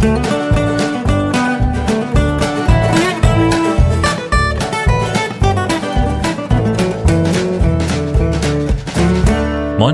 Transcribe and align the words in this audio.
Moin 0.00 0.08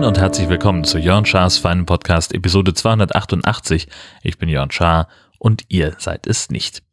und 0.04 0.18
herzlich 0.20 0.48
willkommen 0.48 0.84
zu 0.84 0.98
Jörn 0.98 1.26
Schars 1.26 1.58
feinen 1.58 1.86
Podcast 1.86 2.32
Episode 2.34 2.72
288. 2.72 3.88
Ich 4.22 4.38
bin 4.38 4.48
Jörn 4.48 4.70
Schaar 4.70 5.08
und 5.40 5.64
ihr 5.70 5.96
seid 5.98 6.28
es 6.28 6.50
nicht. 6.50 6.84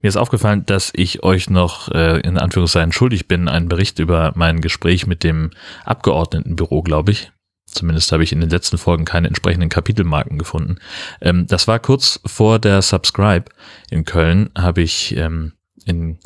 Mir 0.00 0.08
ist 0.08 0.16
aufgefallen, 0.16 0.64
dass 0.64 0.92
ich 0.94 1.22
euch 1.22 1.50
noch 1.50 1.88
äh, 1.88 2.20
in 2.20 2.38
Anführungszeichen 2.38 2.92
schuldig 2.92 3.28
bin, 3.28 3.48
einen 3.48 3.68
Bericht 3.68 3.98
über 3.98 4.32
mein 4.34 4.62
Gespräch 4.62 5.06
mit 5.06 5.24
dem 5.24 5.50
Abgeordnetenbüro, 5.84 6.82
glaube 6.82 7.10
ich. 7.12 7.30
Zumindest 7.70 8.12
habe 8.12 8.22
ich 8.22 8.32
in 8.32 8.40
den 8.40 8.50
letzten 8.50 8.78
Folgen 8.78 9.04
keine 9.04 9.28
entsprechenden 9.28 9.68
Kapitelmarken 9.68 10.38
gefunden. 10.38 10.76
Ähm, 11.20 11.46
das 11.46 11.68
war 11.68 11.78
kurz 11.78 12.20
vor 12.26 12.58
der 12.58 12.82
Subscribe 12.82 13.46
in 13.90 14.04
Köln, 14.04 14.50
habe 14.56 14.82
ich 14.82 15.16
ähm, 15.16 15.52
in 15.84 16.18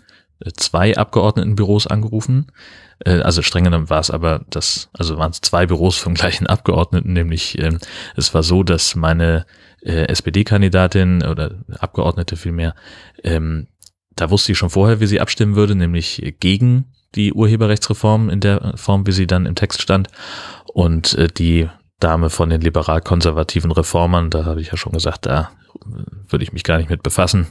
zwei 0.57 0.97
Abgeordnetenbüros 0.97 1.87
angerufen. 1.87 2.51
Äh, 3.01 3.21
also 3.21 3.43
streng 3.43 3.65
genommen 3.65 3.91
war 3.91 4.01
es 4.01 4.11
aber 4.11 4.45
das, 4.51 4.89
also 4.93 5.19
waren 5.19 5.31
es 5.31 5.41
zwei 5.41 5.67
Büros 5.67 5.99
vom 5.99 6.15
gleichen 6.15 6.47
Abgeordneten, 6.47 7.13
nämlich 7.13 7.59
äh, 7.59 7.79
es 8.17 8.35
war 8.35 8.43
so, 8.43 8.63
dass 8.63 8.95
meine 8.95 9.47
äh, 9.83 10.07
SPD-Kandidatin 10.07 11.25
oder 11.25 11.65
Abgeordnete 11.79 12.37
vielmehr, 12.37 12.75
ähm, 13.23 13.69
da 14.17 14.31
wusste 14.31 14.53
ich 14.53 14.59
schon 14.59 14.71
vorher, 14.71 15.01
wie 15.01 15.07
sie 15.07 15.21
abstimmen 15.21 15.57
würde, 15.57 15.75
nämlich 15.75 16.37
gegen 16.39 16.93
die 17.17 17.33
Urheberrechtsreform 17.33 18.31
in 18.31 18.41
der 18.41 18.75
Form, 18.77 19.07
wie 19.07 19.13
sie 19.13 19.27
dann 19.27 19.47
im 19.47 19.55
Text 19.55 19.83
stand. 19.83 20.09
Und 20.75 21.15
äh, 21.15 21.29
die 21.29 21.71
Dame 22.01 22.29
von 22.29 22.51
den 22.51 22.61
liberal-konservativen 22.61 23.73
Reformern, 23.73 24.29
da 24.29 24.45
habe 24.45 24.61
ich 24.61 24.69
ja 24.69 24.77
schon 24.77 24.93
gesagt, 24.93 25.25
da 25.25 25.51
würde 26.29 26.43
ich 26.43 26.53
mich 26.53 26.65
gar 26.65 26.77
nicht 26.77 26.91
mit 26.91 27.03
befassen 27.03 27.47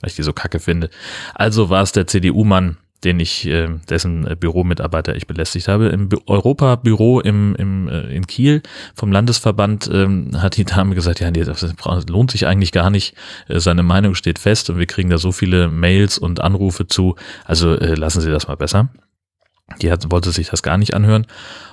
weil 0.00 0.10
ich 0.10 0.16
die 0.16 0.22
so 0.22 0.32
kacke 0.32 0.60
finde. 0.60 0.90
Also 1.34 1.70
war 1.70 1.82
es 1.82 1.92
der 1.92 2.06
CDU-Mann, 2.06 2.76
den 3.02 3.20
ich, 3.20 3.46
äh, 3.46 3.68
dessen 3.88 4.24
Büromitarbeiter 4.40 5.14
ich 5.14 5.26
belästigt 5.26 5.68
habe. 5.68 5.88
Im 5.88 6.08
Europa-Büro 6.26 7.20
im, 7.20 7.54
im, 7.56 7.88
äh, 7.88 8.14
in 8.14 8.26
Kiel 8.26 8.62
vom 8.94 9.12
Landesverband 9.12 9.90
ähm, 9.92 10.30
hat 10.40 10.56
die 10.56 10.64
Dame 10.64 10.94
gesagt, 10.94 11.20
ja, 11.20 11.30
nee, 11.30 11.44
das 11.44 11.66
lohnt 12.08 12.30
sich 12.30 12.46
eigentlich 12.46 12.72
gar 12.72 12.90
nicht. 12.90 13.14
Äh, 13.48 13.60
seine 13.60 13.82
Meinung 13.82 14.14
steht 14.14 14.38
fest 14.38 14.70
und 14.70 14.78
wir 14.78 14.86
kriegen 14.86 15.10
da 15.10 15.18
so 15.18 15.32
viele 15.32 15.68
Mails 15.68 16.16
und 16.18 16.40
Anrufe 16.40 16.86
zu. 16.86 17.16
Also 17.44 17.74
äh, 17.74 17.94
lassen 17.94 18.22
Sie 18.22 18.30
das 18.30 18.48
mal 18.48 18.56
besser. 18.56 18.88
Die 19.80 19.90
hat, 19.90 20.10
wollte 20.10 20.30
sich 20.30 20.50
das 20.50 20.62
gar 20.62 20.78
nicht 20.78 20.94
anhören. 20.94 21.26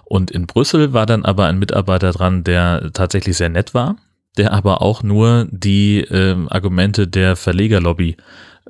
Und 0.05 0.31
in 0.31 0.47
Brüssel 0.47 0.93
war 0.93 1.05
dann 1.05 1.25
aber 1.25 1.47
ein 1.47 1.59
Mitarbeiter 1.59 2.11
dran, 2.11 2.43
der 2.43 2.91
tatsächlich 2.93 3.37
sehr 3.37 3.49
nett 3.49 3.73
war 3.73 3.97
der 4.37 4.53
aber 4.53 4.81
auch 4.81 5.03
nur 5.03 5.47
die 5.51 6.01
ähm, 6.01 6.47
Argumente 6.49 7.07
der 7.07 7.35
Verlegerlobby 7.35 8.17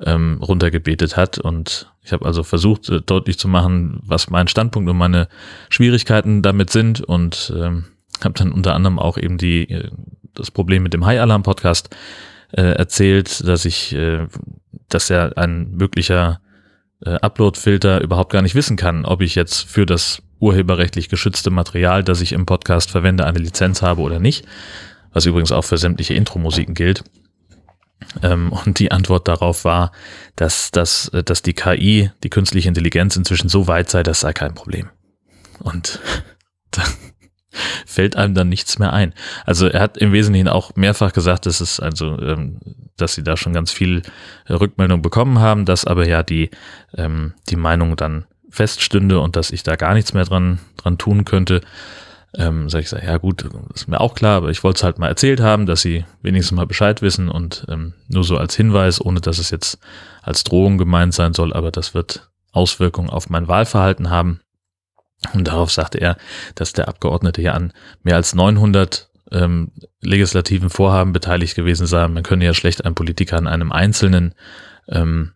ähm, 0.04 0.38
runtergebetet 0.42 1.16
hat. 1.16 1.38
Und 1.38 1.90
ich 2.02 2.12
habe 2.12 2.26
also 2.26 2.42
versucht, 2.42 2.88
äh, 2.88 3.00
deutlich 3.00 3.38
zu 3.38 3.48
machen, 3.48 4.00
was 4.04 4.30
mein 4.30 4.48
Standpunkt 4.48 4.90
und 4.90 4.96
meine 4.96 5.28
Schwierigkeiten 5.68 6.42
damit 6.42 6.70
sind. 6.70 7.00
Und 7.00 7.52
ähm, 7.56 7.84
habe 8.22 8.34
dann 8.34 8.52
unter 8.52 8.74
anderem 8.74 8.98
auch 8.98 9.18
eben 9.18 9.38
die 9.38 9.70
äh, 9.70 9.90
das 10.34 10.50
Problem 10.50 10.82
mit 10.82 10.94
dem 10.94 11.04
High 11.04 11.20
Alarm 11.20 11.42
Podcast 11.42 11.94
äh, 12.52 12.62
erzählt, 12.62 13.46
dass 13.46 13.64
ich, 13.64 13.94
äh, 13.94 14.26
dass 14.88 15.10
ja 15.10 15.28
ein 15.28 15.72
möglicher 15.72 16.40
äh, 17.04 17.10
Upload-Filter 17.10 18.00
überhaupt 18.00 18.32
gar 18.32 18.42
nicht 18.42 18.54
wissen 18.54 18.76
kann, 18.76 19.04
ob 19.04 19.20
ich 19.20 19.34
jetzt 19.34 19.68
für 19.68 19.86
das 19.86 20.22
urheberrechtlich 20.40 21.08
geschützte 21.08 21.50
Material, 21.50 22.02
das 22.02 22.20
ich 22.20 22.32
im 22.32 22.46
Podcast 22.46 22.90
verwende, 22.90 23.26
eine 23.26 23.38
Lizenz 23.38 23.82
habe 23.82 24.00
oder 24.00 24.18
nicht 24.18 24.44
was 25.12 25.26
übrigens 25.26 25.52
auch 25.52 25.62
für 25.62 25.78
sämtliche 25.78 26.14
Intro-Musiken 26.14 26.74
gilt. 26.74 27.04
Ähm, 28.22 28.52
und 28.52 28.78
die 28.78 28.90
Antwort 28.90 29.28
darauf 29.28 29.64
war, 29.64 29.92
dass, 30.36 30.70
dass, 30.70 31.10
dass 31.24 31.42
die 31.42 31.54
KI, 31.54 32.10
die 32.22 32.30
künstliche 32.30 32.68
Intelligenz 32.68 33.16
inzwischen 33.16 33.48
so 33.48 33.68
weit 33.68 33.90
sei, 33.90 34.02
das 34.02 34.20
sei 34.20 34.32
kein 34.32 34.54
Problem. 34.54 34.90
Und 35.60 36.00
dann 36.70 36.88
fällt 37.86 38.16
einem 38.16 38.34
dann 38.34 38.48
nichts 38.48 38.78
mehr 38.78 38.92
ein. 38.92 39.14
Also 39.44 39.66
er 39.66 39.80
hat 39.80 39.98
im 39.98 40.12
Wesentlichen 40.12 40.48
auch 40.48 40.74
mehrfach 40.76 41.12
gesagt, 41.12 41.46
dass 41.46 41.60
es 41.60 41.80
also, 41.80 42.18
ähm, 42.20 42.58
dass 42.96 43.14
sie 43.14 43.22
da 43.22 43.36
schon 43.36 43.52
ganz 43.52 43.72
viel 43.72 44.02
Rückmeldung 44.48 45.02
bekommen 45.02 45.38
haben, 45.38 45.64
dass 45.64 45.84
aber 45.84 46.06
ja 46.06 46.22
die, 46.22 46.50
ähm, 46.96 47.34
die 47.48 47.56
Meinung 47.56 47.96
dann 47.96 48.26
feststünde 48.50 49.20
und 49.20 49.36
dass 49.36 49.50
ich 49.50 49.62
da 49.62 49.76
gar 49.76 49.94
nichts 49.94 50.12
mehr 50.12 50.24
dran, 50.24 50.58
dran 50.76 50.98
tun 50.98 51.24
könnte. 51.24 51.62
Ähm, 52.34 52.70
sag 52.70 52.80
ich, 52.80 52.88
sag, 52.88 53.02
ja 53.02 53.18
gut, 53.18 53.44
ist 53.74 53.88
mir 53.88 54.00
auch 54.00 54.14
klar, 54.14 54.38
aber 54.38 54.50
ich 54.50 54.64
wollte 54.64 54.78
es 54.78 54.84
halt 54.84 54.98
mal 54.98 55.08
erzählt 55.08 55.40
haben, 55.40 55.66
dass 55.66 55.82
sie 55.82 56.04
wenigstens 56.22 56.56
mal 56.56 56.66
Bescheid 56.66 57.02
wissen 57.02 57.28
und 57.28 57.66
ähm, 57.68 57.92
nur 58.08 58.24
so 58.24 58.38
als 58.38 58.54
Hinweis, 58.54 59.04
ohne 59.04 59.20
dass 59.20 59.38
es 59.38 59.50
jetzt 59.50 59.78
als 60.22 60.44
Drohung 60.44 60.78
gemeint 60.78 61.12
sein 61.12 61.34
soll, 61.34 61.52
aber 61.52 61.70
das 61.70 61.92
wird 61.92 62.30
Auswirkungen 62.52 63.10
auf 63.10 63.28
mein 63.28 63.48
Wahlverhalten 63.48 64.08
haben. 64.08 64.40
Und 65.34 65.48
darauf 65.48 65.70
sagte 65.70 65.98
er, 65.98 66.16
dass 66.54 66.72
der 66.72 66.88
Abgeordnete 66.88 67.42
ja 67.42 67.52
an 67.52 67.72
mehr 68.02 68.16
als 68.16 68.34
900 68.34 69.08
ähm, 69.30 69.72
legislativen 70.00 70.70
Vorhaben 70.70 71.12
beteiligt 71.12 71.54
gewesen 71.54 71.86
sei. 71.86 72.06
Man 72.08 72.22
könne 72.22 72.44
ja 72.44 72.54
schlecht 72.54 72.84
einen 72.84 72.94
Politiker 72.94 73.36
an 73.38 73.46
einem 73.46 73.72
einzelnen 73.72 74.34
ähm, 74.88 75.32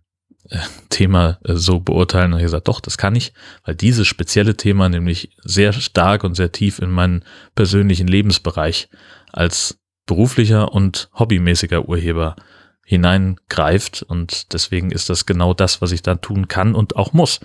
Thema 0.90 1.38
äh, 1.44 1.54
so 1.54 1.80
beurteilen. 1.80 2.32
Und 2.32 2.38
ich 2.38 2.44
gesagt, 2.44 2.68
doch, 2.68 2.80
das 2.80 2.98
kann 2.98 3.14
ich, 3.14 3.32
weil 3.64 3.74
dieses 3.74 4.06
spezielle 4.06 4.56
Thema 4.56 4.88
nämlich 4.88 5.30
sehr 5.42 5.72
stark 5.72 6.24
und 6.24 6.34
sehr 6.34 6.52
tief 6.52 6.78
in 6.78 6.90
meinen 6.90 7.24
persönlichen 7.54 8.06
Lebensbereich 8.06 8.88
als 9.32 9.78
beruflicher 10.06 10.72
und 10.72 11.08
hobbymäßiger 11.18 11.88
Urheber 11.88 12.36
hineingreift. 12.84 14.02
Und 14.02 14.52
deswegen 14.52 14.90
ist 14.90 15.10
das 15.10 15.26
genau 15.26 15.54
das, 15.54 15.80
was 15.80 15.92
ich 15.92 16.02
da 16.02 16.14
tun 16.14 16.48
kann 16.48 16.74
und 16.74 16.96
auch 16.96 17.12
muss. 17.12 17.40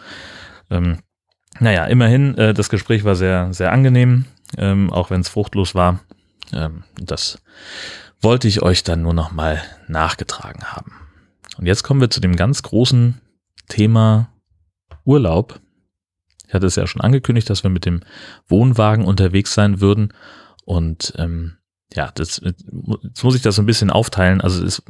Ähm, 0.70 1.00
naja, 1.60 1.86
immerhin, 1.86 2.38
äh, 2.38 2.54
das 2.54 2.70
Gespräch 2.70 3.04
war 3.04 3.16
sehr, 3.16 3.54
sehr 3.54 3.72
angenehm, 3.72 4.26
ähm, 4.58 4.92
auch 4.92 5.10
wenn 5.10 5.22
es 5.22 5.30
fruchtlos 5.30 5.76
war. 5.76 6.00
Ähm, 6.54 6.84
das 7.00 7.42
wollte 8.22 8.48
ich 8.48 8.62
euch 8.62 8.84
dann 8.84 9.02
nur 9.02 9.14
noch 9.14 9.32
mal 9.32 9.62
nachgetragen 9.88 10.64
haben. 10.64 10.94
Und 11.58 11.66
jetzt 11.66 11.84
kommen 11.84 12.02
wir 12.02 12.10
zu 12.10 12.22
dem 12.22 12.36
ganz 12.36 12.64
großen 12.64 13.20
Thema 13.68 14.30
Urlaub. 15.06 15.60
Ich 16.48 16.54
hatte 16.54 16.68
es 16.68 16.76
ja 16.76 16.86
schon 16.88 17.02
angekündigt, 17.02 17.50
dass 17.50 17.64
wir 17.64 17.70
mit 17.70 17.86
dem 17.86 18.02
Wohnwagen 18.48 19.06
unterwegs 19.06 19.54
sein 19.54 19.82
würden. 19.82 20.14
Und 20.66 21.14
ähm, 21.18 21.58
ja, 21.94 22.12
das, 22.16 22.42
jetzt 22.44 23.24
muss 23.24 23.36
ich 23.36 23.42
das 23.42 23.56
so 23.56 23.62
ein 23.62 23.66
bisschen 23.66 23.90
aufteilen. 23.90 24.42
Also 24.42 24.64
es, 24.66 24.82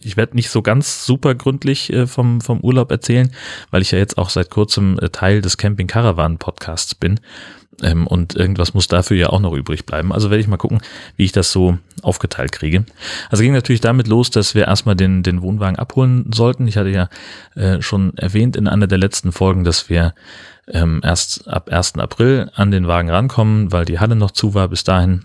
ich 0.00 0.16
werde 0.16 0.34
nicht 0.34 0.50
so 0.50 0.62
ganz 0.62 1.04
super 1.04 1.34
gründlich 1.34 1.92
äh, 1.92 2.06
vom, 2.06 2.40
vom 2.40 2.60
Urlaub 2.60 2.90
erzählen, 2.90 3.30
weil 3.70 3.82
ich 3.82 3.90
ja 3.90 3.98
jetzt 3.98 4.18
auch 4.18 4.30
seit 4.30 4.50
kurzem 4.50 4.98
äh, 4.98 5.10
Teil 5.10 5.42
des 5.42 5.56
Camping 5.56 5.86
Caravan 5.86 6.38
Podcasts 6.38 6.94
bin. 6.94 7.20
Ähm, 7.82 8.06
und 8.06 8.34
irgendwas 8.34 8.74
muss 8.74 8.86
dafür 8.86 9.16
ja 9.16 9.28
auch 9.28 9.40
noch 9.40 9.54
übrig 9.54 9.86
bleiben. 9.86 10.12
Also 10.12 10.30
werde 10.30 10.40
ich 10.40 10.48
mal 10.48 10.56
gucken, 10.56 10.80
wie 11.16 11.24
ich 11.24 11.32
das 11.32 11.52
so 11.52 11.78
aufgeteilt 12.02 12.52
kriege. 12.52 12.84
Also 13.30 13.42
ging 13.42 13.52
natürlich 13.52 13.80
damit 13.80 14.08
los, 14.08 14.30
dass 14.30 14.54
wir 14.54 14.66
erstmal 14.66 14.96
den, 14.96 15.22
den 15.22 15.42
Wohnwagen 15.42 15.78
abholen 15.78 16.30
sollten. 16.32 16.66
Ich 16.66 16.76
hatte 16.76 16.90
ja 16.90 17.08
äh, 17.54 17.82
schon 17.82 18.16
erwähnt 18.16 18.56
in 18.56 18.68
einer 18.68 18.86
der 18.86 18.98
letzten 18.98 19.32
Folgen, 19.32 19.64
dass 19.64 19.88
wir 19.88 20.14
ähm, 20.68 21.00
erst 21.02 21.48
ab 21.48 21.70
1. 21.70 21.94
April 21.96 22.50
an 22.54 22.70
den 22.70 22.86
Wagen 22.86 23.10
rankommen, 23.10 23.72
weil 23.72 23.84
die 23.84 23.98
Halle 24.00 24.16
noch 24.16 24.30
zu 24.30 24.54
war 24.54 24.68
bis 24.68 24.84
dahin. 24.84 25.24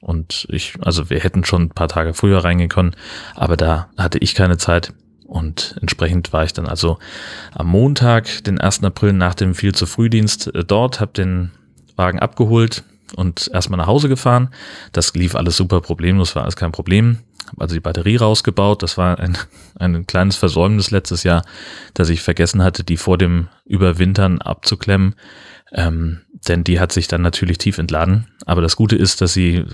Und 0.00 0.46
ich, 0.50 0.74
also 0.82 1.10
wir 1.10 1.20
hätten 1.20 1.44
schon 1.44 1.62
ein 1.62 1.70
paar 1.70 1.88
Tage 1.88 2.14
früher 2.14 2.44
reingehen 2.44 2.68
können, 2.68 2.94
aber 3.34 3.56
da 3.56 3.88
hatte 3.96 4.18
ich 4.18 4.34
keine 4.34 4.58
Zeit. 4.58 4.92
Und 5.26 5.76
entsprechend 5.80 6.32
war 6.32 6.44
ich 6.44 6.52
dann 6.52 6.66
also 6.66 6.98
am 7.52 7.66
Montag, 7.66 8.44
den 8.44 8.60
1. 8.60 8.84
April 8.84 9.12
nach 9.12 9.34
dem 9.34 9.54
viel 9.54 9.74
zu 9.74 9.86
Frühdienst 9.86 10.54
äh, 10.54 10.64
dort, 10.64 11.00
habe 11.00 11.12
den 11.12 11.50
Wagen 11.96 12.20
abgeholt 12.20 12.84
und 13.16 13.50
erstmal 13.52 13.78
nach 13.78 13.86
Hause 13.86 14.08
gefahren. 14.08 14.50
Das 14.92 15.14
lief 15.14 15.34
alles 15.34 15.56
super 15.56 15.80
problemlos, 15.80 16.36
war 16.36 16.42
alles 16.42 16.56
kein 16.56 16.72
Problem. 16.72 17.18
Hab 17.46 17.60
also 17.60 17.74
die 17.74 17.80
Batterie 17.80 18.16
rausgebaut. 18.16 18.82
Das 18.82 18.98
war 18.98 19.18
ein, 19.18 19.36
ein 19.78 20.06
kleines 20.06 20.36
Versäumnis 20.36 20.90
letztes 20.90 21.22
Jahr, 21.22 21.44
dass 21.94 22.08
ich 22.08 22.22
vergessen 22.22 22.62
hatte, 22.62 22.84
die 22.84 22.96
vor 22.96 23.18
dem 23.18 23.48
Überwintern 23.64 24.40
abzuklemmen. 24.40 25.14
Ähm, 25.72 26.22
denn 26.48 26.64
die 26.64 26.80
hat 26.80 26.92
sich 26.92 27.08
dann 27.08 27.22
natürlich 27.22 27.58
tief 27.58 27.78
entladen. 27.78 28.26
Aber 28.44 28.62
das 28.62 28.76
Gute 28.76 28.96
ist, 28.96 29.20
dass 29.20 29.32
sie 29.32 29.64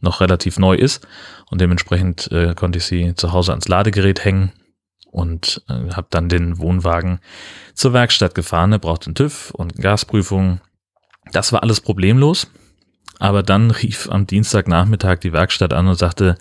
noch 0.00 0.20
relativ 0.20 0.58
neu 0.58 0.74
ist 0.74 1.06
und 1.50 1.60
dementsprechend 1.60 2.30
äh, 2.30 2.54
konnte 2.54 2.78
ich 2.78 2.84
sie 2.84 3.14
zu 3.14 3.32
Hause 3.32 3.52
ans 3.52 3.68
Ladegerät 3.68 4.24
hängen 4.24 4.52
und 5.10 5.62
äh, 5.68 5.92
habe 5.92 6.06
dann 6.10 6.28
den 6.28 6.58
Wohnwagen 6.58 7.20
zur 7.74 7.92
Werkstatt 7.92 8.34
gefahren. 8.34 8.72
Er 8.72 8.78
braucht 8.78 9.06
einen 9.06 9.14
TÜV 9.14 9.50
und 9.50 9.74
Gasprüfung 9.76 10.60
das 11.32 11.52
war 11.52 11.62
alles 11.62 11.80
problemlos. 11.80 12.50
Aber 13.18 13.42
dann 13.42 13.70
rief 13.70 14.08
am 14.10 14.26
Dienstagnachmittag 14.26 15.18
die 15.18 15.32
Werkstatt 15.32 15.72
an 15.72 15.88
und 15.88 15.96
sagte, 15.96 16.36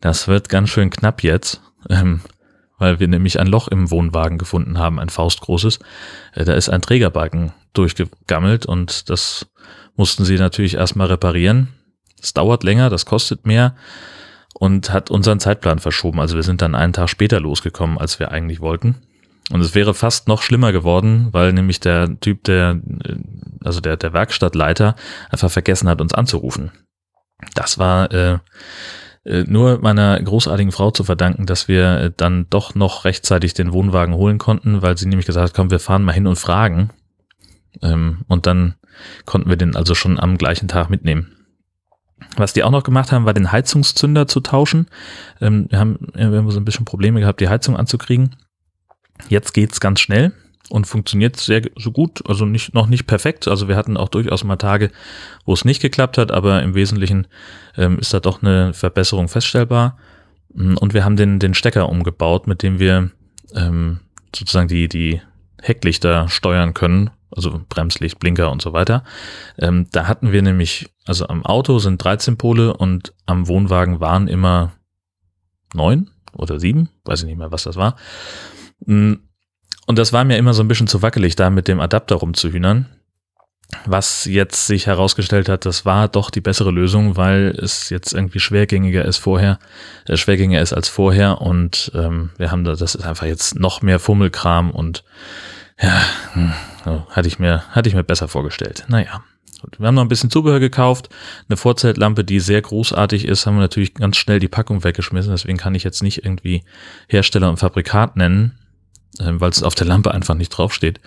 das 0.00 0.28
wird 0.28 0.50
ganz 0.50 0.68
schön 0.68 0.90
knapp 0.90 1.22
jetzt, 1.22 1.62
ähm, 1.88 2.20
weil 2.78 3.00
wir 3.00 3.08
nämlich 3.08 3.40
ein 3.40 3.46
Loch 3.46 3.68
im 3.68 3.90
Wohnwagen 3.90 4.36
gefunden 4.36 4.78
haben, 4.78 4.98
ein 4.98 5.08
faustgroßes. 5.08 5.78
Äh, 6.34 6.44
da 6.44 6.52
ist 6.52 6.68
ein 6.68 6.82
Trägerbalken 6.82 7.52
durchgegammelt 7.72 8.66
und 8.66 9.10
das 9.10 9.46
mussten 9.96 10.24
sie 10.24 10.36
natürlich 10.36 10.74
erstmal 10.74 11.08
reparieren. 11.08 11.68
Das 12.20 12.32
dauert 12.32 12.64
länger, 12.64 12.90
das 12.90 13.06
kostet 13.06 13.46
mehr. 13.46 13.74
und 14.54 14.92
hat 14.92 15.10
unseren 15.10 15.40
Zeitplan 15.40 15.78
verschoben. 15.78 16.20
Also 16.20 16.36
wir 16.36 16.42
sind 16.42 16.60
dann 16.60 16.74
einen 16.74 16.92
Tag 16.92 17.08
später 17.08 17.40
losgekommen, 17.40 17.98
als 17.98 18.18
wir 18.18 18.30
eigentlich 18.30 18.60
wollten. 18.60 18.96
Und 19.50 19.60
es 19.62 19.74
wäre 19.74 19.94
fast 19.94 20.28
noch 20.28 20.42
schlimmer 20.42 20.72
geworden, 20.72 21.28
weil 21.32 21.52
nämlich 21.52 21.80
der 21.80 22.20
Typ, 22.20 22.44
der, 22.44 22.80
also 23.64 23.80
der, 23.80 23.96
der 23.96 24.12
Werkstattleiter, 24.12 24.94
einfach 25.30 25.50
vergessen 25.50 25.88
hat, 25.88 26.00
uns 26.00 26.14
anzurufen. 26.14 26.70
Das 27.54 27.78
war 27.78 28.12
äh, 28.12 28.38
äh, 29.24 29.44
nur 29.46 29.80
meiner 29.80 30.20
großartigen 30.20 30.72
Frau 30.72 30.90
zu 30.90 31.04
verdanken, 31.04 31.46
dass 31.46 31.66
wir 31.66 31.98
äh, 31.98 32.12
dann 32.16 32.46
doch 32.50 32.74
noch 32.74 33.04
rechtzeitig 33.04 33.54
den 33.54 33.72
Wohnwagen 33.72 34.14
holen 34.14 34.38
konnten, 34.38 34.82
weil 34.82 34.96
sie 34.96 35.08
nämlich 35.08 35.26
gesagt 35.26 35.48
hat, 35.48 35.54
komm, 35.54 35.70
wir 35.70 35.80
fahren 35.80 36.04
mal 36.04 36.12
hin 36.12 36.26
und 36.26 36.36
fragen. 36.36 36.90
Ähm, 37.82 38.24
und 38.28 38.46
dann 38.46 38.74
konnten 39.24 39.48
wir 39.48 39.56
den 39.56 39.76
also 39.76 39.94
schon 39.94 40.18
am 40.18 40.38
gleichen 40.38 40.68
Tag 40.68 40.90
mitnehmen. 40.90 41.32
Was 42.36 42.52
die 42.52 42.62
auch 42.64 42.70
noch 42.70 42.82
gemacht 42.82 43.12
haben, 43.12 43.24
war 43.24 43.34
den 43.34 43.50
Heizungszünder 43.50 44.26
zu 44.26 44.40
tauschen. 44.40 44.86
Ähm, 45.40 45.66
wir, 45.70 45.78
haben, 45.78 45.98
wir 46.14 46.26
haben 46.26 46.50
so 46.50 46.60
ein 46.60 46.64
bisschen 46.64 46.84
Probleme 46.84 47.20
gehabt, 47.20 47.40
die 47.40 47.48
Heizung 47.48 47.76
anzukriegen. 47.76 48.36
Jetzt 49.28 49.52
geht's 49.52 49.80
ganz 49.80 50.00
schnell 50.00 50.32
und 50.70 50.86
funktioniert 50.86 51.36
sehr 51.36 51.62
so 51.76 51.90
gut, 51.90 52.22
also 52.28 52.44
nicht 52.44 52.74
noch 52.74 52.86
nicht 52.86 53.06
perfekt. 53.06 53.48
Also 53.48 53.68
wir 53.68 53.76
hatten 53.76 53.96
auch 53.96 54.08
durchaus 54.08 54.44
mal 54.44 54.56
Tage, 54.56 54.90
wo 55.44 55.52
es 55.52 55.64
nicht 55.64 55.82
geklappt 55.82 56.16
hat, 56.16 56.30
aber 56.30 56.62
im 56.62 56.74
Wesentlichen 56.74 57.26
ähm, 57.76 57.98
ist 57.98 58.14
da 58.14 58.20
doch 58.20 58.42
eine 58.42 58.72
Verbesserung 58.72 59.28
feststellbar. 59.28 59.98
Mm, 60.54 60.76
und 60.76 60.94
wir 60.94 61.04
haben 61.04 61.16
den 61.16 61.38
den 61.38 61.54
Stecker 61.54 61.88
umgebaut, 61.88 62.46
mit 62.46 62.62
dem 62.62 62.78
wir 62.78 63.10
ähm, 63.54 64.00
sozusagen 64.34 64.68
die 64.68 64.88
die 64.88 65.20
Hecklichter 65.60 66.28
steuern 66.28 66.72
können, 66.72 67.10
also 67.34 67.60
Bremslicht, 67.68 68.18
Blinker 68.18 68.50
und 68.50 68.62
so 68.62 68.72
weiter. 68.72 69.04
Ähm, 69.58 69.86
da 69.92 70.06
hatten 70.06 70.32
wir 70.32 70.42
nämlich, 70.42 70.88
also 71.06 71.28
am 71.28 71.44
Auto 71.44 71.78
sind 71.78 72.02
13 72.02 72.36
Pole 72.36 72.76
und 72.76 73.14
am 73.26 73.48
Wohnwagen 73.48 74.00
waren 74.00 74.28
immer 74.28 74.72
neun 75.74 76.10
oder 76.32 76.58
sieben, 76.58 76.88
weiß 77.04 77.20
ich 77.20 77.26
nicht 77.26 77.38
mehr, 77.38 77.52
was 77.52 77.64
das 77.64 77.76
war. 77.76 77.96
Mm, 78.86 79.14
und 79.86 79.98
das 79.98 80.12
war 80.12 80.24
mir 80.24 80.38
immer 80.38 80.54
so 80.54 80.62
ein 80.62 80.68
bisschen 80.68 80.86
zu 80.86 81.02
wackelig, 81.02 81.36
da 81.36 81.50
mit 81.50 81.68
dem 81.68 81.80
Adapter 81.80 82.16
rumzuhühnern. 82.16 82.86
Was 83.86 84.24
jetzt 84.24 84.66
sich 84.66 84.86
herausgestellt 84.86 85.48
hat, 85.48 85.64
das 85.64 85.84
war 85.84 86.08
doch 86.08 86.30
die 86.30 86.40
bessere 86.40 86.72
Lösung, 86.72 87.16
weil 87.16 87.56
es 87.56 87.88
jetzt 87.88 88.12
irgendwie 88.12 88.40
schwergängiger 88.40 89.04
ist 89.04 89.18
vorher, 89.18 89.60
äh, 90.06 90.16
schwergängiger 90.16 90.60
ist 90.60 90.72
als 90.72 90.88
vorher 90.88 91.40
und 91.40 91.92
ähm, 91.94 92.30
wir 92.36 92.50
haben 92.50 92.64
da, 92.64 92.74
das 92.74 92.96
ist 92.96 93.04
einfach 93.04 93.26
jetzt 93.26 93.58
noch 93.58 93.80
mehr 93.80 94.00
Fummelkram 94.00 94.72
und 94.72 95.04
ja, 95.80 96.00
hm, 96.32 96.52
hatte 96.84 97.28
ich 97.28 97.38
mir, 97.38 97.62
hatte 97.70 97.88
ich 97.88 97.94
mir 97.94 98.04
besser 98.04 98.28
vorgestellt. 98.28 98.84
Naja. 98.88 99.22
Wir 99.78 99.86
haben 99.86 99.94
noch 99.94 100.02
ein 100.02 100.08
bisschen 100.08 100.30
Zubehör 100.30 100.60
gekauft. 100.60 101.10
Eine 101.48 101.56
Vorzeltlampe, 101.56 102.24
die 102.24 102.40
sehr 102.40 102.62
großartig 102.62 103.26
ist, 103.26 103.44
haben 103.44 103.56
wir 103.56 103.60
natürlich 103.60 103.94
ganz 103.94 104.16
schnell 104.16 104.38
die 104.38 104.48
Packung 104.48 104.84
weggeschmissen. 104.84 105.32
Deswegen 105.32 105.58
kann 105.58 105.74
ich 105.74 105.84
jetzt 105.84 106.02
nicht 106.02 106.24
irgendwie 106.24 106.64
Hersteller 107.08 107.50
und 107.50 107.58
Fabrikat 107.58 108.16
nennen, 108.16 108.58
ähm, 109.18 109.40
weil 109.40 109.50
es 109.50 109.62
auf 109.62 109.74
der 109.74 109.86
Lampe 109.86 110.12
einfach 110.12 110.34
nicht 110.34 110.48
draufsteht. 110.48 111.00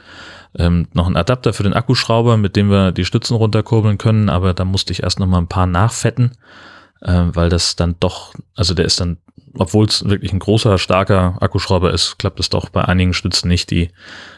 Ähm, 0.55 0.87
noch 0.93 1.07
ein 1.07 1.17
Adapter 1.17 1.53
für 1.53 1.63
den 1.63 1.73
Akkuschrauber, 1.73 2.37
mit 2.37 2.55
dem 2.55 2.69
wir 2.69 2.91
die 2.91 3.05
Stützen 3.05 3.35
runterkurbeln 3.35 3.97
können, 3.97 4.29
aber 4.29 4.53
da 4.53 4.65
musste 4.65 4.93
ich 4.93 5.01
erst 5.01 5.19
noch 5.19 5.25
mal 5.25 5.39
ein 5.39 5.47
paar 5.47 5.65
nachfetten, 5.65 6.31
äh, 7.03 7.25
weil 7.27 7.49
das 7.49 7.75
dann 7.75 7.95
doch, 7.99 8.33
also 8.55 8.73
der 8.73 8.85
ist 8.85 8.99
dann 8.99 9.17
obwohl 9.57 9.85
es 9.85 10.07
wirklich 10.07 10.33
ein 10.33 10.39
großer, 10.39 10.77
starker 10.77 11.37
Akkuschrauber 11.39 11.93
ist, 11.93 12.17
klappt 12.17 12.39
es 12.39 12.49
doch 12.49 12.69
bei 12.69 12.85
einigen 12.85 13.13
Stützen 13.13 13.47
nicht, 13.47 13.69
die 13.69 13.91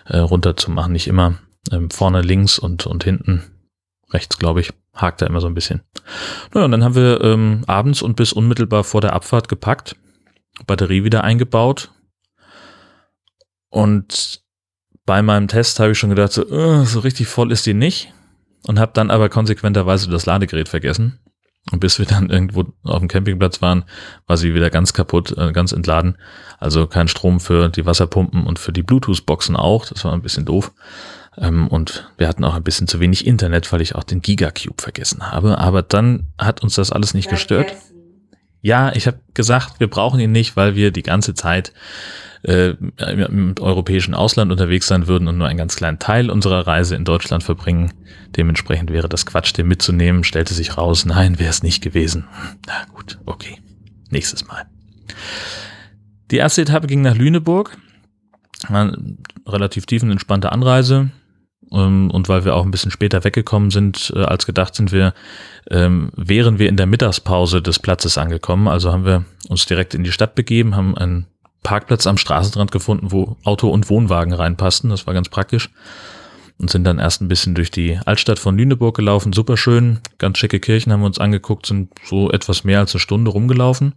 äh, 0.05 0.17
runterzumachen. 0.17 0.91
Nicht 0.91 1.07
immer 1.07 1.35
ähm, 1.71 1.89
vorne 1.89 2.21
links 2.21 2.59
und, 2.59 2.85
und 2.85 3.03
hinten 3.03 3.43
rechts, 4.11 4.37
glaube 4.37 4.59
ich, 4.59 4.73
hakt 4.93 5.21
da 5.21 5.25
immer 5.25 5.41
so 5.41 5.47
ein 5.47 5.53
bisschen. 5.53 5.81
Naja, 6.53 6.65
und 6.65 6.71
dann 6.71 6.83
haben 6.83 6.95
wir 6.95 7.21
ähm, 7.21 7.63
abends 7.67 8.01
und 8.01 8.15
bis 8.15 8.33
unmittelbar 8.33 8.83
vor 8.83 9.01
der 9.01 9.13
Abfahrt 9.13 9.47
gepackt, 9.47 9.95
Batterie 10.67 11.03
wieder 11.03 11.23
eingebaut. 11.23 11.91
Und 13.69 14.41
bei 15.05 15.21
meinem 15.21 15.47
Test 15.47 15.79
habe 15.79 15.91
ich 15.91 15.97
schon 15.97 16.09
gedacht, 16.09 16.33
so, 16.33 16.45
uh, 16.45 16.83
so 16.83 16.99
richtig 16.99 17.27
voll 17.27 17.51
ist 17.51 17.65
die 17.65 17.73
nicht. 17.73 18.13
Und 18.67 18.79
habe 18.79 18.93
dann 18.93 19.11
aber 19.11 19.29
konsequenterweise 19.29 20.09
das 20.09 20.25
Ladegerät 20.25 20.69
vergessen. 20.69 21.19
Und 21.71 21.79
bis 21.79 21.97
wir 21.97 22.05
dann 22.05 22.29
irgendwo 22.29 22.65
auf 22.83 22.99
dem 22.99 23.07
Campingplatz 23.07 23.61
waren, 23.61 23.85
war 24.27 24.37
sie 24.37 24.53
wieder 24.53 24.69
ganz 24.69 24.93
kaputt, 24.93 25.35
äh, 25.35 25.51
ganz 25.51 25.71
entladen. 25.71 26.17
Also 26.59 26.85
kein 26.85 27.07
Strom 27.07 27.39
für 27.39 27.69
die 27.69 27.85
Wasserpumpen 27.85 28.45
und 28.45 28.59
für 28.59 28.71
die 28.71 28.83
Bluetooth-Boxen 28.83 29.55
auch. 29.55 29.85
Das 29.87 30.05
war 30.05 30.13
ein 30.13 30.21
bisschen 30.21 30.45
doof. 30.45 30.71
Ähm, 31.37 31.67
und 31.67 32.09
wir 32.17 32.27
hatten 32.27 32.43
auch 32.43 32.53
ein 32.53 32.63
bisschen 32.63 32.87
zu 32.87 32.99
wenig 32.99 33.25
Internet, 33.25 33.71
weil 33.73 33.81
ich 33.81 33.95
auch 33.95 34.03
den 34.03 34.21
Gigacube 34.21 34.81
vergessen 34.81 35.31
habe. 35.31 35.57
Aber 35.57 35.81
dann 35.81 36.27
hat 36.37 36.61
uns 36.61 36.75
das 36.75 36.91
alles 36.91 37.13
nicht 37.13 37.29
gestört. 37.29 37.75
Ja, 38.65 38.95
ich 38.95 39.05
habe 39.05 39.19
gesagt, 39.35 39.79
wir 39.79 39.87
brauchen 39.87 40.19
ihn 40.19 40.31
nicht, 40.31 40.57
weil 40.57 40.73
wir 40.73 40.89
die 40.89 41.03
ganze 41.03 41.35
Zeit 41.35 41.71
äh, 42.41 42.73
im 42.97 43.53
europäischen 43.59 44.15
Ausland 44.15 44.51
unterwegs 44.51 44.87
sein 44.87 45.05
würden 45.05 45.27
und 45.27 45.37
nur 45.37 45.47
einen 45.47 45.59
ganz 45.59 45.75
kleinen 45.75 45.99
Teil 45.99 46.31
unserer 46.31 46.65
Reise 46.65 46.95
in 46.95 47.05
Deutschland 47.05 47.43
verbringen. 47.43 47.93
Dementsprechend 48.35 48.89
wäre 48.89 49.07
das 49.07 49.27
Quatsch, 49.27 49.55
den 49.55 49.67
mitzunehmen. 49.67 50.23
Stellte 50.23 50.55
sich 50.55 50.79
raus, 50.79 51.05
nein, 51.05 51.37
wäre 51.37 51.51
es 51.51 51.61
nicht 51.61 51.83
gewesen. 51.83 52.25
Na 52.65 52.85
gut, 52.91 53.19
okay. 53.27 53.59
Nächstes 54.09 54.47
Mal. 54.47 54.65
Die 56.31 56.37
erste 56.37 56.63
Etappe 56.63 56.87
ging 56.87 57.03
nach 57.03 57.15
Lüneburg. 57.15 57.77
War 58.67 58.81
eine 58.81 59.17
relativ 59.45 59.85
tiefenentspannte 59.85 60.51
Anreise. 60.51 61.11
Ähm, 61.71 62.11
und 62.11 62.29
weil 62.29 62.45
wir 62.45 62.55
auch 62.55 62.63
ein 62.63 62.71
bisschen 62.71 62.91
später 62.91 63.23
weggekommen 63.23 63.71
sind 63.71 64.13
äh, 64.15 64.23
als 64.23 64.45
gedacht, 64.45 64.75
sind 64.75 64.91
wir, 64.91 65.13
ähm, 65.69 66.11
wären 66.15 66.59
wir 66.59 66.69
in 66.69 66.77
der 66.77 66.85
Mittagspause 66.85 67.61
des 67.61 67.79
Platzes 67.79 68.17
angekommen. 68.17 68.67
Also 68.67 68.91
haben 68.91 69.05
wir 69.05 69.25
uns 69.49 69.65
direkt 69.65 69.93
in 69.93 70.03
die 70.03 70.11
Stadt 70.11 70.35
begeben, 70.35 70.75
haben 70.75 70.97
einen 70.97 71.27
Parkplatz 71.63 72.05
am 72.05 72.17
Straßenrand 72.17 72.71
gefunden, 72.71 73.11
wo 73.11 73.37
Auto 73.43 73.69
und 73.69 73.89
Wohnwagen 73.89 74.33
reinpassten. 74.33 74.89
Das 74.89 75.07
war 75.07 75.13
ganz 75.13 75.29
praktisch. 75.29 75.69
Und 76.57 76.69
sind 76.69 76.85
dann 76.85 76.99
erst 76.99 77.21
ein 77.21 77.27
bisschen 77.27 77.53
durch 77.53 77.69
die 77.69 77.99
Altstadt 78.05 78.39
von 78.39 78.57
Lüneburg 78.57 78.95
gelaufen. 78.95 79.33
Super 79.33 79.57
schön. 79.57 79.99
Ganz 80.19 80.37
schicke 80.37 80.61
Kirchen 80.61 80.93
haben 80.93 81.01
wir 81.01 81.07
uns 81.07 81.19
angeguckt, 81.19 81.65
sind 81.65 81.91
so 82.05 82.31
etwas 82.31 82.63
mehr 82.63 82.79
als 82.79 82.93
eine 82.93 83.01
Stunde 83.01 83.31
rumgelaufen. 83.31 83.95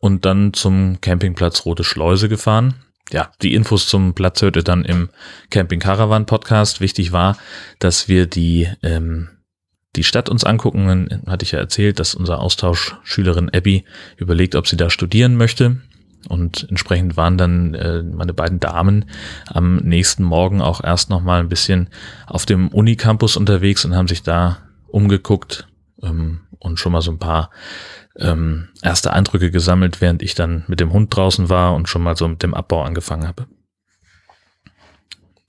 Und 0.00 0.24
dann 0.24 0.54
zum 0.54 1.00
Campingplatz 1.02 1.66
Rote 1.66 1.84
Schleuse 1.84 2.30
gefahren. 2.30 2.74
Ja, 3.10 3.30
die 3.40 3.54
Infos 3.54 3.86
zum 3.86 4.14
Platz 4.14 4.42
hört 4.42 4.56
ihr 4.56 4.64
dann 4.64 4.84
im 4.84 5.10
Camping 5.50 5.78
Caravan 5.78 6.26
Podcast. 6.26 6.80
Wichtig 6.80 7.12
war, 7.12 7.36
dass 7.78 8.08
wir 8.08 8.26
die, 8.26 8.68
ähm, 8.82 9.28
die 9.94 10.02
Stadt 10.02 10.28
uns 10.28 10.42
angucken. 10.42 10.88
Dann 10.88 11.22
hatte 11.26 11.44
ich 11.44 11.52
ja 11.52 11.60
erzählt, 11.60 12.00
dass 12.00 12.16
unser 12.16 12.40
Austauschschülerin 12.40 13.50
Abby 13.50 13.84
überlegt, 14.16 14.56
ob 14.56 14.66
sie 14.66 14.76
da 14.76 14.90
studieren 14.90 15.36
möchte. 15.36 15.76
Und 16.28 16.66
entsprechend 16.68 17.16
waren 17.16 17.38
dann 17.38 17.74
äh, 17.74 18.02
meine 18.02 18.34
beiden 18.34 18.58
Damen 18.58 19.04
am 19.46 19.76
nächsten 19.76 20.24
Morgen 20.24 20.60
auch 20.60 20.82
erst 20.82 21.08
noch 21.08 21.22
mal 21.22 21.38
ein 21.38 21.48
bisschen 21.48 21.88
auf 22.26 22.44
dem 22.44 22.68
Unicampus 22.68 23.36
unterwegs 23.36 23.84
und 23.84 23.94
haben 23.94 24.08
sich 24.08 24.24
da 24.24 24.58
umgeguckt 24.88 25.68
ähm, 26.02 26.40
und 26.58 26.80
schon 26.80 26.90
mal 26.90 27.02
so 27.02 27.12
ein 27.12 27.20
paar 27.20 27.50
ähm, 28.18 28.68
erste 28.82 29.12
Eindrücke 29.12 29.50
gesammelt, 29.50 30.00
während 30.00 30.22
ich 30.22 30.34
dann 30.34 30.64
mit 30.68 30.80
dem 30.80 30.92
Hund 30.92 31.14
draußen 31.14 31.48
war 31.48 31.74
und 31.74 31.88
schon 31.88 32.02
mal 32.02 32.16
so 32.16 32.26
mit 32.28 32.42
dem 32.42 32.54
Abbau 32.54 32.82
angefangen 32.82 33.26
habe. 33.26 33.46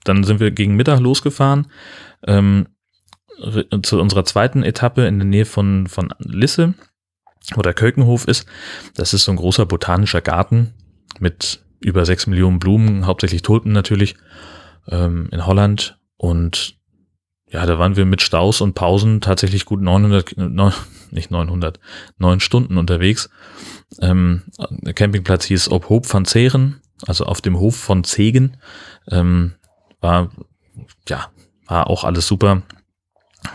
Dann 0.04 0.24
sind 0.24 0.40
wir 0.40 0.50
gegen 0.50 0.76
Mittag 0.76 1.00
losgefahren 1.00 1.66
ähm, 2.26 2.68
zu 3.82 4.00
unserer 4.00 4.24
zweiten 4.24 4.62
Etappe 4.62 5.06
in 5.06 5.18
der 5.18 5.26
Nähe 5.26 5.44
von, 5.44 5.86
von 5.86 6.12
Lisse 6.18 6.74
wo 7.54 7.62
der 7.62 7.74
Kölkenhof 7.74 8.26
ist. 8.26 8.46
Das 8.94 9.14
ist 9.14 9.24
so 9.24 9.32
ein 9.32 9.36
großer 9.36 9.66
botanischer 9.66 10.20
Garten 10.20 10.74
mit 11.18 11.64
über 11.80 12.04
sechs 12.04 12.26
Millionen 12.26 12.58
Blumen, 12.58 13.06
hauptsächlich 13.06 13.42
Tulpen 13.42 13.72
natürlich, 13.72 14.16
ähm, 14.88 15.28
in 15.32 15.46
Holland. 15.46 15.98
Und 16.16 16.77
ja, 17.50 17.64
da 17.64 17.78
waren 17.78 17.96
wir 17.96 18.04
mit 18.04 18.22
Staus 18.22 18.60
und 18.60 18.74
Pausen 18.74 19.20
tatsächlich 19.20 19.64
gut 19.64 19.80
900, 19.80 20.36
neun, 20.36 20.72
nicht 21.10 21.30
900, 21.30 21.80
neun 22.18 22.40
Stunden 22.40 22.78
unterwegs. 22.78 23.30
Ähm, 24.00 24.42
der 24.70 24.94
Campingplatz 24.94 25.46
hieß 25.46 25.70
Ob 25.70 25.88
Hof 25.88 26.12
van 26.12 26.24
Zeren, 26.24 26.80
also 27.06 27.24
auf 27.24 27.40
dem 27.40 27.58
Hof 27.58 27.76
von 27.76 28.04
Zegen. 28.04 28.56
Ähm, 29.10 29.54
war, 30.00 30.30
ja, 31.08 31.28
war 31.66 31.88
auch 31.88 32.04
alles 32.04 32.26
super. 32.26 32.62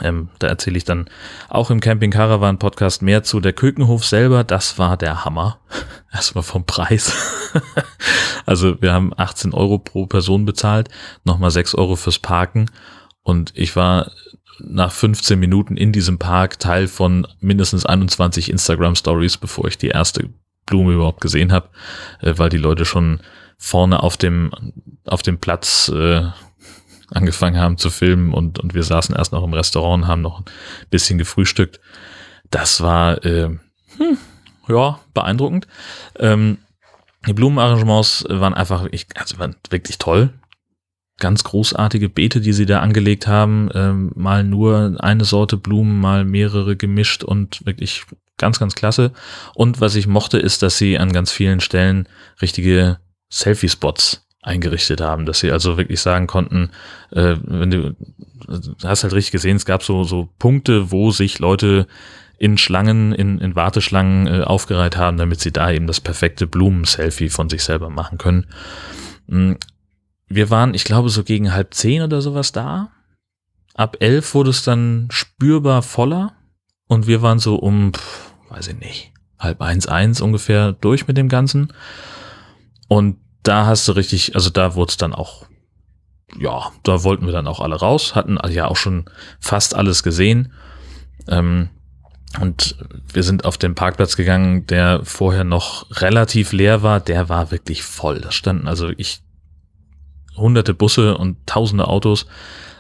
Ähm, 0.02 0.30
da 0.40 0.48
erzähle 0.48 0.78
ich 0.78 0.86
dann 0.86 1.10
auch 1.50 1.70
im 1.70 1.80
Camping 1.80 2.10
Caravan 2.10 2.58
Podcast 2.58 3.02
mehr 3.02 3.24
zu. 3.24 3.40
Der 3.40 3.54
Kökenhof 3.54 4.06
selber, 4.06 4.44
das 4.44 4.80
war 4.80 4.98
der 4.98 5.26
Hammer. 5.26 5.60
Erstmal 6.12 6.44
vom 6.44 6.66
Preis. 6.66 7.14
also 8.46 8.82
wir 8.82 8.94
haben 8.94 9.14
18 9.16 9.54
Euro 9.54 9.78
pro 9.80 10.06
Person 10.06 10.46
bezahlt, 10.46 10.90
nochmal 11.26 11.52
6 11.52 11.76
Euro 11.76 11.96
fürs 11.96 12.20
Parken. 12.20 12.70
Und 13.24 13.52
ich 13.56 13.76
war 13.76 14.12
nach 14.60 14.92
15 14.92 15.40
Minuten 15.40 15.78
in 15.78 15.92
diesem 15.92 16.20
Park 16.20 16.60
Teil 16.60 16.88
von 16.88 17.28
mindestens 17.40 17.86
21 17.86 18.50
Instagram 18.50 18.96
Stories, 18.96 19.38
bevor 19.38 19.68
ich 19.68 19.78
die 19.78 19.88
erste 19.88 20.30
Blume 20.66 20.94
überhaupt 20.94 21.22
gesehen 21.22 21.52
habe, 21.52 21.70
äh, 22.22 22.34
weil 22.38 22.50
die 22.50 22.58
Leute 22.58 22.86
schon 22.86 23.20
vorne 23.58 24.04
auf 24.04 24.18
dem, 24.18 24.52
auf 25.06 25.22
dem 25.22 25.40
Platz 25.40 25.90
äh, 25.90 26.24
angefangen 27.12 27.60
haben 27.60 27.78
zu 27.78 27.90
filmen 27.90 28.34
und, 28.34 28.60
und 28.60 28.74
wir 28.74 28.84
saßen 28.84 29.16
erst 29.16 29.32
noch 29.32 29.44
im 29.44 29.54
Restaurant 29.54 30.04
und 30.04 30.10
haben 30.10 30.22
noch 30.22 30.40
ein 30.40 30.46
bisschen 30.90 31.18
gefrühstückt. 31.18 31.80
Das 32.50 32.82
war, 32.82 33.24
äh, 33.26 33.50
hm, 33.98 34.18
ja, 34.68 35.00
beeindruckend. 35.14 35.68
Ähm, 36.18 36.58
die 37.28 37.34
Blumenarrangements 37.34 38.26
waren 38.30 38.54
einfach, 38.54 38.86
ich, 38.92 39.08
also 39.16 39.40
waren 39.40 39.56
wirklich 39.70 39.98
toll. 39.98 40.34
Ganz 41.24 41.46
großartige 41.46 42.10
Beete, 42.10 42.42
die 42.42 42.52
sie 42.52 42.66
da 42.66 42.82
angelegt 42.82 43.28
haben. 43.28 43.70
Ähm, 43.74 44.12
mal 44.14 44.44
nur 44.44 44.98
eine 45.00 45.24
Sorte 45.24 45.56
Blumen, 45.56 46.02
mal 46.02 46.26
mehrere 46.26 46.76
gemischt 46.76 47.24
und 47.24 47.66
wirklich 47.66 48.04
ganz, 48.38 48.60
ganz 48.60 48.76
klasse. 48.76 49.14
Und 49.56 49.80
was 49.80 49.96
ich 49.96 50.06
mochte, 50.06 50.38
ist, 50.38 50.64
dass 50.64 50.78
sie 50.78 51.00
an 51.00 51.14
ganz 51.14 51.32
vielen 51.32 51.62
Stellen 51.62 52.10
richtige 52.42 52.98
Selfie-Spots 53.32 54.28
eingerichtet 54.42 55.00
haben, 55.00 55.26
dass 55.26 55.40
sie 55.40 55.50
also 55.50 55.78
wirklich 55.78 56.02
sagen 56.02 56.28
konnten, 56.28 56.72
äh, 57.12 57.38
wenn 57.42 57.72
du, 57.72 57.96
hast 58.84 59.04
halt 59.04 59.14
richtig 59.14 59.32
gesehen, 59.32 59.56
es 59.56 59.66
gab 59.66 59.82
so, 59.82 60.04
so 60.04 60.28
Punkte, 60.40 60.92
wo 60.92 61.12
sich 61.12 61.40
Leute 61.40 61.88
in 62.38 62.58
Schlangen, 62.58 63.14
in, 63.14 63.40
in 63.40 63.56
Warteschlangen 63.56 64.28
äh, 64.28 64.44
aufgereiht 64.44 64.98
haben, 64.98 65.16
damit 65.16 65.40
sie 65.40 65.54
da 65.54 65.72
eben 65.72 65.88
das 65.88 66.02
perfekte 66.02 66.48
Blumen-Selfie 66.48 67.30
von 67.30 67.50
sich 67.50 67.64
selber 67.64 67.90
machen 67.90 68.18
können. 68.18 68.48
Wir 70.28 70.50
waren, 70.50 70.74
ich 70.74 70.84
glaube, 70.84 71.10
so 71.10 71.24
gegen 71.24 71.54
halb 71.54 71.74
zehn 71.74 72.02
oder 72.02 72.22
sowas 72.22 72.52
da. 72.52 72.92
Ab 73.74 73.98
elf 74.00 74.34
wurde 74.34 74.52
es 74.52 74.64
dann 74.64 75.08
spürbar 75.12 75.82
voller 75.82 76.34
und 76.88 77.08
wir 77.08 77.22
waren 77.22 77.40
so 77.40 77.56
um, 77.56 77.92
weiß 78.50 78.68
ich 78.68 78.80
nicht, 78.80 79.12
halb 79.40 79.62
eins, 79.62 79.88
eins 79.88 80.22
ungefähr 80.22 80.74
durch 80.74 81.08
mit 81.08 81.18
dem 81.18 81.30
Ganzen. 81.30 81.74
Und 82.88 83.18
da 83.44 83.66
hast 83.66 83.88
du 83.88 83.94
richtig, 83.94 84.36
also 84.36 84.50
da 84.50 84.76
wurde 84.76 84.92
es 84.92 84.98
dann 84.98 85.14
auch, 85.14 85.46
ja, 86.40 86.72
da 86.84 87.04
wollten 87.04 87.26
wir 87.26 87.34
dann 87.34 87.48
auch 87.48 87.60
alle 87.60 87.76
raus, 87.76 88.16
hatten 88.16 88.38
ja 88.50 88.68
auch 88.68 88.78
schon 88.78 89.06
fast 89.40 89.76
alles 89.76 90.04
gesehen. 90.04 90.54
Ähm, 91.28 91.70
und 92.42 92.78
wir 93.12 93.24
sind 93.24 93.46
auf 93.46 93.58
den 93.58 93.76
Parkplatz 93.76 94.16
gegangen, 94.16 94.66
der 94.66 95.02
vorher 95.04 95.44
noch 95.44 95.86
relativ 96.02 96.52
leer 96.52 96.82
war. 96.82 97.00
Der 97.00 97.30
war 97.30 97.52
wirklich 97.52 97.84
voll. 97.84 98.22
Da 98.22 98.32
standen 98.32 98.68
also 98.68 98.90
ich 98.98 99.22
hunderte 100.36 100.74
Busse 100.74 101.18
und 101.18 101.38
tausende 101.46 101.88
Autos 101.88 102.26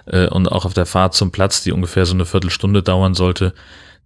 äh, 0.05 0.27
und 0.27 0.47
auch 0.47 0.65
auf 0.65 0.73
der 0.73 0.85
Fahrt 0.85 1.13
zum 1.13 1.31
Platz, 1.31 1.63
die 1.63 1.71
ungefähr 1.71 2.05
so 2.05 2.13
eine 2.13 2.25
Viertelstunde 2.25 2.83
dauern 2.83 3.13
sollte, 3.13 3.53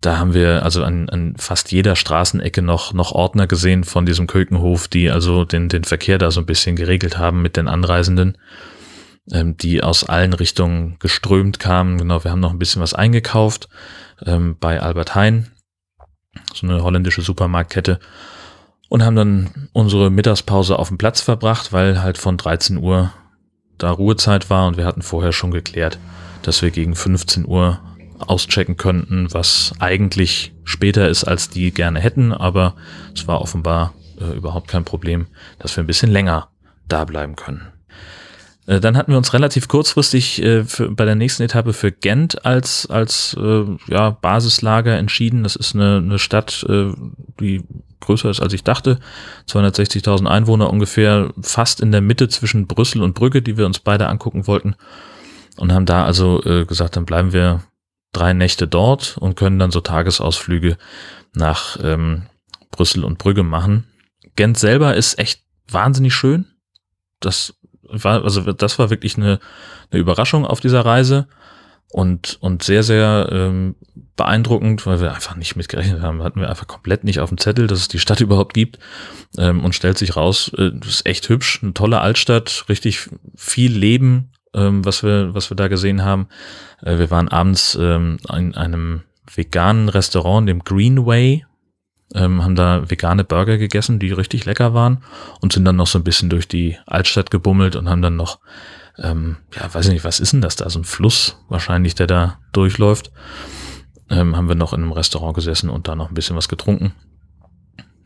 da 0.01 0.19
haben 0.19 0.33
wir 0.33 0.63
also 0.63 0.83
an, 0.83 1.09
an 1.09 1.35
fast 1.37 1.71
jeder 1.71 1.95
Straßenecke 1.95 2.61
noch, 2.61 2.93
noch 2.93 3.13
Ordner 3.13 3.47
gesehen 3.47 3.83
von 3.83 4.05
diesem 4.05 4.27
Kökenhof, 4.27 4.87
die 4.87 5.09
also 5.09 5.43
den, 5.43 5.69
den 5.69 5.85
Verkehr 5.85 6.19
da 6.19 6.29
so 6.29 6.39
ein 6.39 6.45
bisschen 6.45 6.75
geregelt 6.75 7.17
haben 7.17 7.41
mit 7.41 7.57
den 7.57 7.67
Anreisenden, 7.67 8.37
ähm, 9.31 9.57
die 9.57 9.81
aus 9.81 10.03
allen 10.03 10.33
Richtungen 10.33 10.97
geströmt 10.99 11.59
kamen. 11.59 11.97
Genau, 11.97 12.23
wir 12.23 12.31
haben 12.31 12.39
noch 12.39 12.51
ein 12.51 12.59
bisschen 12.59 12.81
was 12.81 12.93
eingekauft 12.93 13.69
ähm, 14.23 14.55
bei 14.59 14.79
Albert 14.79 15.15
Heijn, 15.15 15.51
so 16.53 16.67
eine 16.67 16.83
holländische 16.83 17.23
Supermarktkette, 17.23 17.99
und 18.89 19.03
haben 19.03 19.15
dann 19.15 19.69
unsere 19.73 20.11
Mittagspause 20.11 20.77
auf 20.77 20.89
dem 20.89 20.99
Platz 20.99 21.21
verbracht, 21.21 21.73
weil 21.73 22.03
halt 22.03 22.19
von 22.19 22.37
13 22.37 22.77
Uhr 22.77 23.11
da 23.77 23.91
Ruhezeit 23.91 24.49
war 24.49 24.67
und 24.67 24.77
wir 24.77 24.85
hatten 24.85 25.01
vorher 25.01 25.31
schon 25.31 25.51
geklärt, 25.51 25.99
dass 26.41 26.61
wir 26.61 26.71
gegen 26.71 26.95
15 26.95 27.45
Uhr 27.45 27.79
auschecken 28.19 28.77
könnten, 28.77 29.27
was 29.33 29.73
eigentlich 29.79 30.53
später 30.63 31.07
ist, 31.07 31.23
als 31.23 31.49
die 31.49 31.71
gerne 31.71 31.99
hätten, 31.99 32.33
aber 32.33 32.75
es 33.13 33.27
war 33.27 33.41
offenbar 33.41 33.93
äh, 34.19 34.35
überhaupt 34.35 34.67
kein 34.67 34.85
Problem, 34.85 35.27
dass 35.59 35.75
wir 35.77 35.83
ein 35.83 35.87
bisschen 35.87 36.11
länger 36.11 36.49
da 36.87 37.05
bleiben 37.05 37.35
können. 37.35 37.67
Äh, 38.67 38.79
dann 38.79 38.95
hatten 38.95 39.11
wir 39.11 39.17
uns 39.17 39.33
relativ 39.33 39.67
kurzfristig 39.67 40.43
äh, 40.43 40.63
für, 40.63 40.91
bei 40.91 41.05
der 41.05 41.15
nächsten 41.15 41.43
Etappe 41.43 41.73
für 41.73 41.91
Gent 41.91 42.45
als, 42.45 42.87
als 42.87 43.35
äh, 43.39 43.65
ja, 43.87 44.11
Basislager 44.11 44.97
entschieden. 44.97 45.43
Das 45.43 45.55
ist 45.55 45.73
eine, 45.73 45.97
eine 45.97 46.19
Stadt, 46.19 46.63
äh, 46.69 46.91
die 47.39 47.63
größer 47.99 48.29
ist, 48.29 48.41
als 48.41 48.53
ich 48.53 48.63
dachte. 48.63 48.99
260.000 49.47 50.27
Einwohner 50.27 50.69
ungefähr, 50.69 51.33
fast 51.41 51.81
in 51.81 51.91
der 51.91 52.01
Mitte 52.01 52.27
zwischen 52.27 52.67
Brüssel 52.67 53.01
und 53.01 53.15
Brügge, 53.15 53.41
die 53.41 53.57
wir 53.57 53.65
uns 53.65 53.79
beide 53.79 54.07
angucken 54.07 54.45
wollten. 54.45 54.75
Und 55.57 55.73
haben 55.73 55.87
da 55.87 56.05
also 56.05 56.43
äh, 56.43 56.65
gesagt, 56.65 56.95
dann 56.95 57.05
bleiben 57.05 57.33
wir 57.33 57.63
drei 58.11 58.33
Nächte 58.33 58.67
dort 58.67 59.17
und 59.17 59.35
können 59.35 59.59
dann 59.59 59.71
so 59.71 59.81
Tagesausflüge 59.81 60.77
nach 61.33 61.77
ähm, 61.81 62.23
Brüssel 62.71 63.03
und 63.03 63.17
Brügge 63.17 63.43
machen. 63.43 63.87
Gent 64.35 64.57
selber 64.57 64.95
ist 64.95 65.17
echt 65.17 65.43
wahnsinnig 65.69 66.13
schön. 66.13 66.45
Das 67.19 67.56
war, 67.89 68.23
also 68.23 68.41
das 68.53 68.79
war 68.79 68.89
wirklich 68.89 69.17
eine, 69.17 69.39
eine 69.91 70.01
Überraschung 70.01 70.45
auf 70.45 70.59
dieser 70.59 70.85
Reise 70.85 71.27
und, 71.89 72.37
und 72.41 72.63
sehr, 72.63 72.83
sehr 72.83 73.29
ähm, 73.31 73.75
beeindruckend, 74.15 74.85
weil 74.85 74.99
wir 74.99 75.13
einfach 75.13 75.35
nicht 75.35 75.55
mitgerechnet 75.55 76.01
haben. 76.01 76.21
Hatten 76.21 76.41
wir 76.41 76.49
einfach 76.49 76.67
komplett 76.67 77.03
nicht 77.03 77.19
auf 77.19 77.29
dem 77.29 77.37
Zettel, 77.37 77.67
dass 77.67 77.79
es 77.79 77.87
die 77.87 77.99
Stadt 77.99 78.19
überhaupt 78.21 78.53
gibt. 78.53 78.79
Ähm, 79.37 79.63
und 79.63 79.73
stellt 79.73 79.97
sich 79.97 80.15
raus, 80.15 80.51
äh, 80.57 80.71
ist 80.85 81.05
echt 81.05 81.29
hübsch, 81.29 81.59
eine 81.61 81.73
tolle 81.73 82.01
Altstadt, 82.01 82.65
richtig 82.67 83.09
viel 83.35 83.71
Leben, 83.71 84.31
ähm, 84.53 84.83
was 84.83 85.03
wir, 85.03 85.33
was 85.33 85.49
wir 85.49 85.55
da 85.55 85.67
gesehen 85.67 86.03
haben. 86.03 86.27
Äh, 86.81 86.97
wir 86.97 87.09
waren 87.09 87.29
abends 87.29 87.77
ähm, 87.79 88.17
in 88.35 88.55
einem 88.55 89.03
veganen 89.33 89.89
Restaurant, 89.89 90.47
dem 90.47 90.63
Greenway, 90.63 91.45
ähm, 92.13 92.43
haben 92.43 92.55
da 92.55 92.89
vegane 92.89 93.23
Burger 93.23 93.57
gegessen, 93.57 93.99
die 93.99 94.11
richtig 94.11 94.45
lecker 94.45 94.73
waren 94.73 95.03
und 95.41 95.53
sind 95.53 95.65
dann 95.65 95.75
noch 95.75 95.87
so 95.87 95.99
ein 95.99 96.03
bisschen 96.03 96.29
durch 96.29 96.47
die 96.47 96.77
Altstadt 96.85 97.31
gebummelt 97.31 97.75
und 97.75 97.89
haben 97.89 98.01
dann 98.01 98.15
noch, 98.15 98.39
ähm, 98.97 99.37
ja, 99.55 99.73
weiß 99.73 99.87
ich 99.87 99.93
nicht, 99.93 100.03
was 100.05 100.19
ist 100.19 100.33
denn 100.33 100.41
das 100.41 100.55
da? 100.55 100.69
So 100.69 100.79
ein 100.79 100.85
Fluss 100.85 101.37
wahrscheinlich, 101.49 101.95
der 101.95 102.07
da 102.07 102.39
durchläuft. 102.53 103.11
Ähm, 104.09 104.37
haben 104.37 104.47
wir 104.47 104.55
noch 104.55 104.71
in 104.71 104.81
einem 104.81 104.93
Restaurant 104.93 105.35
gesessen 105.35 105.69
und 105.69 105.87
da 105.87 105.95
noch 105.95 106.09
ein 106.09 106.13
bisschen 106.13 106.37
was 106.37 106.47
getrunken. 106.47 106.93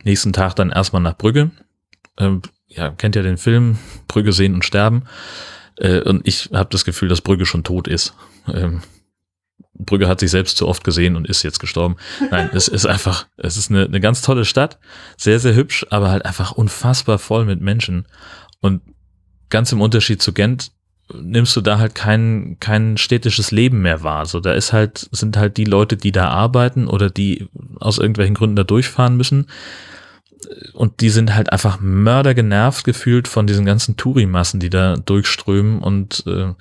Nächsten 0.03 0.33
Tag 0.33 0.55
dann 0.55 0.71
erstmal 0.71 1.01
nach 1.01 1.17
Brügge. 1.17 1.51
Ähm, 2.17 2.41
ja, 2.67 2.89
kennt 2.89 3.15
ja 3.15 3.21
den 3.21 3.37
Film 3.37 3.77
Brügge 4.07 4.33
sehen 4.33 4.55
und 4.55 4.65
sterben. 4.65 5.03
Äh, 5.77 6.01
und 6.01 6.27
ich 6.27 6.49
habe 6.53 6.69
das 6.71 6.85
Gefühl, 6.85 7.09
dass 7.09 7.21
Brügge 7.21 7.45
schon 7.45 7.63
tot 7.63 7.87
ist. 7.87 8.15
Ähm, 8.51 8.81
Brügge 9.73 10.07
hat 10.07 10.19
sich 10.19 10.31
selbst 10.31 10.57
zu 10.57 10.67
oft 10.67 10.83
gesehen 10.83 11.15
und 11.15 11.27
ist 11.27 11.43
jetzt 11.43 11.59
gestorben. 11.59 11.95
Nein, 12.29 12.49
es 12.53 12.67
ist 12.67 12.85
einfach, 12.85 13.27
es 13.37 13.57
ist 13.57 13.69
eine, 13.69 13.85
eine 13.85 13.99
ganz 13.99 14.21
tolle 14.21 14.45
Stadt, 14.45 14.79
sehr, 15.17 15.39
sehr 15.39 15.55
hübsch, 15.55 15.85
aber 15.89 16.09
halt 16.09 16.25
einfach 16.25 16.51
unfassbar 16.51 17.19
voll 17.19 17.45
mit 17.45 17.61
Menschen. 17.61 18.07
Und 18.59 18.81
ganz 19.49 19.71
im 19.71 19.81
Unterschied 19.81 20.21
zu 20.21 20.33
Gent 20.33 20.71
nimmst 21.13 21.55
du 21.55 21.61
da 21.61 21.77
halt 21.77 21.93
kein, 21.93 22.57
kein 22.59 22.97
städtisches 22.97 23.51
Leben 23.51 23.81
mehr 23.81 24.03
wahr. 24.03 24.25
So, 24.25 24.39
da 24.39 24.53
ist 24.53 24.71
halt, 24.71 25.09
sind 25.11 25.35
halt 25.35 25.57
die 25.57 25.65
Leute, 25.65 25.97
die 25.97 26.11
da 26.11 26.29
arbeiten 26.29 26.87
oder 26.87 27.09
die 27.09 27.49
aus 27.79 27.97
irgendwelchen 27.97 28.35
Gründen 28.35 28.55
da 28.55 28.63
durchfahren 28.63 29.17
müssen 29.17 29.47
und 30.73 31.01
die 31.01 31.09
sind 31.09 31.35
halt 31.35 31.51
einfach 31.51 31.79
mördergenervt 31.79 32.83
gefühlt 32.83 33.27
von 33.27 33.47
diesen 33.47 33.65
ganzen 33.65 33.97
Touri-Massen, 33.97 34.59
die 34.59 34.69
da 34.69 34.95
durchströmen 34.97 35.79
und 35.79 36.23
äh, 36.27 36.53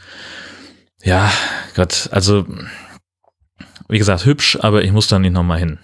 ja, 1.03 1.31
Gott, 1.75 2.09
also 2.13 2.47
wie 3.91 3.99
gesagt, 3.99 4.25
hübsch, 4.25 4.59
aber 4.61 4.83
ich 4.83 4.93
muss 4.93 5.09
da 5.09 5.19
nicht 5.19 5.33
nochmal 5.33 5.59
hin. 5.59 5.79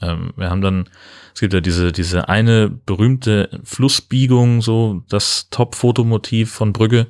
Ähm, 0.00 0.32
wir 0.36 0.50
haben 0.50 0.60
dann, 0.60 0.88
es 1.34 1.40
gibt 1.40 1.52
ja 1.54 1.60
diese, 1.60 1.92
diese 1.92 2.28
eine 2.28 2.68
berühmte 2.68 3.60
Flussbiegung, 3.64 4.62
so 4.62 5.02
das 5.08 5.48
Top-Fotomotiv 5.50 6.52
von 6.52 6.72
Brügge. 6.72 7.06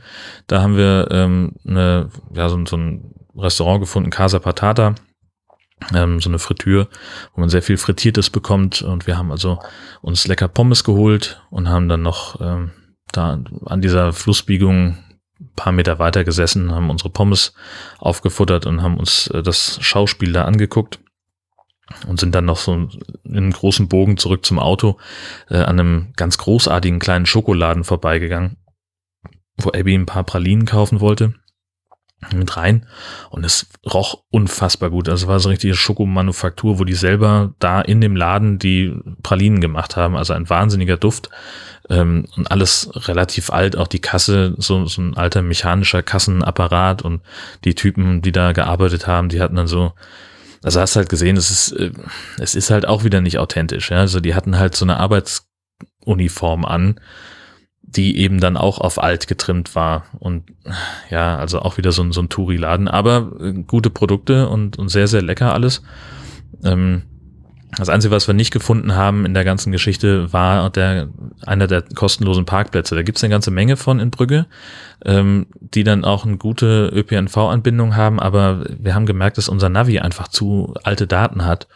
Da 0.47 0.63
haben 0.63 0.77
wir 0.77 1.09
ähm, 1.11 1.53
eine, 1.67 2.11
ja, 2.35 2.49
so, 2.49 2.65
so 2.67 2.77
ein 2.77 3.15
Restaurant 3.37 3.81
gefunden, 3.81 4.11
Casa 4.11 4.39
Patata 4.39 4.95
ähm, 5.93 6.21
so 6.21 6.31
eine 6.31 6.39
Fritür, 6.39 6.89
wo 7.35 7.41
man 7.41 7.51
sehr 7.51 7.63
viel 7.63 7.77
Frittiertes 7.77 8.31
bekommt. 8.31 8.83
Und 8.83 9.07
wir 9.07 9.19
haben 9.19 9.31
also 9.31 9.59
uns 10.01 10.27
lecker 10.27 10.49
Pommes 10.49 10.85
geholt 10.85 11.43
und 11.51 11.69
haben 11.69 11.89
dann 11.89 12.03
noch 12.03 12.41
ähm, 12.41 12.71
da 13.13 13.41
an 13.67 13.81
dieser 13.81 14.13
Flussbiegung 14.13 14.99
paar 15.57 15.73
Meter 15.73 15.99
weiter 15.99 16.25
gesessen, 16.25 16.73
haben 16.73 16.91
unsere 16.91 17.11
Pommes 17.11 17.55
aufgefuttert 17.99 18.67
und 18.67 18.83
haben 18.83 18.99
uns 18.99 19.29
äh, 19.29 19.43
das 19.43 19.79
Schauspiel 19.81 20.33
da 20.33 20.45
angeguckt 20.45 21.01
und 22.07 22.19
sind 22.19 22.35
dann 22.35 22.47
noch 22.47 22.59
so 22.59 22.75
in 22.75 22.91
einem 23.25 23.53
großen 23.53 23.89
Bogen 23.89 24.17
zurück 24.17 24.45
zum 24.45 24.59
Auto 24.59 24.99
äh, 25.51 25.59
an 25.59 25.79
einem 25.79 26.13
ganz 26.17 26.39
großartigen 26.39 26.99
kleinen 26.99 27.27
Schokoladen 27.27 27.85
vorbeigegangen, 27.85 28.57
wo 29.57 29.71
Abby 29.71 29.95
ein 29.95 30.07
paar 30.07 30.25
Pralinen 30.25 30.67
kaufen 30.67 31.01
wollte 31.01 31.35
mit 32.33 32.57
rein 32.57 32.87
und 33.31 33.45
es 33.45 33.67
roch 33.85 34.23
unfassbar 34.31 34.91
gut. 34.91 35.09
Also 35.09 35.29
war 35.29 35.41
so 35.41 35.49
richtige 35.49 35.75
Schokomanufaktur, 35.75 36.79
wo 36.79 36.85
die 36.85 36.95
selber 36.95 37.55
da 37.59 37.81
in 37.81 38.01
dem 38.01 38.17
Laden 38.17 38.59
die 38.59 38.95
Pralinen 39.23 39.61
gemacht 39.61 39.97
haben. 39.97 40.17
Also 40.17 40.33
ein 40.33 40.49
wahnsinniger 40.49 40.97
Duft 40.97 41.29
ähm, 41.91 42.27
und 42.37 42.51
alles 42.51 42.91
relativ 43.09 43.51
alt. 43.51 43.77
Auch 43.77 43.89
die 43.89 44.01
Kasse, 44.01 44.55
so, 44.59 44.87
so 44.87 45.03
ein 45.03 45.17
alter 45.17 45.43
mechanischer 45.43 46.03
Kassenapparat 46.03 47.03
und 47.03 47.23
die 47.65 47.75
Typen, 47.75 48.23
die 48.23 48.33
da 48.33 48.53
gearbeitet 48.53 49.07
haben, 49.07 49.29
die 49.29 49.41
hatten 49.41 49.57
dann 49.57 49.67
so 49.67 49.93
also 50.65 50.81
hast 50.81 50.97
halt 50.97 51.11
gesehen, 51.11 51.37
es 51.37 51.51
ist, 51.51 51.73
äh, 51.73 51.93
es 52.39 52.55
ist 52.55 52.71
halt 52.71 52.89
auch 52.89 53.05
wieder 53.05 53.21
nicht 53.21 53.39
authentisch. 53.39 53.91
Ja? 53.91 53.99
Also 53.99 54.21
die 54.21 54.35
hatten 54.35 54.59
halt 54.59 54.75
so 54.75 54.87
eine 54.87 54.97
Arbeitsuniform 54.97 56.65
an, 56.65 56.99
die 57.97 58.19
eben 58.19 58.41
dann 58.41 58.57
auch 58.57 58.79
auf 58.79 59.03
alt 59.03 59.27
getrimmt 59.27 59.75
war. 59.75 60.05
Und 60.19 60.45
ja, 61.11 61.37
also 61.37 61.61
auch 61.61 61.77
wieder 61.77 61.93
so 61.93 62.03
ein, 62.03 62.13
so 62.13 62.21
ein 62.21 62.29
Touri-Laden, 62.29 62.89
aber 62.89 63.33
äh, 63.41 63.53
gute 63.53 63.91
Produkte 63.91 64.49
und, 64.49 64.79
und 64.79 64.89
sehr, 64.89 65.09
sehr 65.09 65.23
lecker 65.23 65.53
alles. 65.53 65.83
Ähm, 66.65 67.03
Das 67.77 67.89
Einzige, 67.89 68.15
was 68.15 68.29
wir 68.29 68.35
nicht 68.35 68.53
gefunden 68.53 68.95
haben 68.95 69.27
in 69.27 69.35
der 69.35 69.45
ganzen 69.45 69.73
Geschichte, 69.73 70.33
war 70.33 70.71
der, 70.71 71.09
einer 71.45 71.67
der 71.67 71.83
kostenlosen 71.83 72.45
Parkplätze. 72.45 72.95
Da 72.95 73.03
gibt 73.03 73.19
es 73.19 73.25
eine 73.25 73.33
ganze 73.33 73.51
Menge 73.51 73.77
von 73.77 73.99
in 73.99 74.11
Brügge, 74.11 74.47
ähm, 75.05 75.47
die 75.61 75.83
dann 75.83 76.05
auch 76.05 76.25
eine 76.25 76.37
gute 76.37 76.87
ÖPNV-Anbindung 76.95 77.97
haben, 77.97 78.21
aber 78.21 78.65
wir 78.79 78.95
haben 78.95 79.07
gemerkt, 79.07 79.39
dass 79.39 79.49
unser 79.49 79.71
Navi 79.71 79.99
einfach 79.99 80.29
zu 80.29 80.75
alte 80.85 81.09
Daten 81.09 81.45
hat. 81.45 81.67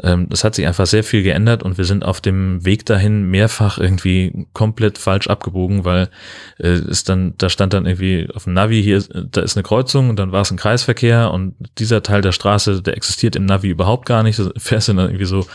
Ähm, 0.00 0.28
das 0.28 0.42
hat 0.42 0.56
sich 0.56 0.66
einfach 0.66 0.86
sehr 0.86 1.04
viel 1.04 1.22
geändert 1.22 1.62
und 1.62 1.78
wir 1.78 1.84
sind 1.84 2.04
auf 2.04 2.20
dem 2.20 2.64
Weg 2.64 2.84
dahin 2.84 3.30
mehrfach 3.30 3.78
irgendwie 3.78 4.46
komplett 4.52 4.98
falsch 4.98 5.28
abgebogen, 5.28 5.84
weil 5.84 6.08
äh, 6.58 6.68
es 6.68 7.04
dann, 7.04 7.34
da 7.38 7.48
stand 7.48 7.74
dann 7.74 7.86
irgendwie 7.86 8.28
auf 8.34 8.44
dem 8.44 8.54
Navi 8.54 8.82
hier, 8.82 9.02
da 9.02 9.40
ist 9.40 9.56
eine 9.56 9.62
Kreuzung 9.62 10.10
und 10.10 10.18
dann 10.18 10.32
war 10.32 10.42
es 10.42 10.50
ein 10.50 10.56
Kreisverkehr 10.56 11.30
und 11.30 11.54
dieser 11.78 12.02
Teil 12.02 12.22
der 12.22 12.32
Straße, 12.32 12.82
der 12.82 12.96
existiert 12.96 13.36
im 13.36 13.46
Navi 13.46 13.68
überhaupt 13.68 14.06
gar 14.06 14.22
nicht. 14.22 14.38
Du 14.44 14.50
fährst 14.60 14.88
dann 14.88 14.98
irgendwie 14.98 15.24
so 15.24 15.46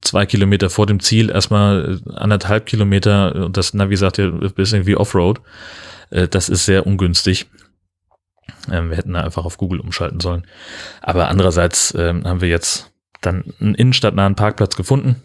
zwei 0.00 0.24
Kilometer 0.24 0.70
vor 0.70 0.86
dem 0.86 1.00
Ziel 1.00 1.30
erstmal 1.30 2.00
anderthalb 2.14 2.66
Kilometer 2.66 3.34
und 3.34 3.56
das 3.56 3.74
Navi 3.74 3.96
sagt 3.96 4.18
ja, 4.18 4.28
du 4.28 4.50
bist 4.50 4.72
irgendwie 4.72 4.96
Offroad. 4.96 5.40
Äh, 6.10 6.28
das 6.28 6.48
ist 6.48 6.64
sehr 6.64 6.86
ungünstig. 6.86 7.46
Ähm, 8.70 8.90
wir 8.90 8.96
hätten 8.96 9.12
da 9.12 9.22
einfach 9.22 9.44
auf 9.44 9.56
Google 9.56 9.80
umschalten 9.80 10.20
sollen. 10.20 10.46
Aber 11.02 11.28
andererseits 11.28 11.94
ähm, 11.96 12.24
haben 12.24 12.40
wir 12.40 12.48
jetzt 12.48 12.89
dann 13.20 13.52
einen 13.60 13.74
innenstadtnahen 13.74 14.34
Parkplatz 14.34 14.76
gefunden, 14.76 15.22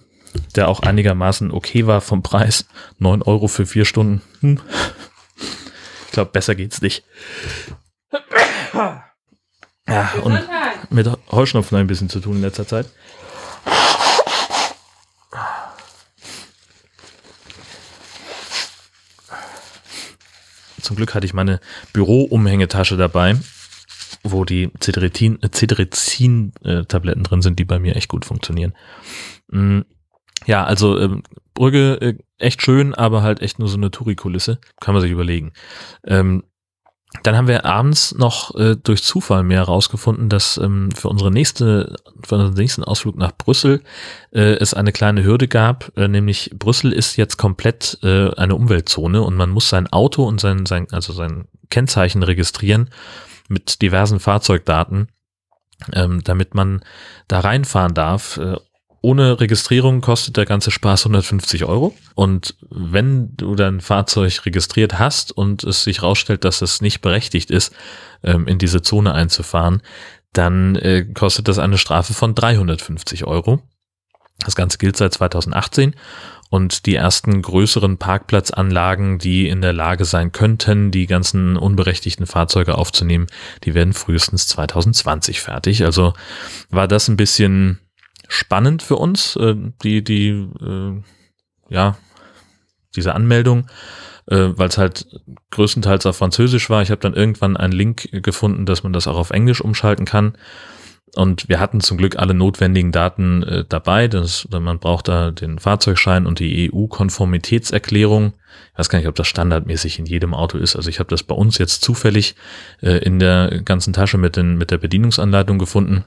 der 0.55 0.67
auch 0.67 0.81
einigermaßen 0.81 1.51
okay 1.51 1.87
war 1.87 2.01
vom 2.01 2.23
Preis. 2.23 2.65
neun 2.99 3.21
Euro 3.21 3.47
für 3.47 3.65
vier 3.65 3.85
Stunden. 3.85 4.21
Hm. 4.41 4.59
Ich 6.05 6.11
glaube, 6.11 6.31
besser 6.31 6.55
geht's 6.55 6.81
nicht. 6.81 7.03
Ja, 9.87 10.13
und 10.23 10.39
mit 10.89 11.09
Heuschnupfen 11.31 11.77
ein 11.77 11.87
bisschen 11.87 12.09
zu 12.09 12.19
tun 12.19 12.37
in 12.37 12.41
letzter 12.41 12.67
Zeit. 12.67 12.87
Zum 20.81 20.95
Glück 20.95 21.15
hatte 21.15 21.25
ich 21.25 21.33
meine 21.33 21.59
Büro-Umhängetasche 21.93 22.95
dabei 22.95 23.35
wo 24.25 24.44
die 24.44 24.72
Cetirizin-Tabletten 24.79 27.24
drin 27.24 27.41
sind, 27.41 27.60
die 27.60 27.65
bei 27.65 27.79
mir 27.79 27.96
echt 27.96 28.10
gut 28.10 28.25
funktionieren. 28.25 28.74
Mm, 29.48 29.82
ja, 30.46 30.63
also 30.63 31.00
ähm, 31.00 31.24
Brügge 31.53 32.01
äh, 32.01 32.17
echt 32.38 32.62
schön, 32.62 32.94
aber 32.94 33.24
halt 33.24 33.41
echt 33.41 33.60
nur 33.60 33.67
so 33.67 33.77
eine 33.77 33.91
Touri-Kulisse. 33.91 34.60
Kann 34.79 34.94
man 34.94 35.01
sich 35.01 35.12
überlegen. 35.12 35.53
Ähm, 36.05 36.44
dann 37.24 37.38
haben 37.38 37.48
wir 37.48 37.65
abends 37.65 38.13
noch 38.15 38.55
äh, 38.55 38.75
durch 38.75 39.03
Zufall 39.03 39.44
mehr 39.44 39.60
herausgefunden, 39.60 40.27
dass 40.27 40.58
ähm, 40.58 40.91
für 40.91 41.08
unsere 41.08 41.32
nächste, 41.32 41.96
für 42.24 42.36
unseren 42.36 42.55
nächsten 42.55 42.84
Ausflug 42.84 43.15
nach 43.15 43.32
Brüssel 43.32 43.82
äh, 44.32 44.55
es 44.55 44.74
eine 44.74 44.91
kleine 44.91 45.24
Hürde 45.24 45.48
gab, 45.48 45.98
äh, 45.98 46.10
nämlich 46.10 46.51
Brüssel 46.58 46.91
ist 46.91 47.15
jetzt 47.15 47.38
komplett 47.38 48.00
äh, 48.03 48.32
eine 48.36 48.55
Umweltzone 48.55 49.22
und 49.22 49.36
man 49.36 49.50
muss 49.50 49.70
sein 49.70 49.88
Auto 49.88 50.25
und 50.25 50.41
sein, 50.41 50.65
sein 50.65 50.88
also 50.91 51.13
sein 51.13 51.48
Kennzeichen 51.70 52.22
registrieren 52.22 52.89
mit 53.47 53.81
diversen 53.81 54.19
Fahrzeugdaten, 54.19 55.09
ähm, 55.93 56.23
damit 56.23 56.55
man 56.55 56.83
da 57.27 57.41
reinfahren 57.41 57.93
darf. 57.93 58.37
Äh, 58.37 58.55
ohne 59.01 59.39
Registrierung 59.39 60.01
kostet 60.01 60.35
der 60.35 60.45
ganze 60.45 60.71
Spaß 60.71 61.05
150 61.05 61.65
Euro. 61.65 61.95
Und 62.15 62.55
wenn 62.71 63.35
du 63.37 63.53
dein 63.53 63.79
Fahrzeug 63.79 64.45
registriert 64.47 64.97
hast 64.97 65.31
und 65.31 65.63
es 65.63 65.83
sich 65.83 66.01
rausstellt, 66.01 66.43
dass 66.43 66.63
es 66.63 66.81
nicht 66.81 67.01
berechtigt 67.01 67.51
ist, 67.51 67.71
ähm, 68.23 68.47
in 68.47 68.57
diese 68.57 68.81
Zone 68.81 69.13
einzufahren, 69.13 69.83
dann 70.33 70.75
äh, 70.77 71.05
kostet 71.05 71.47
das 71.47 71.59
eine 71.59 71.77
Strafe 71.77 72.15
von 72.15 72.33
350 72.33 73.25
Euro. 73.25 73.61
Das 74.39 74.55
Ganze 74.55 74.79
gilt 74.79 74.97
seit 74.97 75.13
2018 75.13 75.95
und 76.49 76.85
die 76.85 76.95
ersten 76.95 77.41
größeren 77.41 77.97
Parkplatzanlagen, 77.97 79.17
die 79.17 79.47
in 79.47 79.61
der 79.61 79.73
Lage 79.73 80.05
sein 80.05 80.31
könnten, 80.31 80.91
die 80.91 81.08
ganzen 81.08 81.58
unberechtigten 81.58 82.25
Fahrzeuge 82.25 82.77
aufzunehmen, 82.77 83.27
die 83.63 83.73
werden 83.73 83.93
frühestens 83.93 84.47
2020 84.47 85.41
fertig. 85.41 85.84
Also 85.84 86.13
war 86.69 86.88
das 86.88 87.08
ein 87.08 87.17
bisschen 87.17 87.79
spannend 88.27 88.84
für 88.84 88.95
uns, 88.95 89.36
äh, 89.36 89.55
die, 89.84 90.03
die, 90.03 90.29
äh, 90.29 91.01
ja, 91.69 91.97
diese 92.95 93.15
Anmeldung, 93.15 93.67
äh, 94.27 94.49
weil 94.55 94.69
es 94.69 94.77
halt 94.77 95.08
größtenteils 95.51 96.05
auf 96.05 96.17
Französisch 96.17 96.69
war. 96.69 96.81
Ich 96.81 96.91
habe 96.91 97.01
dann 97.01 97.13
irgendwann 97.13 97.58
einen 97.58 97.73
Link 97.73 98.10
gefunden, 98.23 98.65
dass 98.65 98.84
man 98.84 98.93
das 98.93 99.08
auch 99.08 99.17
auf 99.17 99.31
Englisch 99.31 99.62
umschalten 99.62 100.05
kann. 100.05 100.38
Und 101.15 101.47
wir 101.47 101.60
hatten 101.62 101.80
zum 101.80 101.97
Glück 101.97 102.17
alle 102.17 102.34
notwendigen 102.34 102.91
Daten 102.91 103.41
äh, 103.43 103.65
dabei. 103.67 104.08
Das, 104.10 104.47
man 104.51 104.80
braucht 104.80 105.08
da 105.08 105.32
den 105.32 105.60
Fahrzeugschein 105.60 106.25
und 106.25 106.39
die 106.39 106.69
EU-Konformitätserklärung. 106.73 108.34
Ich 108.73 108.80
weiß 108.80 108.89
gar 108.89 108.99
nicht, 108.99 109.08
ob 109.08 109.15
das 109.15 109.28
standardmäßig 109.28 109.97
in 109.97 110.06
jedem 110.06 110.34
Auto 110.34 110.58
ist. 110.58 110.75
Also 110.75 110.89
ich 110.89 110.99
habe 110.99 111.10
das 111.10 111.23
bei 111.23 111.34
uns 111.34 111.58
jetzt 111.58 111.84
zufällig 111.84 112.36
äh, 112.82 112.97
in 112.97 113.19
der 113.19 113.62
ganzen 113.63 113.93
Tasche 113.93 114.17
mit, 114.17 114.36
den, 114.36 114.58
mit 114.58 114.71
der 114.71 114.78
Bedienungsanleitung 114.78 115.58
gefunden. 115.58 116.04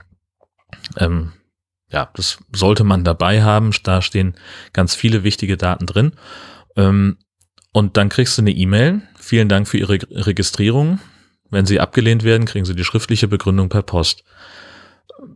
Ähm, 0.99 1.33
ja, 1.91 2.11
das 2.15 2.39
sollte 2.55 2.85
man 2.85 3.03
dabei 3.03 3.43
haben. 3.43 3.71
Da 3.85 4.03
stehen 4.03 4.35
ganz 4.75 4.95
viele 4.95 5.25
wichtige 5.25 5.57
Daten 5.57 5.87
drin. 5.87 6.13
Ähm, 6.77 7.17
und 7.73 7.97
dann 7.97 8.11
kriegst 8.11 8.37
du 8.37 8.43
eine 8.43 8.51
E-Mail. 8.51 9.03
Vielen 9.19 9.49
Dank 9.49 9.69
für 9.69 9.79
Ihre 9.79 9.99
Registrierung. 10.11 11.01
Wenn 11.51 11.65
Sie 11.65 11.81
abgelehnt 11.81 12.25
werden, 12.25 12.47
kriegen 12.47 12.67
Sie 12.67 12.75
die 12.75 12.85
schriftliche 12.85 13.29
Begründung 13.29 13.71
per 13.71 13.83
Post. 13.83 14.25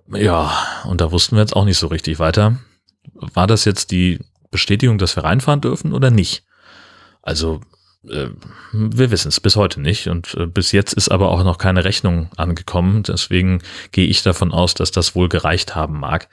Ja, 0.08 0.52
und 0.84 1.00
da 1.00 1.10
wussten 1.10 1.36
wir 1.36 1.40
jetzt 1.40 1.56
auch 1.56 1.64
nicht 1.64 1.78
so 1.78 1.86
richtig 1.86 2.18
weiter. 2.18 2.58
War 3.14 3.46
das 3.46 3.64
jetzt 3.64 3.90
die 3.90 4.20
Bestätigung, 4.50 4.98
dass 4.98 5.16
wir 5.16 5.24
reinfahren 5.24 5.60
dürfen 5.60 5.92
oder 5.92 6.10
nicht? 6.10 6.44
Also, 7.22 7.60
äh, 8.08 8.28
wir 8.72 9.10
wissen 9.10 9.28
es 9.28 9.40
bis 9.40 9.56
heute 9.56 9.80
nicht 9.80 10.08
und 10.08 10.34
äh, 10.34 10.46
bis 10.46 10.72
jetzt 10.72 10.92
ist 10.92 11.10
aber 11.10 11.30
auch 11.30 11.44
noch 11.44 11.58
keine 11.58 11.84
Rechnung 11.84 12.30
angekommen. 12.36 13.02
Deswegen 13.02 13.62
gehe 13.92 14.06
ich 14.06 14.22
davon 14.22 14.52
aus, 14.52 14.74
dass 14.74 14.90
das 14.90 15.14
wohl 15.14 15.28
gereicht 15.28 15.74
haben 15.74 16.00
mag. 16.00 16.28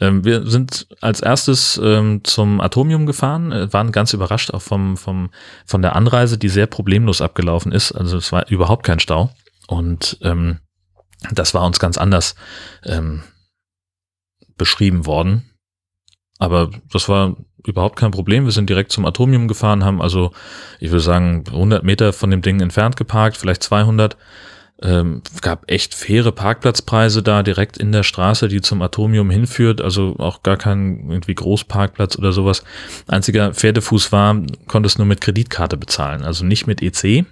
Ähm, 0.00 0.24
wir 0.24 0.46
sind 0.46 0.86
als 1.00 1.20
erstes 1.20 1.80
ähm, 1.82 2.22
zum 2.24 2.60
Atomium 2.60 3.06
gefahren, 3.06 3.52
äh, 3.52 3.72
waren 3.72 3.92
ganz 3.92 4.12
überrascht 4.12 4.52
auch 4.52 4.62
vom, 4.62 4.96
vom, 4.96 5.30
von 5.64 5.82
der 5.82 5.96
Anreise, 5.96 6.38
die 6.38 6.48
sehr 6.48 6.66
problemlos 6.66 7.20
abgelaufen 7.20 7.72
ist. 7.72 7.92
Also 7.92 8.18
es 8.18 8.32
war 8.32 8.48
überhaupt 8.48 8.84
kein 8.84 9.00
Stau. 9.00 9.30
Und 9.68 10.18
ähm, 10.22 10.58
das 11.32 11.54
war 11.54 11.64
uns 11.64 11.78
ganz 11.78 11.98
anders 11.98 12.34
ähm, 12.84 13.22
beschrieben 14.56 15.06
worden. 15.06 15.50
Aber 16.38 16.70
das 16.92 17.08
war 17.08 17.36
überhaupt 17.66 17.96
kein 17.96 18.10
Problem. 18.10 18.44
Wir 18.44 18.52
sind 18.52 18.70
direkt 18.70 18.92
zum 18.92 19.06
Atomium 19.06 19.48
gefahren, 19.48 19.84
haben 19.84 20.02
also, 20.02 20.32
ich 20.78 20.90
würde 20.90 21.00
sagen, 21.00 21.44
100 21.46 21.82
Meter 21.82 22.12
von 22.12 22.30
dem 22.30 22.42
Ding 22.42 22.60
entfernt 22.60 22.96
geparkt, 22.96 23.36
vielleicht 23.36 23.62
200. 23.62 24.16
Ähm, 24.82 25.22
gab 25.40 25.70
echt 25.70 25.94
faire 25.94 26.32
Parkplatzpreise 26.32 27.22
da 27.22 27.42
direkt 27.42 27.78
in 27.78 27.92
der 27.92 28.02
Straße, 28.02 28.48
die 28.48 28.60
zum 28.60 28.82
Atomium 28.82 29.30
hinführt, 29.30 29.80
also 29.80 30.16
auch 30.18 30.42
gar 30.42 30.58
kein 30.58 31.08
irgendwie 31.08 31.34
Großparkplatz 31.34 32.18
oder 32.18 32.32
sowas. 32.32 32.62
Einziger 33.08 33.54
Pferdefuß 33.54 34.12
war, 34.12 34.36
konntest 34.66 34.98
nur 34.98 35.06
mit 35.06 35.22
Kreditkarte 35.22 35.78
bezahlen, 35.78 36.22
also 36.24 36.44
nicht 36.44 36.66
mit 36.66 36.82
EC 36.82 37.24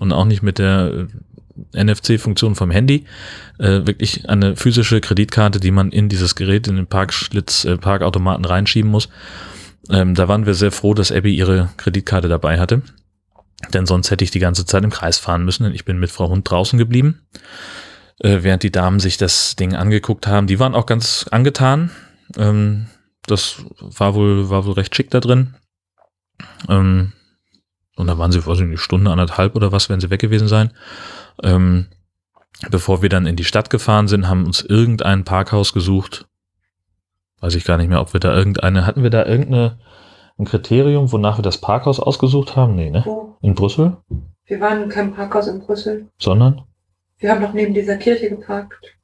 und 0.00 0.12
auch 0.12 0.24
nicht 0.24 0.42
mit 0.42 0.58
der 0.58 1.08
NFC-Funktion 1.72 2.54
vom 2.54 2.70
Handy, 2.70 3.04
äh, 3.58 3.86
wirklich 3.86 4.28
eine 4.28 4.56
physische 4.56 5.00
Kreditkarte, 5.00 5.60
die 5.60 5.70
man 5.70 5.90
in 5.90 6.08
dieses 6.08 6.34
Gerät, 6.34 6.68
in 6.68 6.76
den 6.76 6.86
Parkschlitz, 6.86 7.64
äh, 7.64 7.76
Parkautomaten 7.76 8.44
reinschieben 8.44 8.90
muss. 8.90 9.08
Ähm, 9.90 10.14
da 10.14 10.28
waren 10.28 10.46
wir 10.46 10.54
sehr 10.54 10.72
froh, 10.72 10.94
dass 10.94 11.12
Abby 11.12 11.34
ihre 11.34 11.70
Kreditkarte 11.76 12.28
dabei 12.28 12.58
hatte. 12.58 12.82
Denn 13.72 13.86
sonst 13.86 14.10
hätte 14.10 14.24
ich 14.24 14.30
die 14.30 14.38
ganze 14.38 14.66
Zeit 14.66 14.84
im 14.84 14.90
Kreis 14.90 15.18
fahren 15.18 15.44
müssen, 15.44 15.64
denn 15.64 15.74
ich 15.74 15.84
bin 15.84 15.98
mit 15.98 16.10
Frau 16.10 16.28
Hund 16.28 16.48
draußen 16.48 16.78
geblieben. 16.78 17.22
Äh, 18.18 18.38
während 18.42 18.62
die 18.62 18.72
Damen 18.72 19.00
sich 19.00 19.16
das 19.16 19.56
Ding 19.56 19.74
angeguckt 19.74 20.26
haben. 20.26 20.46
Die 20.46 20.58
waren 20.58 20.74
auch 20.74 20.86
ganz 20.86 21.26
angetan. 21.30 21.90
Ähm, 22.36 22.86
das 23.26 23.62
war 23.78 24.14
wohl, 24.14 24.48
war 24.50 24.64
wohl 24.64 24.74
recht 24.74 24.94
schick 24.94 25.10
da 25.10 25.20
drin. 25.20 25.54
Ähm, 26.68 27.12
und 27.96 28.06
da 28.06 28.18
waren 28.18 28.32
sie, 28.32 28.46
weiß 28.46 28.60
ich 28.60 28.66
nicht, 28.66 28.80
Stunde, 28.80 29.10
anderthalb 29.10 29.56
oder 29.56 29.72
was, 29.72 29.88
wenn 29.88 30.00
sie 30.00 30.10
weg 30.10 30.20
gewesen 30.20 30.48
sein. 30.48 30.70
Ähm, 31.42 31.86
bevor 32.70 33.02
wir 33.02 33.08
dann 33.08 33.26
in 33.26 33.36
die 33.36 33.44
Stadt 33.44 33.70
gefahren 33.70 34.08
sind, 34.08 34.28
haben 34.28 34.46
uns 34.46 34.62
irgendein 34.62 35.24
Parkhaus 35.24 35.72
gesucht. 35.72 36.26
Weiß 37.40 37.54
ich 37.54 37.64
gar 37.64 37.76
nicht 37.76 37.88
mehr, 37.88 38.00
ob 38.00 38.12
wir 38.12 38.20
da 38.20 38.34
irgendeine, 38.34 38.86
hatten 38.86 39.02
wir 39.02 39.10
da 39.10 39.26
irgendeine 39.26 39.78
ein 40.38 40.44
Kriterium, 40.44 41.12
wonach 41.12 41.38
wir 41.38 41.42
das 41.42 41.60
Parkhaus 41.60 41.98
ausgesucht 41.98 42.56
haben? 42.56 42.74
Nee, 42.74 42.90
ne? 42.90 43.02
Wo? 43.04 43.36
In 43.40 43.54
Brüssel? 43.54 43.96
Wir 44.44 44.60
waren 44.60 44.82
in 44.82 44.88
keinem 44.88 45.14
Parkhaus 45.14 45.46
in 45.46 45.60
Brüssel. 45.60 46.08
Sondern? 46.18 46.62
Wir 47.18 47.30
haben 47.30 47.40
doch 47.40 47.52
neben 47.52 47.74
dieser 47.74 47.96
Kirche 47.96 48.28
geparkt. 48.28 48.96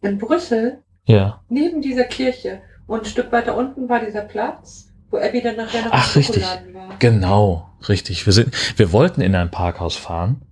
In 0.00 0.18
Brüssel? 0.18 0.82
Ja. 1.04 1.42
Neben 1.48 1.82
dieser 1.82 2.04
Kirche. 2.04 2.62
Und 2.86 3.00
ein 3.00 3.04
Stück 3.04 3.32
weiter 3.32 3.56
unten 3.56 3.88
war 3.88 4.00
dieser 4.00 4.22
Platz, 4.22 4.90
wo 5.10 5.18
Abby 5.18 5.42
dann 5.42 5.56
nachher 5.56 5.84
noch 5.84 5.92
Ach, 5.92 6.16
richtig. 6.16 6.42
war. 6.42 6.96
Genau, 6.98 7.68
richtig. 7.88 8.24
Wir 8.26 8.32
sind, 8.32 8.78
wir 8.78 8.92
wollten 8.92 9.20
in 9.20 9.34
ein 9.34 9.50
Parkhaus 9.50 9.96
fahren 9.96 10.42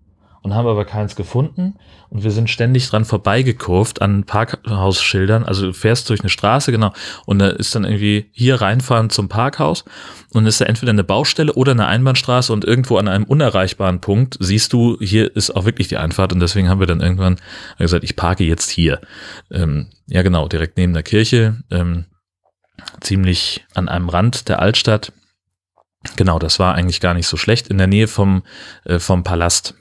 und 0.42 0.55
haben 0.55 0.66
aber 0.66 0.85
keins 0.85 1.16
gefunden. 1.16 1.76
Und 2.09 2.24
wir 2.24 2.31
sind 2.31 2.50
ständig 2.50 2.88
dran 2.88 3.05
vorbeigekurvt 3.05 4.03
an 4.03 4.24
Parkhausschildern. 4.24 5.44
Also 5.44 5.66
du 5.66 5.72
fährst 5.72 6.09
durch 6.09 6.20
eine 6.20 6.29
Straße, 6.29 6.72
genau, 6.72 6.92
und 7.26 7.38
da 7.38 7.48
ist 7.48 7.74
dann 7.74 7.85
irgendwie 7.85 8.31
hier 8.33 8.61
reinfahren 8.61 9.11
zum 9.11 9.29
Parkhaus 9.29 9.85
und 10.33 10.46
ist 10.46 10.61
da 10.61 10.64
entweder 10.64 10.90
eine 10.90 11.05
Baustelle 11.05 11.53
oder 11.53 11.72
eine 11.72 11.87
Einbahnstraße 11.87 12.53
und 12.53 12.64
irgendwo 12.64 12.96
an 12.96 13.09
einem 13.09 13.24
unerreichbaren 13.24 14.00
Punkt 14.00 14.37
siehst 14.40 14.72
du, 14.72 14.98
hier 15.00 15.35
ist 15.37 15.55
auch 15.55 15.64
wirklich 15.64 15.88
die 15.88 15.98
Einfahrt 15.98 16.33
und 16.33 16.40
deswegen 16.40 16.68
haben 16.68 16.81
wir 16.81 16.87
dann 16.87 17.00
irgendwann 17.00 17.37
gesagt, 17.79 18.05
ich 18.05 18.16
parke 18.16 18.44
jetzt 18.44 18.70
hier. 18.70 19.00
Ähm, 19.50 19.88
ja, 20.07 20.22
genau, 20.22 20.48
direkt 20.48 20.76
neben 20.76 20.94
der 20.94 21.03
Kirche, 21.03 21.62
ähm, 21.70 22.07
ziemlich 23.00 23.66
an 23.74 23.88
einem 23.88 24.09
Rand 24.09 24.48
der 24.48 24.61
Altstadt. 24.61 25.12
Genau, 26.16 26.38
das 26.38 26.59
war 26.59 26.74
eigentlich 26.74 27.00
gar 27.00 27.12
nicht 27.12 27.26
so 27.26 27.37
schlecht. 27.37 27.68
In 27.68 27.76
der 27.76 27.87
Nähe 27.87 28.09
vom, 28.09 28.42
äh, 28.85 28.98
vom 28.98 29.22
Palast 29.22 29.74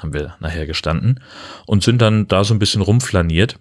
haben 0.00 0.12
wir 0.12 0.36
nachher 0.40 0.66
gestanden 0.66 1.20
und 1.66 1.82
sind 1.82 2.02
dann 2.02 2.28
da 2.28 2.44
so 2.44 2.52
ein 2.54 2.58
bisschen 2.58 2.82
rumflaniert. 2.82 3.58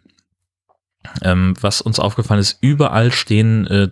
Ähm, 1.22 1.54
was 1.60 1.82
uns 1.82 2.00
aufgefallen 2.00 2.40
ist, 2.40 2.60
überall 2.62 3.12
stehen 3.12 3.68
äh, 3.68 3.90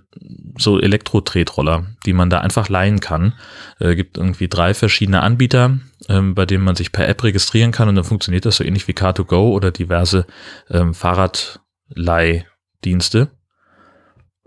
so 0.57 0.79
Elektro-Tretroller, 0.79 1.87
die 2.05 2.13
man 2.13 2.29
da 2.29 2.39
einfach 2.39 2.69
leihen 2.69 3.01
kann. 3.01 3.33
Äh, 3.79 3.95
gibt 3.95 4.17
irgendwie 4.17 4.47
drei 4.47 4.73
verschiedene 4.73 5.21
Anbieter, 5.21 5.77
ähm, 6.07 6.35
bei 6.35 6.45
denen 6.45 6.63
man 6.63 6.77
sich 6.77 6.93
per 6.93 7.09
App 7.09 7.21
registrieren 7.23 7.71
kann 7.71 7.89
und 7.89 7.95
dann 7.95 8.05
funktioniert 8.05 8.45
das 8.45 8.55
so 8.55 8.63
ähnlich 8.63 8.87
wie 8.87 8.93
Car2Go 8.93 9.51
oder 9.51 9.71
diverse 9.71 10.25
ähm, 10.69 10.93
Fahrradleihdienste. 10.93 13.31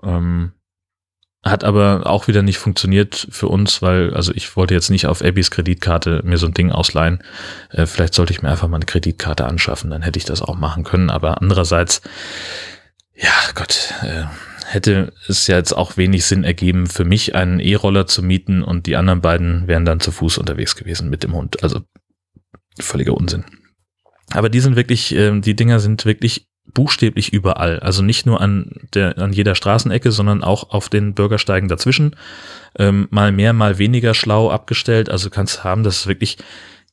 Ähm, 0.02 0.52
hat 1.44 1.62
aber 1.62 2.06
auch 2.06 2.26
wieder 2.26 2.42
nicht 2.42 2.58
funktioniert 2.58 3.28
für 3.30 3.48
uns, 3.48 3.82
weil, 3.82 4.14
also 4.14 4.32
ich 4.34 4.56
wollte 4.56 4.72
jetzt 4.72 4.88
nicht 4.88 5.06
auf 5.06 5.22
Abbys 5.22 5.50
Kreditkarte 5.50 6.22
mir 6.24 6.38
so 6.38 6.46
ein 6.46 6.54
Ding 6.54 6.72
ausleihen. 6.72 7.22
Äh, 7.70 7.86
vielleicht 7.86 8.14
sollte 8.14 8.32
ich 8.32 8.40
mir 8.40 8.50
einfach 8.50 8.68
mal 8.68 8.76
eine 8.76 8.86
Kreditkarte 8.86 9.44
anschaffen, 9.44 9.90
dann 9.90 10.02
hätte 10.02 10.18
ich 10.18 10.24
das 10.24 10.40
auch 10.40 10.56
machen 10.56 10.84
können. 10.84 11.10
Aber 11.10 11.42
andererseits, 11.42 12.00
ja 13.14 13.32
Gott, 13.54 13.92
äh, 14.02 14.24
hätte 14.64 15.12
es 15.28 15.46
ja 15.46 15.56
jetzt 15.56 15.74
auch 15.74 15.98
wenig 15.98 16.24
Sinn 16.24 16.44
ergeben, 16.44 16.86
für 16.86 17.04
mich 17.04 17.34
einen 17.34 17.60
E-Roller 17.60 18.06
zu 18.06 18.22
mieten 18.22 18.62
und 18.62 18.86
die 18.86 18.96
anderen 18.96 19.20
beiden 19.20 19.68
wären 19.68 19.84
dann 19.84 20.00
zu 20.00 20.12
Fuß 20.12 20.38
unterwegs 20.38 20.76
gewesen 20.76 21.10
mit 21.10 21.22
dem 21.22 21.34
Hund. 21.34 21.62
Also 21.62 21.80
völliger 22.80 23.14
Unsinn. 23.14 23.44
Aber 24.32 24.48
die 24.48 24.60
sind 24.60 24.76
wirklich, 24.76 25.14
äh, 25.14 25.38
die 25.40 25.54
Dinger 25.54 25.78
sind 25.78 26.06
wirklich 26.06 26.48
buchstäblich 26.72 27.32
überall. 27.32 27.80
Also 27.80 28.02
nicht 28.02 28.26
nur 28.26 28.40
an, 28.40 28.72
der, 28.94 29.18
an 29.18 29.32
jeder 29.32 29.54
Straßenecke, 29.54 30.10
sondern 30.10 30.42
auch 30.42 30.70
auf 30.70 30.88
den 30.88 31.14
Bürgersteigen 31.14 31.68
dazwischen. 31.68 32.16
Ähm, 32.76 33.06
mal 33.10 33.32
mehr, 33.32 33.52
mal 33.52 33.78
weniger 33.78 34.14
schlau 34.14 34.50
abgestellt. 34.50 35.10
Also 35.10 35.30
kannst 35.30 35.62
haben, 35.62 35.84
dass 35.84 36.06
wirklich 36.06 36.38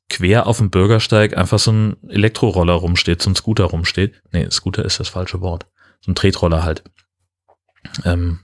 quer 0.10 0.45
auf 0.45 0.57
dem 0.57 0.69
Bürgersteig 0.69 1.38
einfach 1.38 1.60
so 1.60 1.71
ein 1.71 1.97
Elektroroller 2.10 2.73
rumsteht, 2.73 3.21
so 3.21 3.29
ein 3.29 3.36
Scooter 3.36 3.65
rumsteht. 3.65 4.21
Nee, 4.31 4.49
Scooter 4.51 4.84
ist 4.84 4.99
das 4.99 5.10
falsche 5.10 5.41
Wort. 5.41 5.67
So 6.01 6.12
ein 6.12 6.15
Tretroller 6.15 6.63
halt. 6.63 6.84
Ähm, 8.03 8.39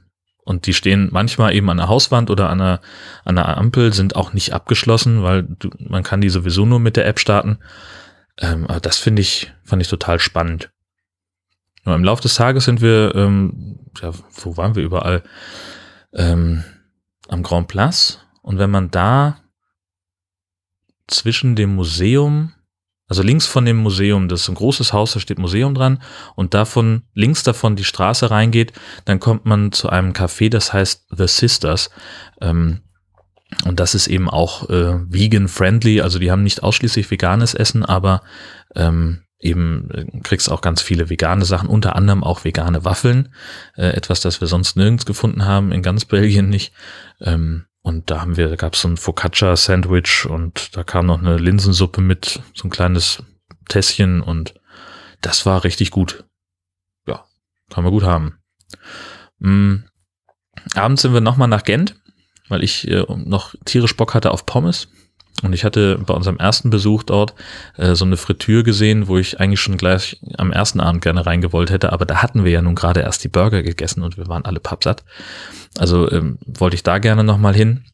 und 0.46 0.66
die 0.66 0.74
stehen 0.74 1.10
manchmal 1.12 1.54
eben 1.54 1.70
an 1.70 1.78
der 1.78 1.90
Hauswand 1.90 2.30
oder 2.30 2.50
an 2.50 2.62
einer, 2.62 2.80
an 3.26 3.38
einer 3.38 3.58
Ampel, 3.58 3.92
sind 3.92 4.16
auch 4.16 4.32
nicht 4.32 4.54
abgeschlossen, 4.54 5.22
weil 5.24 5.44
du, 5.44 5.70
man 5.78 6.04
kann 6.04 6.22
die 6.22 6.30
sowieso 6.30 6.66
nur 6.66 6.80
mit 6.80 6.96
der 6.96 7.06
App 7.06 7.20
starten. 7.20 7.58
Ähm, 8.40 8.66
aber 8.66 8.80
das 8.80 8.98
finde 8.98 9.22
ich, 9.22 9.52
fand 9.66 9.82
ich 9.82 9.90
total 9.90 10.20
spannend. 10.20 10.70
Im 11.96 12.04
Laufe 12.04 12.22
des 12.22 12.36
Tages 12.36 12.66
sind 12.66 12.82
wir, 12.82 13.14
ähm, 13.16 13.80
ja, 14.02 14.12
wo 14.42 14.58
waren 14.58 14.76
wir 14.76 14.84
überall? 14.84 15.24
Ähm, 16.14 16.64
am 17.28 17.44
Grand 17.44 17.68
Place. 17.68 18.20
Und 18.42 18.58
wenn 18.60 18.72
man 18.72 18.92
da 18.92 19.40
zwischen 21.08 21.56
dem 21.56 21.76
Museum, 21.76 22.54
also 23.08 23.24
links 23.24 23.46
von 23.46 23.66
dem 23.66 23.78
Museum, 23.78 24.28
das 24.28 24.42
ist 24.42 24.50
ein 24.50 24.56
großes 24.56 24.92
Haus, 24.94 25.14
da 25.14 25.20
steht 25.20 25.40
Museum 25.40 25.74
dran, 25.74 26.02
und 26.36 26.54
davon, 26.54 27.04
links 27.14 27.44
davon 27.44 27.76
die 27.76 27.86
Straße 27.86 28.30
reingeht, 28.30 28.74
dann 29.06 29.20
kommt 29.20 29.46
man 29.46 29.72
zu 29.72 29.90
einem 29.90 30.12
Café, 30.12 30.50
das 30.50 30.74
heißt 30.74 31.08
The 31.10 31.28
Sisters. 31.28 31.90
Ähm, 32.42 32.82
und 33.66 33.80
das 33.80 33.96
ist 33.96 34.08
eben 34.08 34.30
auch 34.30 34.70
äh, 34.70 35.00
vegan-friendly, 35.10 36.02
also 36.02 36.20
die 36.20 36.32
haben 36.32 36.44
nicht 36.44 36.64
ausschließlich 36.64 37.10
veganes 37.10 37.54
Essen, 37.54 37.86
aber 37.86 38.22
ähm, 38.76 39.24
eben 39.40 39.90
äh, 39.92 40.20
kriegst 40.22 40.52
auch 40.52 40.62
ganz 40.62 40.82
viele 40.82 41.10
vegane 41.10 41.46
Sachen, 41.46 41.70
unter 41.70 41.96
anderem 41.96 42.24
auch 42.24 42.44
vegane 42.44 42.86
Waffeln, 42.86 43.34
äh, 43.76 43.88
etwas, 43.90 44.22
das 44.22 44.42
wir 44.42 44.48
sonst 44.48 44.76
nirgends 44.76 45.06
gefunden 45.06 45.46
haben, 45.46 45.72
in 45.72 45.82
ganz 45.82 46.06
Belgien 46.06 46.50
nicht. 46.50 46.74
Ähm, 47.22 47.66
und 47.82 48.10
da 48.10 48.22
haben 48.22 48.36
wir, 48.36 48.50
da 48.50 48.56
gab 48.56 48.74
es 48.74 48.82
so 48.82 48.88
ein 48.88 48.98
Focaccia-Sandwich 48.98 50.26
und 50.26 50.76
da 50.76 50.84
kam 50.84 51.06
noch 51.06 51.20
eine 51.20 51.38
Linsensuppe 51.38 52.02
mit, 52.02 52.42
so 52.54 52.68
ein 52.68 52.72
kleines 52.72 53.24
Tässchen 53.70 54.22
und 54.22 54.56
das 55.22 55.46
war 55.46 55.64
richtig 55.64 55.92
gut. 55.92 56.26
Ja, 57.06 57.26
kann 57.70 57.84
man 57.84 57.94
gut 57.94 58.04
haben. 58.04 58.40
Mhm. 59.40 59.86
Abends 60.76 61.04
sind 61.04 61.14
wir 61.14 61.22
nochmal 61.22 61.48
nach 61.48 61.64
Gent, 61.64 61.96
weil 62.50 62.64
ich 62.64 62.88
äh, 62.88 63.06
noch 63.08 63.56
tierisch 63.66 63.96
Bock 63.96 64.14
hatte 64.14 64.32
auf 64.32 64.46
Pommes. 64.46 64.90
Und 65.44 65.54
ich 65.54 65.64
hatte 65.64 66.00
bei 66.00 66.14
unserem 66.14 66.38
ersten 66.38 66.70
Besuch 66.70 67.04
dort 67.04 67.36
äh, 67.78 67.94
so 67.94 68.06
eine 68.06 68.18
Fritür 68.18 68.64
gesehen, 68.64 69.08
wo 69.08 69.18
ich 69.18 69.40
eigentlich 69.40 69.62
schon 69.62 69.78
gleich 69.78 70.20
am 70.38 70.52
ersten 70.52 70.80
Abend 70.80 71.04
gerne 71.04 71.26
reingewollt 71.26 71.70
hätte, 71.70 71.94
aber 71.94 72.06
da 72.06 72.24
hatten 72.24 72.44
wir 72.44 72.52
ja 72.52 72.62
nun 72.62 72.76
gerade 72.76 73.02
erst 73.02 73.24
die 73.24 73.30
Burger 73.30 73.62
gegessen 73.62 74.02
und 74.02 74.18
wir 74.18 74.28
waren 74.28 74.46
alle 74.46 74.60
pappsatt. 74.60 75.04
Also 75.78 76.10
ähm, 76.12 76.40
wollte 76.46 76.76
ich 76.76 76.84
da 76.84 76.98
gerne 76.98 77.24
nochmal 77.24 77.56
hin. 77.56 77.86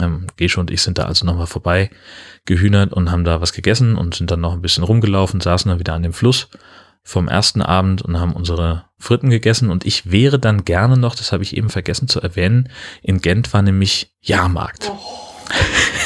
Ähm, 0.00 0.26
Gesche 0.36 0.60
und 0.60 0.70
ich 0.70 0.82
sind 0.82 0.98
da 0.98 1.04
also 1.04 1.24
nochmal 1.24 1.46
vorbei 1.46 1.90
gehühnert 2.44 2.92
und 2.92 3.10
haben 3.10 3.24
da 3.24 3.40
was 3.40 3.52
gegessen 3.52 3.96
und 3.96 4.14
sind 4.14 4.30
dann 4.30 4.40
noch 4.40 4.52
ein 4.52 4.62
bisschen 4.62 4.84
rumgelaufen, 4.84 5.40
saßen 5.40 5.70
dann 5.70 5.78
wieder 5.78 5.94
an 5.94 6.02
dem 6.02 6.12
Fluss 6.12 6.48
vom 7.02 7.28
ersten 7.28 7.62
Abend 7.62 8.02
und 8.02 8.20
haben 8.20 8.32
unsere 8.32 8.84
Fritten 8.98 9.30
gegessen 9.30 9.70
und 9.70 9.84
ich 9.84 10.12
wäre 10.12 10.38
dann 10.38 10.64
gerne 10.64 10.96
noch, 10.96 11.16
das 11.16 11.32
habe 11.32 11.42
ich 11.42 11.56
eben 11.56 11.68
vergessen 11.68 12.06
zu 12.06 12.20
erwähnen, 12.20 12.68
in 13.02 13.20
Gent 13.20 13.52
war 13.52 13.62
nämlich 13.62 14.14
Jahrmarkt. 14.20 14.90
Oh. 14.90 15.32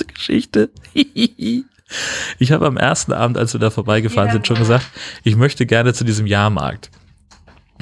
Beste 0.00 0.06
Geschichte. 0.06 0.70
ich 2.38 2.52
habe 2.52 2.66
am 2.66 2.76
ersten 2.76 3.12
Abend, 3.12 3.36
als 3.36 3.52
wir 3.52 3.60
da 3.60 3.70
vorbeigefahren 3.70 4.28
ja, 4.28 4.34
sind, 4.34 4.46
schon 4.46 4.58
gesagt, 4.58 4.86
ich 5.24 5.36
möchte 5.36 5.66
gerne 5.66 5.92
zu 5.92 6.04
diesem 6.04 6.26
Jahrmarkt. 6.26 6.90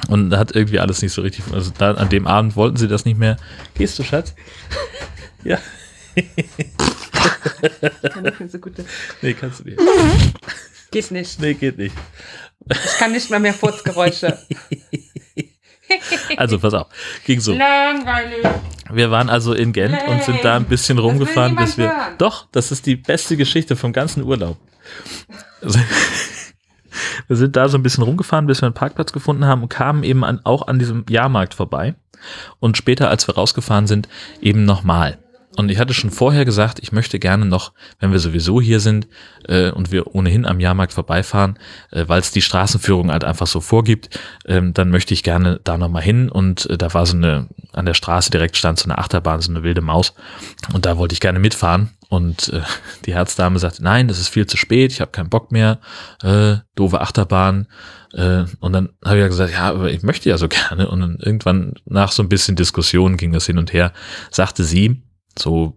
Und 0.07 0.29
da 0.29 0.39
hat 0.39 0.55
irgendwie 0.55 0.79
alles 0.79 1.01
nicht 1.01 1.13
so 1.13 1.21
richtig, 1.21 1.45
also 1.51 1.71
da, 1.77 1.93
an 1.93 2.09
dem 2.09 2.25
Abend 2.25 2.55
wollten 2.55 2.77
sie 2.77 2.87
das 2.87 3.05
nicht 3.05 3.17
mehr. 3.17 3.37
Gehst 3.75 3.99
du, 3.99 4.03
Schatz? 4.03 4.33
ja. 5.43 5.59
kann 8.09 8.25
ich 8.25 8.39
mir 8.39 8.49
so 8.49 8.59
gut. 8.59 8.73
Nee, 9.21 9.33
kannst 9.33 9.59
du 9.59 9.63
nicht. 9.65 9.79
Geht 10.91 11.11
nicht. 11.11 11.39
Nee, 11.39 11.53
geht 11.53 11.77
nicht. 11.77 11.95
Ich 12.69 12.97
kann 12.97 13.11
nicht 13.11 13.29
mal 13.29 13.39
mehr 13.39 13.53
Furzgeräusche. 13.53 14.39
Also 16.37 16.59
pass 16.59 16.73
auf, 16.73 16.87
ging 17.25 17.39
so. 17.39 17.53
Langweilig. 17.53 18.45
Wir 18.91 19.11
waren 19.11 19.29
also 19.29 19.53
in 19.53 19.73
Gent 19.73 19.93
nee, 19.93 20.11
und 20.11 20.23
sind 20.23 20.43
da 20.43 20.55
ein 20.55 20.65
bisschen 20.65 20.97
rumgefahren, 20.97 21.55
bis 21.55 21.77
wir. 21.77 21.89
Hören. 21.89 22.17
Doch, 22.17 22.47
das 22.51 22.71
ist 22.71 22.85
die 22.85 22.95
beste 22.95 23.37
Geschichte 23.37 23.75
vom 23.75 23.93
ganzen 23.93 24.23
Urlaub. 24.23 24.57
wir 27.27 27.35
sind 27.35 27.55
da 27.55 27.69
so 27.69 27.77
ein 27.77 27.83
bisschen 27.83 28.03
rumgefahren, 28.03 28.47
bis 28.47 28.61
wir 28.61 28.67
einen 28.67 28.73
Parkplatz 28.73 29.13
gefunden 29.13 29.45
haben 29.45 29.61
und 29.63 29.69
kamen 29.69 30.03
eben 30.03 30.23
an, 30.23 30.41
auch 30.43 30.67
an 30.67 30.79
diesem 30.79 31.05
Jahrmarkt 31.09 31.53
vorbei. 31.53 31.95
Und 32.59 32.77
später, 32.77 33.09
als 33.09 33.27
wir 33.27 33.35
rausgefahren 33.35 33.87
sind, 33.87 34.09
eben 34.41 34.65
nochmal. 34.65 35.17
Und 35.59 35.69
ich 35.69 35.77
hatte 35.77 35.93
schon 35.93 36.09
vorher 36.09 36.45
gesagt, 36.45 36.79
ich 36.81 36.93
möchte 36.93 37.19
gerne 37.19 37.45
noch, 37.45 37.73
wenn 37.99 38.13
wir 38.13 38.19
sowieso 38.19 38.61
hier 38.61 38.79
sind 38.79 39.09
äh, 39.45 39.71
und 39.71 39.91
wir 39.91 40.15
ohnehin 40.15 40.45
am 40.45 40.61
Jahrmarkt 40.61 40.93
vorbeifahren, 40.93 41.59
äh, 41.91 42.05
weil 42.07 42.21
es 42.21 42.31
die 42.31 42.41
Straßenführung 42.41 43.11
halt 43.11 43.25
einfach 43.25 43.45
so 43.45 43.59
vorgibt, 43.59 44.17
ähm, 44.45 44.73
dann 44.73 44.89
möchte 44.89 45.13
ich 45.13 45.21
gerne 45.21 45.59
da 45.65 45.77
nochmal 45.77 46.01
hin. 46.01 46.29
Und 46.29 46.69
äh, 46.69 46.77
da 46.77 46.93
war 46.93 47.05
so 47.05 47.17
eine, 47.17 47.49
an 47.73 47.85
der 47.85 47.93
Straße 47.93 48.31
direkt 48.31 48.55
stand 48.55 48.79
so 48.79 48.85
eine 48.85 48.99
Achterbahn, 48.99 49.41
so 49.41 49.51
eine 49.51 49.61
wilde 49.63 49.81
Maus. 49.81 50.13
Und 50.73 50.85
da 50.85 50.97
wollte 50.97 51.11
ich 51.11 51.19
gerne 51.19 51.39
mitfahren. 51.39 51.89
Und 52.07 52.53
äh, 52.53 52.61
die 53.05 53.13
Herzdame 53.13 53.59
sagte, 53.59 53.83
nein, 53.83 54.07
das 54.07 54.17
ist 54.17 54.29
viel 54.29 54.47
zu 54.47 54.55
spät, 54.55 54.93
ich 54.93 55.01
habe 55.01 55.11
keinen 55.11 55.29
Bock 55.29 55.51
mehr, 55.51 55.79
äh, 56.23 56.55
doofe 56.75 57.01
Achterbahn. 57.01 57.67
Äh, 58.13 58.45
und 58.61 58.71
dann 58.71 58.91
habe 59.03 59.17
ich 59.17 59.21
ja 59.23 59.27
gesagt, 59.27 59.51
ja, 59.51 59.71
aber 59.71 59.91
ich 59.91 60.03
möchte 60.03 60.29
ja 60.29 60.37
so 60.37 60.47
gerne. 60.69 60.89
Und 60.89 61.01
dann 61.01 61.17
irgendwann 61.17 61.73
nach 61.83 62.13
so 62.13 62.23
ein 62.23 62.29
bisschen 62.29 62.55
Diskussion 62.55 63.17
ging 63.17 63.33
das 63.33 63.45
hin 63.45 63.57
und 63.57 63.73
her, 63.73 63.91
sagte 64.31 64.63
sie, 64.63 65.03
so 65.41 65.75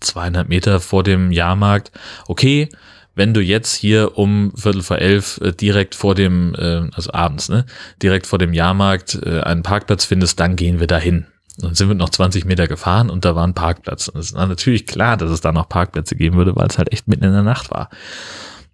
200 0.00 0.48
Meter 0.48 0.80
vor 0.80 1.02
dem 1.02 1.32
Jahrmarkt, 1.32 1.92
okay, 2.26 2.68
wenn 3.16 3.32
du 3.32 3.40
jetzt 3.40 3.74
hier 3.74 4.18
um 4.18 4.52
Viertel 4.54 4.82
vor 4.82 4.98
elf 4.98 5.40
äh, 5.42 5.52
direkt 5.52 5.94
vor 5.94 6.14
dem, 6.14 6.54
äh, 6.54 6.88
also 6.92 7.12
abends, 7.12 7.48
ne, 7.48 7.64
direkt 8.02 8.26
vor 8.26 8.38
dem 8.38 8.52
Jahrmarkt 8.52 9.18
äh, 9.24 9.40
einen 9.40 9.62
Parkplatz 9.62 10.04
findest, 10.04 10.38
dann 10.38 10.54
gehen 10.54 10.78
wir 10.78 10.86
dahin. 10.86 11.26
Dann 11.58 11.74
sind 11.74 11.88
wir 11.88 11.94
noch 11.94 12.10
20 12.10 12.44
Meter 12.44 12.68
gefahren 12.68 13.08
und 13.08 13.24
da 13.24 13.34
war 13.34 13.46
ein 13.46 13.54
Parkplatz. 13.54 14.08
Und 14.08 14.20
es 14.20 14.34
war 14.34 14.46
natürlich 14.46 14.86
klar, 14.86 15.16
dass 15.16 15.30
es 15.30 15.40
da 15.40 15.52
noch 15.52 15.70
Parkplätze 15.70 16.14
geben 16.14 16.36
würde, 16.36 16.54
weil 16.54 16.66
es 16.66 16.76
halt 16.76 16.92
echt 16.92 17.08
mitten 17.08 17.24
in 17.24 17.32
der 17.32 17.42
Nacht 17.42 17.70
war. 17.70 17.88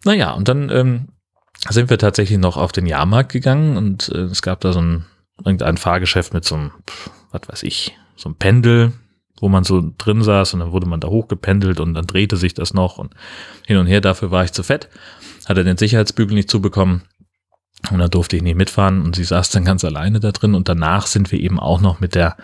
Naja, 0.05 0.33
und 0.33 0.49
dann 0.49 0.69
ähm, 0.71 1.09
sind 1.69 1.91
wir 1.91 1.99
tatsächlich 1.99 2.39
noch 2.39 2.57
auf 2.57 2.73
den 2.73 2.87
Jahrmarkt 2.87 3.31
gegangen 3.31 3.77
und 3.77 4.09
äh, 4.09 4.23
es 4.23 4.43
gab 4.43 4.61
da 4.61 4.73
so 4.73 4.81
ein, 4.81 5.05
irgendein 5.45 5.77
Fahrgeschäft 5.77 6.35
mit 6.35 6.45
so 6.45 6.57
einem, 6.57 6.73
was 7.31 7.43
weiß 7.47 7.63
ich, 7.63 7.97
so 8.17 8.29
einem 8.29 8.37
Pendel, 8.37 8.93
wo 9.43 9.49
man 9.49 9.65
so 9.65 9.83
drin 9.99 10.23
saß 10.23 10.55
und 10.55 10.61
dann 10.61 10.71
wurde 10.71 10.87
man 10.87 11.01
da 11.01 11.09
hochgependelt 11.09 11.81
und 11.81 11.95
dann 11.95 12.07
drehte 12.07 12.37
sich 12.37 12.55
das 12.55 12.75
noch 12.75 12.99
und 12.99 13.13
hin 13.67 13.77
und 13.77 13.89
her. 13.89 14.01
Dafür 14.01 14.31
war 14.31 14.45
ich 14.45 14.53
zu 14.53 14.63
fett, 14.63 14.89
hatte 15.47 15.65
den 15.65 15.77
Sicherheitsbügel 15.77 16.37
nicht 16.37 16.49
zubekommen 16.49 17.03
und 17.91 17.99
da 17.99 18.07
durfte 18.07 18.37
ich 18.37 18.43
nicht 18.43 18.55
mitfahren 18.55 19.03
und 19.03 19.17
sie 19.17 19.25
saß 19.25 19.51
dann 19.51 19.65
ganz 19.65 19.85
alleine 19.85 20.21
da 20.21 20.31
drin 20.31 20.55
und 20.55 20.69
danach 20.69 21.09
sind 21.09 21.33
wir 21.33 21.41
eben 21.41 21.59
auch 21.59 21.81
noch 21.81 21.99
mit 21.99 22.15
der, 22.15 22.37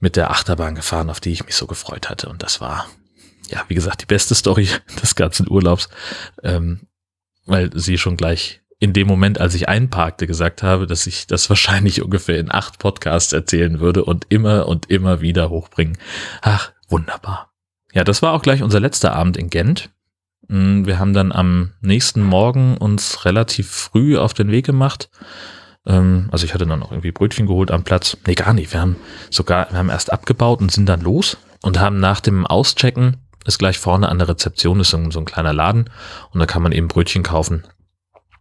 mit 0.00 0.16
der 0.16 0.32
Achterbahn 0.32 0.74
gefahren, 0.74 1.08
auf 1.08 1.20
die 1.20 1.30
ich 1.30 1.46
mich 1.46 1.54
so 1.54 1.68
gefreut 1.68 2.10
hatte 2.10 2.28
und 2.28 2.42
das 2.42 2.60
war, 2.60 2.88
ja, 3.48 3.62
wie 3.68 3.76
gesagt, 3.76 4.02
die 4.02 4.06
beste 4.06 4.34
Story 4.34 4.68
des 5.02 5.14
ganzen 5.14 5.48
Urlaubs, 5.48 5.88
ähm, 6.42 6.88
weil 7.46 7.70
sie 7.78 7.96
schon 7.96 8.16
gleich 8.16 8.60
in 8.84 8.92
dem 8.92 9.08
Moment, 9.08 9.40
als 9.40 9.54
ich 9.54 9.66
einparkte, 9.66 10.26
gesagt 10.26 10.62
habe, 10.62 10.86
dass 10.86 11.06
ich 11.06 11.26
das 11.26 11.48
wahrscheinlich 11.48 12.02
ungefähr 12.02 12.38
in 12.38 12.52
acht 12.52 12.78
Podcasts 12.78 13.32
erzählen 13.32 13.80
würde 13.80 14.04
und 14.04 14.26
immer 14.28 14.68
und 14.68 14.90
immer 14.90 15.22
wieder 15.22 15.48
hochbringen. 15.48 15.96
Ach, 16.42 16.70
wunderbar. 16.90 17.50
Ja, 17.94 18.04
das 18.04 18.20
war 18.20 18.34
auch 18.34 18.42
gleich 18.42 18.62
unser 18.62 18.80
letzter 18.80 19.14
Abend 19.14 19.38
in 19.38 19.48
Gent. 19.48 19.88
Mm, 20.48 20.84
wir 20.84 20.98
haben 20.98 21.14
dann 21.14 21.32
am 21.32 21.72
nächsten 21.80 22.22
Morgen 22.22 22.76
uns 22.76 23.24
relativ 23.24 23.70
früh 23.70 24.18
auf 24.18 24.34
den 24.34 24.50
Weg 24.50 24.66
gemacht. 24.66 25.08
Ähm, 25.86 26.28
also 26.30 26.44
ich 26.44 26.52
hatte 26.52 26.66
dann 26.66 26.80
noch 26.80 26.92
irgendwie 26.92 27.12
Brötchen 27.12 27.46
geholt 27.46 27.70
am 27.70 27.84
Platz. 27.84 28.18
Nee, 28.26 28.34
gar 28.34 28.52
nicht. 28.52 28.70
Wir 28.74 28.82
haben 28.82 28.96
sogar, 29.30 29.70
wir 29.70 29.78
haben 29.78 29.88
erst 29.88 30.12
abgebaut 30.12 30.60
und 30.60 30.70
sind 30.70 30.90
dann 30.90 31.00
los 31.00 31.38
und 31.62 31.80
haben 31.80 32.00
nach 32.00 32.20
dem 32.20 32.46
Auschecken 32.46 33.16
ist 33.46 33.58
gleich 33.58 33.78
vorne 33.78 34.08
an 34.08 34.18
der 34.18 34.28
Rezeption 34.28 34.80
ist 34.80 34.90
so 34.90 34.96
ein 34.96 35.24
kleiner 35.26 35.52
Laden 35.52 35.90
und 36.30 36.40
da 36.40 36.46
kann 36.46 36.62
man 36.62 36.72
eben 36.72 36.88
Brötchen 36.88 37.22
kaufen 37.22 37.64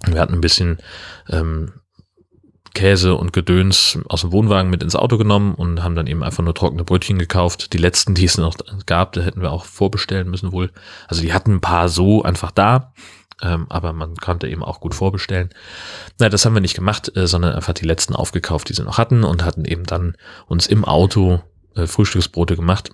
wir 0.08 0.20
hatten 0.20 0.34
ein 0.34 0.42
bisschen 0.42 0.78
ähm, 1.30 1.74
Käse 2.74 3.16
und 3.16 3.34
Gedöns 3.34 4.00
aus 4.10 4.22
dem 4.22 4.32
Wohnwagen 4.32 4.70
mit 4.70 4.82
ins 4.82 4.96
Auto 4.96 5.18
genommen 5.18 5.54
und 5.54 5.84
haben 5.84 5.96
dann 5.96 6.08
eben 6.08 6.24
einfach 6.24 6.44
nur 6.44 6.56
trockene 6.56 6.84
Brötchen 6.84 7.20
gekauft. 7.20 7.74
Die 7.74 7.78
letzten, 7.78 8.16
die 8.16 8.26
es 8.26 8.38
noch 8.38 8.58
gab, 8.86 9.14
da 9.14 9.22
hätten 9.22 9.42
wir 9.42 9.52
auch 9.52 9.66
vorbestellen 9.66 10.30
müssen 10.30 10.52
wohl. 10.52 10.72
Also 11.08 11.22
die 11.22 11.34
hatten 11.34 11.56
ein 11.56 11.62
paar 11.62 11.88
so 11.88 12.24
einfach 12.24 12.52
da, 12.52 12.94
ähm, 13.42 13.68
aber 13.70 13.94
man 13.94 14.16
konnte 14.16 14.48
eben 14.48 14.64
auch 14.64 14.80
gut 14.80 14.96
vorbestellen. 14.96 15.50
Na, 16.20 16.30
das 16.30 16.46
haben 16.46 16.56
wir 16.56 16.62
nicht 16.62 16.76
gemacht, 16.76 17.16
äh, 17.16 17.28
sondern 17.28 17.54
einfach 17.54 17.74
die 17.74 17.86
letzten 17.86 18.16
aufgekauft, 18.16 18.70
die 18.70 18.74
sie 18.74 18.84
noch 18.84 18.98
hatten 18.98 19.24
und 19.24 19.46
hatten 19.46 19.66
eben 19.66 19.84
dann 19.84 20.16
uns 20.48 20.66
im 20.66 20.84
Auto 20.84 21.42
äh, 21.76 21.86
Frühstücksbrote 21.86 22.56
gemacht 22.56 22.92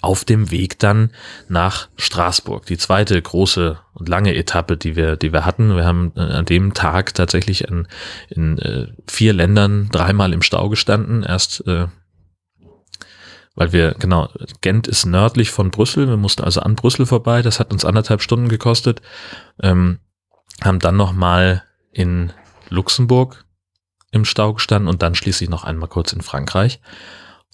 auf 0.00 0.24
dem 0.24 0.50
Weg 0.50 0.78
dann 0.78 1.10
nach 1.48 1.88
Straßburg. 1.96 2.66
Die 2.66 2.78
zweite 2.78 3.20
große 3.20 3.78
und 3.94 4.08
lange 4.08 4.34
Etappe, 4.34 4.76
die 4.76 4.96
wir, 4.96 5.16
die 5.16 5.32
wir 5.32 5.44
hatten. 5.44 5.76
Wir 5.76 5.84
haben 5.84 6.12
äh, 6.16 6.20
an 6.20 6.44
dem 6.44 6.72
Tag 6.74 7.14
tatsächlich 7.14 7.64
in, 7.64 7.88
in 8.28 8.58
äh, 8.58 8.86
vier 9.08 9.32
Ländern 9.32 9.88
dreimal 9.90 10.32
im 10.32 10.42
Stau 10.42 10.68
gestanden. 10.68 11.22
Erst, 11.22 11.66
äh, 11.66 11.88
weil 13.54 13.72
wir, 13.72 13.94
genau, 13.98 14.28
Gent 14.60 14.88
ist 14.88 15.04
nördlich 15.04 15.50
von 15.50 15.70
Brüssel. 15.70 16.08
Wir 16.08 16.16
mussten 16.16 16.44
also 16.44 16.60
an 16.60 16.76
Brüssel 16.76 17.04
vorbei. 17.04 17.42
Das 17.42 17.60
hat 17.60 17.72
uns 17.72 17.84
anderthalb 17.84 18.22
Stunden 18.22 18.48
gekostet. 18.48 19.02
Ähm, 19.60 19.98
haben 20.62 20.78
dann 20.78 20.96
nochmal 20.96 21.64
in 21.90 22.32
Luxemburg 22.68 23.44
im 24.10 24.24
Stau 24.24 24.54
gestanden 24.54 24.88
und 24.88 25.02
dann 25.02 25.14
schließlich 25.14 25.50
noch 25.50 25.64
einmal 25.64 25.88
kurz 25.88 26.12
in 26.12 26.22
Frankreich. 26.22 26.80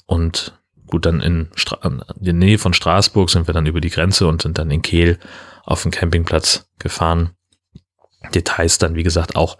Und 0.07 0.59
gut, 0.89 1.07
dann 1.07 1.21
in, 1.21 1.49
Stra 1.55 1.79
in 1.87 2.03
der 2.17 2.33
Nähe 2.33 2.59
von 2.59 2.75
Straßburg 2.75 3.31
sind 3.31 3.47
wir 3.47 3.55
dann 3.55 3.67
über 3.67 3.81
die 3.81 3.91
Grenze 3.91 4.27
und 4.27 4.43
sind 4.43 4.59
dann 4.59 4.71
in 4.71 4.83
Kehl 4.83 5.19
auf 5.65 5.83
dem 5.83 5.91
Campingplatz 5.91 6.69
gefahren. 6.79 7.31
Details 8.35 8.79
dann, 8.79 8.95
wie 8.95 9.05
gesagt, 9.05 9.37
auch 9.37 9.59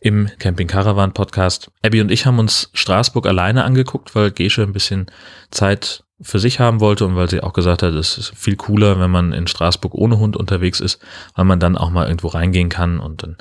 im 0.00 0.30
Camping 0.38 0.68
Caravan 0.68 1.12
Podcast. 1.12 1.70
Abby 1.82 2.00
und 2.00 2.10
ich 2.10 2.24
haben 2.24 2.38
uns 2.38 2.70
Straßburg 2.72 3.26
alleine 3.26 3.64
angeguckt, 3.64 4.14
weil 4.14 4.30
Gesche 4.30 4.62
ein 4.62 4.72
bisschen 4.72 5.10
Zeit 5.50 6.04
für 6.22 6.38
sich 6.38 6.60
haben 6.60 6.80
wollte 6.80 7.06
und 7.06 7.16
weil 7.16 7.30
sie 7.30 7.42
auch 7.42 7.52
gesagt 7.52 7.82
hat, 7.82 7.94
es 7.94 8.18
ist 8.18 8.32
viel 8.36 8.56
cooler, 8.56 9.00
wenn 9.00 9.10
man 9.10 9.32
in 9.32 9.46
Straßburg 9.46 9.94
ohne 9.94 10.18
Hund 10.18 10.36
unterwegs 10.36 10.80
ist, 10.80 11.00
weil 11.34 11.46
man 11.46 11.60
dann 11.60 11.78
auch 11.78 11.90
mal 11.90 12.06
irgendwo 12.06 12.28
reingehen 12.28 12.68
kann 12.68 13.00
und 13.00 13.22
dann 13.22 13.36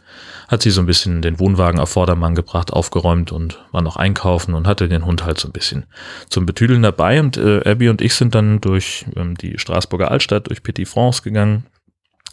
hat 0.48 0.62
sie 0.62 0.72
so 0.72 0.82
ein 0.82 0.86
bisschen 0.86 1.22
den 1.22 1.40
Wohnwagen 1.40 1.80
auf 1.80 1.90
Vordermann 1.90 2.36
gebracht, 2.36 2.72
aufgeräumt 2.72 3.32
und 3.32 3.60
war 3.72 3.82
noch 3.82 3.98
einkaufen 3.98 4.54
und 4.54 4.66
hatte 4.66 4.88
den 4.88 5.06
Hund 5.06 5.26
halt 5.26 5.40
so 5.40 5.50
ein 5.50 5.54
bisschen 5.54 5.86
zum 6.30 6.46
Betüdeln 6.46 6.82
dabei 6.82 7.20
und 7.20 7.38
äh, 7.38 7.70
Abby 7.70 7.90
und 7.90 8.02
ich 8.02 8.14
sind 8.14 8.34
dann 8.34 8.62
durch 8.62 9.06
ähm, 9.16 9.36
die 9.36 9.60
Straßburger 9.60 10.10
Altstadt, 10.10 10.48
durch 10.48 10.64
Petit 10.64 10.88
France 10.88 11.22
gegangen, 11.22 11.66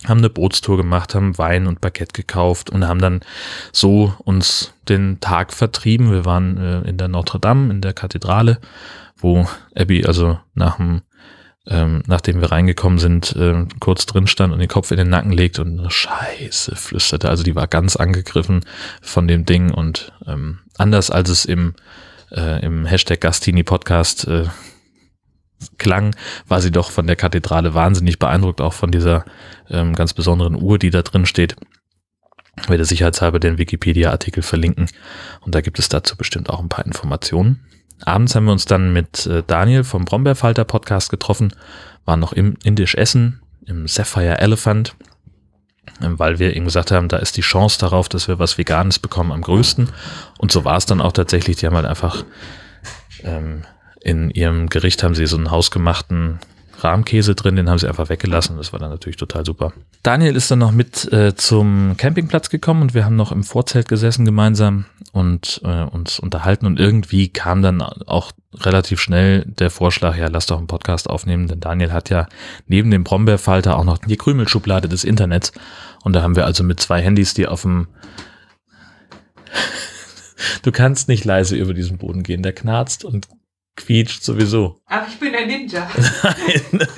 haben 0.04 0.18
eine 0.18 0.30
Bootstour 0.30 0.76
gemacht, 0.76 1.14
haben 1.14 1.38
Wein 1.38 1.66
und 1.66 1.80
Baguette 1.80 2.12
gekauft 2.12 2.70
und 2.70 2.86
haben 2.86 3.00
dann 3.00 3.20
so 3.72 4.14
uns 4.24 4.74
den 4.88 5.20
Tag 5.20 5.52
vertrieben. 5.52 6.12
Wir 6.12 6.24
waren 6.24 6.56
äh, 6.58 6.88
in 6.88 6.98
der 6.98 7.08
Notre 7.08 7.40
Dame, 7.40 7.72
in 7.72 7.80
der 7.80 7.92
Kathedrale, 7.92 8.60
wo 9.16 9.46
Abby 9.74 10.04
also 10.04 10.38
nach 10.54 10.76
dem, 10.76 11.02
ähm, 11.66 12.02
nachdem 12.06 12.40
wir 12.40 12.52
reingekommen 12.52 12.98
sind, 12.98 13.34
äh, 13.36 13.66
kurz 13.80 14.06
drin 14.06 14.26
stand 14.26 14.52
und 14.52 14.58
den 14.58 14.68
Kopf 14.68 14.90
in 14.90 14.98
den 14.98 15.08
Nacken 15.08 15.32
legt 15.32 15.58
und 15.58 15.90
Scheiße 15.90 16.76
flüsterte. 16.76 17.28
Also 17.28 17.42
die 17.42 17.54
war 17.54 17.66
ganz 17.66 17.96
angegriffen 17.96 18.64
von 19.02 19.26
dem 19.26 19.44
Ding 19.44 19.70
und 19.72 20.12
ähm, 20.26 20.60
anders 20.76 21.10
als 21.10 21.30
es 21.30 21.44
im, 21.44 21.74
äh, 22.30 22.64
im 22.64 22.86
Hashtag 22.86 23.20
Gastini 23.20 23.62
Podcast 23.62 24.26
äh, 24.28 24.44
klang, 25.78 26.14
war 26.46 26.60
sie 26.60 26.70
doch 26.70 26.90
von 26.90 27.06
der 27.06 27.16
Kathedrale 27.16 27.74
wahnsinnig 27.74 28.18
beeindruckt, 28.18 28.60
auch 28.60 28.74
von 28.74 28.90
dieser 28.90 29.24
ähm, 29.70 29.94
ganz 29.94 30.12
besonderen 30.12 30.54
Uhr, 30.54 30.78
die 30.78 30.90
da 30.90 31.02
drin 31.02 31.26
steht. 31.26 31.56
Ich 32.60 32.68
werde 32.68 32.84
sicherheitshalber 32.84 33.38
den 33.38 33.58
Wikipedia-Artikel 33.58 34.42
verlinken 34.42 34.88
und 35.40 35.54
da 35.54 35.60
gibt 35.60 35.78
es 35.78 35.88
dazu 35.88 36.16
bestimmt 36.16 36.48
auch 36.48 36.60
ein 36.60 36.68
paar 36.68 36.86
Informationen. 36.86 37.65
Abends 38.04 38.34
haben 38.34 38.44
wir 38.44 38.52
uns 38.52 38.66
dann 38.66 38.92
mit 38.92 39.26
äh, 39.26 39.42
Daniel 39.46 39.84
vom 39.84 40.04
Brombeerfalter 40.04 40.64
Podcast 40.64 41.10
getroffen, 41.10 41.52
waren 42.04 42.20
noch 42.20 42.32
im 42.32 42.56
Indisch 42.62 42.94
Essen, 42.94 43.40
im 43.64 43.88
Sapphire 43.88 44.38
Elephant, 44.38 44.94
ähm, 46.02 46.18
weil 46.18 46.38
wir 46.38 46.54
ihm 46.54 46.64
gesagt 46.64 46.90
haben, 46.90 47.08
da 47.08 47.16
ist 47.16 47.36
die 47.36 47.42
Chance 47.42 47.78
darauf, 47.78 48.08
dass 48.08 48.28
wir 48.28 48.38
was 48.38 48.58
Veganes 48.58 48.98
bekommen 48.98 49.32
am 49.32 49.42
größten. 49.42 49.88
Und 50.38 50.52
so 50.52 50.64
war 50.64 50.76
es 50.76 50.86
dann 50.86 51.00
auch 51.00 51.12
tatsächlich. 51.12 51.56
Die 51.56 51.66
haben 51.66 51.76
halt 51.76 51.86
einfach 51.86 52.24
ähm, 53.22 53.62
in 54.00 54.30
ihrem 54.30 54.68
Gericht 54.68 55.02
haben 55.02 55.14
sie 55.14 55.26
so 55.26 55.36
einen 55.36 55.50
hausgemachten 55.50 56.38
Rahmkäse 56.86 57.34
drin, 57.34 57.56
den 57.56 57.68
haben 57.68 57.78
sie 57.78 57.88
einfach 57.88 58.08
weggelassen. 58.08 58.56
Das 58.56 58.72
war 58.72 58.78
dann 58.78 58.90
natürlich 58.90 59.16
total 59.16 59.44
super. 59.44 59.72
Daniel 60.02 60.36
ist 60.36 60.50
dann 60.50 60.60
noch 60.60 60.72
mit 60.72 61.12
äh, 61.12 61.34
zum 61.34 61.96
Campingplatz 61.96 62.48
gekommen 62.48 62.82
und 62.82 62.94
wir 62.94 63.04
haben 63.04 63.16
noch 63.16 63.32
im 63.32 63.42
Vorzelt 63.42 63.88
gesessen 63.88 64.24
gemeinsam 64.24 64.86
und 65.12 65.60
äh, 65.64 65.82
uns 65.82 66.20
unterhalten 66.20 66.66
und 66.66 66.78
irgendwie 66.78 67.28
kam 67.28 67.62
dann 67.62 67.82
auch 67.82 68.32
relativ 68.54 69.00
schnell 69.00 69.44
der 69.46 69.70
Vorschlag, 69.70 70.16
ja, 70.16 70.28
lass 70.28 70.46
doch 70.46 70.58
einen 70.58 70.68
Podcast 70.68 71.10
aufnehmen, 71.10 71.48
denn 71.48 71.60
Daniel 71.60 71.92
hat 71.92 72.08
ja 72.08 72.28
neben 72.66 72.90
dem 72.90 73.04
Brombeerfalter 73.04 73.76
auch 73.76 73.84
noch 73.84 73.98
die 73.98 74.16
Krümelschublade 74.16 74.88
des 74.88 75.04
Internets 75.04 75.52
und 76.04 76.14
da 76.14 76.22
haben 76.22 76.36
wir 76.36 76.46
also 76.46 76.62
mit 76.62 76.80
zwei 76.80 77.02
Handys, 77.02 77.34
die 77.34 77.48
auf 77.48 77.62
dem 77.62 77.88
Du 80.62 80.70
kannst 80.70 81.08
nicht 81.08 81.24
leise 81.24 81.56
über 81.56 81.74
diesen 81.74 81.98
Boden 81.98 82.22
gehen, 82.22 82.42
der 82.42 82.52
knarzt 82.52 83.04
und 83.04 83.26
quietscht 83.76 84.22
sowieso. 84.24 84.80
Aber 84.86 85.06
ich 85.06 85.18
bin 85.18 85.34
ein 85.34 85.46
Ninja. 85.48 85.88
Nein. 86.22 86.88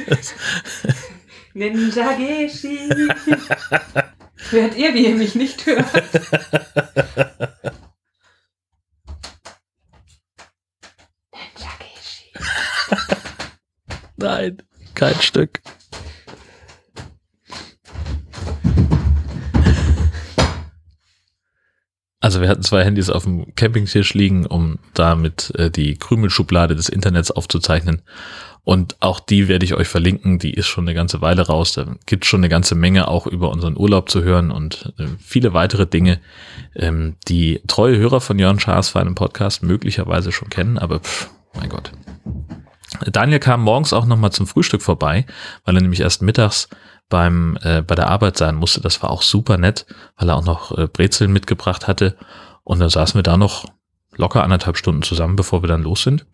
Ninja 1.54 2.12
Geshi. 2.14 2.88
Hört 4.50 4.76
ihr, 4.76 4.94
wie 4.94 5.06
ihr 5.06 5.16
mich 5.16 5.34
nicht 5.34 5.66
hört? 5.66 5.92
Ninja 11.32 11.72
Geshi. 11.80 12.32
Nein, 14.16 14.62
kein 14.94 15.20
Stück. 15.20 15.60
Also 22.20 22.40
wir 22.40 22.48
hatten 22.48 22.62
zwei 22.62 22.84
Handys 22.84 23.10
auf 23.10 23.24
dem 23.24 23.54
Campingtisch 23.54 24.12
liegen, 24.14 24.44
um 24.44 24.78
damit 24.94 25.52
äh, 25.54 25.70
die 25.70 25.96
Krümelschublade 25.96 26.74
des 26.74 26.88
Internets 26.88 27.30
aufzuzeichnen. 27.30 28.02
Und 28.64 28.96
auch 29.00 29.20
die 29.20 29.48
werde 29.48 29.64
ich 29.64 29.74
euch 29.74 29.88
verlinken. 29.88 30.38
Die 30.38 30.52
ist 30.52 30.66
schon 30.66 30.84
eine 30.84 30.94
ganze 30.94 31.22
Weile 31.22 31.46
raus. 31.46 31.72
Da 31.72 31.96
gibt 32.06 32.26
schon 32.26 32.40
eine 32.40 32.48
ganze 32.48 32.74
Menge 32.74 33.08
auch 33.08 33.26
über 33.26 33.50
unseren 33.50 33.78
Urlaub 33.78 34.10
zu 34.10 34.22
hören 34.22 34.50
und 34.50 34.92
äh, 34.98 35.06
viele 35.18 35.54
weitere 35.54 35.86
Dinge, 35.86 36.20
ähm, 36.74 37.14
die 37.28 37.62
treue 37.66 37.96
Hörer 37.96 38.20
von 38.20 38.38
Jörn 38.38 38.60
Schaas 38.60 38.90
für 38.90 39.00
einen 39.00 39.14
Podcast 39.14 39.62
möglicherweise 39.62 40.32
schon 40.32 40.50
kennen. 40.50 40.76
Aber 40.76 41.00
pff, 41.00 41.30
mein 41.54 41.68
Gott. 41.68 41.92
Daniel 43.06 43.38
kam 43.38 43.62
morgens 43.62 43.92
auch 43.92 44.06
nochmal 44.06 44.32
zum 44.32 44.46
Frühstück 44.46 44.82
vorbei, 44.82 45.24
weil 45.64 45.76
er 45.76 45.82
nämlich 45.82 46.00
erst 46.00 46.20
mittags 46.22 46.68
beim 47.08 47.58
äh, 47.62 47.82
bei 47.82 47.94
der 47.94 48.08
Arbeit 48.08 48.36
sein 48.36 48.54
musste. 48.54 48.80
Das 48.80 49.02
war 49.02 49.10
auch 49.10 49.22
super 49.22 49.56
nett, 49.56 49.86
weil 50.16 50.28
er 50.28 50.36
auch 50.36 50.44
noch 50.44 50.76
äh, 50.76 50.86
Brezeln 50.86 51.32
mitgebracht 51.32 51.86
hatte. 51.86 52.16
Und 52.64 52.80
dann 52.80 52.90
saßen 52.90 53.18
wir 53.18 53.22
da 53.22 53.36
noch 53.36 53.64
locker 54.16 54.42
anderthalb 54.42 54.76
Stunden 54.76 55.02
zusammen, 55.02 55.36
bevor 55.36 55.62
wir 55.62 55.68
dann 55.68 55.82
los 55.82 56.02
sind. 56.02 56.26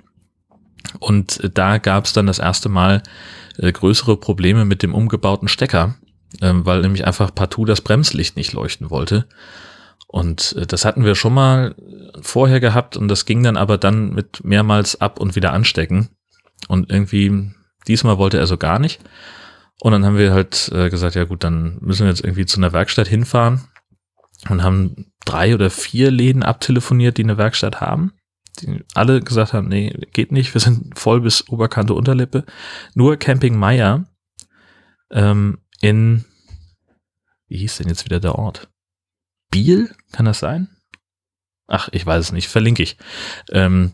Und 0.99 1.41
äh, 1.41 1.51
da 1.51 1.79
gab 1.79 2.05
es 2.05 2.13
dann 2.13 2.27
das 2.27 2.39
erste 2.39 2.69
Mal 2.69 3.03
äh, 3.59 3.71
größere 3.71 4.17
Probleme 4.17 4.65
mit 4.65 4.83
dem 4.83 4.95
umgebauten 4.95 5.49
Stecker, 5.49 5.95
äh, 6.41 6.53
weil 6.53 6.81
nämlich 6.81 7.07
einfach 7.07 7.35
partout 7.35 7.67
das 7.67 7.81
Bremslicht 7.81 8.37
nicht 8.37 8.53
leuchten 8.53 8.91
wollte. 8.91 9.27
Und 10.07 10.55
äh, 10.59 10.67
das 10.67 10.85
hatten 10.85 11.05
wir 11.05 11.15
schon 11.15 11.35
mal 11.35 11.75
vorher 12.21 12.61
gehabt 12.61 12.97
und 12.97 13.09
das 13.09 13.27
ging 13.27 13.43
dann 13.43 13.57
aber 13.57 13.79
dann 13.79 14.11
mit 14.11 14.45
mehrmals 14.45 15.01
ab 15.01 15.21
und 15.21 15.37
wieder 15.37 15.53
anstecken. 15.53 16.09
Und 16.69 16.91
irgendwie, 16.91 17.51
diesmal 17.87 18.19
wollte 18.19 18.39
er 18.39 18.47
so 18.47 18.57
gar 18.57 18.79
nicht. 18.79 19.01
Und 19.85 19.93
dann 19.93 20.07
haben 20.07 20.17
wir 20.17 20.33
halt 20.33 20.71
äh, 20.73 20.89
gesagt, 20.89 21.15
ja 21.15 21.25
gut, 21.25 21.45
dann 21.45 21.77
müssen 21.83 22.05
wir 22.05 22.09
jetzt 22.09 22.25
irgendwie 22.25 22.47
zu 22.47 22.57
einer 22.59 22.73
Werkstatt 22.73 23.07
hinfahren 23.07 23.69
und 24.49 24.63
haben 24.63 25.13
drei 25.27 25.55
oder 25.55 25.69
vier 25.69 26.11
Läden 26.11 26.43
abtelefoniert, 26.43 27.19
die 27.19 27.23
eine 27.23 27.37
Werkstatt 27.37 27.83
haben. 27.83 28.15
Die 28.63 28.83
alle 28.95 29.21
gesagt 29.21 29.53
haben, 29.53 29.69
nee, 29.69 29.91
geht 30.15 30.33
nicht, 30.33 30.55
wir 30.55 30.61
sind 30.63 30.99
voll 30.99 31.21
bis 31.21 31.51
Oberkante 31.51 31.93
Unterlippe. 31.93 32.47
Nur 32.95 33.19
Camping 33.19 33.59
Meier 33.59 34.07
ähm, 35.11 35.59
in, 35.83 36.25
wie 37.49 37.59
hieß 37.59 37.77
denn 37.77 37.89
jetzt 37.89 38.07
wieder 38.07 38.21
der 38.21 38.37
Ort? 38.37 38.71
Biel, 39.51 39.95
kann 40.13 40.25
das 40.25 40.39
sein? 40.39 40.69
Ach, 41.67 41.91
ich 41.93 42.07
weiß 42.07 42.25
es 42.25 42.33
nicht, 42.33 42.49
verlinke 42.49 42.83
ich. 42.83 42.97
Ähm, 43.53 43.93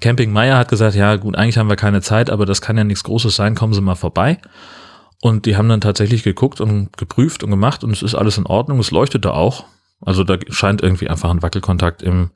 Camping 0.00 0.30
Meier 0.30 0.58
hat 0.58 0.68
gesagt, 0.68 0.94
ja 0.94 1.16
gut, 1.16 1.34
eigentlich 1.34 1.58
haben 1.58 1.68
wir 1.68 1.74
keine 1.74 2.02
Zeit, 2.02 2.30
aber 2.30 2.46
das 2.46 2.62
kann 2.62 2.78
ja 2.78 2.84
nichts 2.84 3.02
Großes 3.02 3.34
sein, 3.34 3.56
kommen 3.56 3.74
Sie 3.74 3.80
mal 3.80 3.96
vorbei. 3.96 4.40
Und 5.20 5.46
die 5.46 5.56
haben 5.56 5.68
dann 5.68 5.80
tatsächlich 5.80 6.22
geguckt 6.22 6.60
und 6.60 6.96
geprüft 6.96 7.42
und 7.42 7.50
gemacht 7.50 7.82
und 7.82 7.90
es 7.90 8.02
ist 8.02 8.14
alles 8.14 8.38
in 8.38 8.46
Ordnung, 8.46 8.78
es 8.78 8.90
leuchtete 8.90 9.32
auch. 9.32 9.64
Also 10.00 10.22
da 10.22 10.38
scheint 10.48 10.80
irgendwie 10.80 11.08
einfach 11.08 11.30
ein 11.30 11.42
Wackelkontakt 11.42 12.02
im, 12.02 12.30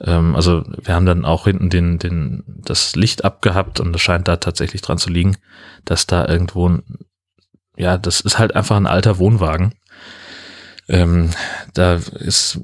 ähm, 0.00 0.34
also 0.34 0.64
wir 0.82 0.94
haben 0.94 1.06
dann 1.06 1.24
auch 1.24 1.44
hinten 1.44 1.70
den, 1.70 1.98
den, 1.98 2.42
das 2.46 2.96
Licht 2.96 3.24
abgehabt 3.24 3.78
und 3.78 3.94
es 3.94 4.02
scheint 4.02 4.26
da 4.26 4.36
tatsächlich 4.36 4.82
dran 4.82 4.98
zu 4.98 5.10
liegen, 5.10 5.36
dass 5.84 6.06
da 6.06 6.26
irgendwo 6.26 6.68
ein, 6.68 6.82
ja, 7.76 7.96
das 7.96 8.20
ist 8.20 8.38
halt 8.38 8.56
einfach 8.56 8.76
ein 8.76 8.88
alter 8.88 9.18
Wohnwagen. 9.18 9.74
Ähm, 10.88 11.30
da 11.74 11.94
ist 11.94 12.60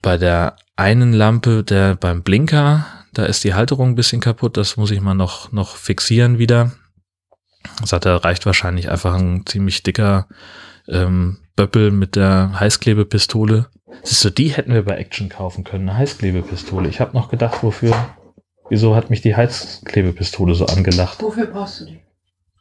bei 0.00 0.16
der 0.16 0.56
einen 0.76 1.12
Lampe, 1.12 1.64
der 1.64 1.96
beim 1.96 2.22
Blinker, 2.22 2.86
da 3.14 3.24
ist 3.24 3.44
die 3.44 3.54
Halterung 3.54 3.90
ein 3.90 3.94
bisschen 3.94 4.20
kaputt, 4.20 4.56
das 4.56 4.76
muss 4.76 4.90
ich 4.90 5.00
mal 5.00 5.14
noch, 5.14 5.50
noch 5.50 5.76
fixieren 5.76 6.38
wieder. 6.38 6.72
Sagt 7.84 8.06
er, 8.06 8.24
reicht 8.24 8.46
wahrscheinlich 8.46 8.90
einfach 8.90 9.14
ein 9.14 9.44
ziemlich 9.46 9.82
dicker 9.82 10.28
ähm, 10.88 11.38
Böppel 11.56 11.90
mit 11.90 12.16
der 12.16 12.58
Heißklebepistole. 12.58 13.68
Siehst 14.02 14.24
du, 14.24 14.30
die 14.30 14.48
hätten 14.48 14.72
wir 14.72 14.84
bei 14.84 14.96
Action 14.96 15.28
kaufen 15.28 15.64
können, 15.64 15.88
eine 15.88 15.98
Heißklebepistole. 15.98 16.88
Ich 16.88 17.00
habe 17.00 17.16
noch 17.16 17.28
gedacht, 17.28 17.62
wofür, 17.62 17.94
wieso 18.68 18.96
hat 18.96 19.10
mich 19.10 19.20
die 19.20 19.36
Heißklebepistole 19.36 20.54
so 20.54 20.66
angelacht? 20.66 21.22
Wofür 21.22 21.46
brauchst 21.46 21.80
du 21.80 21.84
die? 21.86 22.00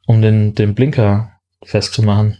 Um 0.07 0.21
den, 0.21 0.55
den 0.55 0.75
Blinker 0.75 1.31
festzumachen. 1.63 2.37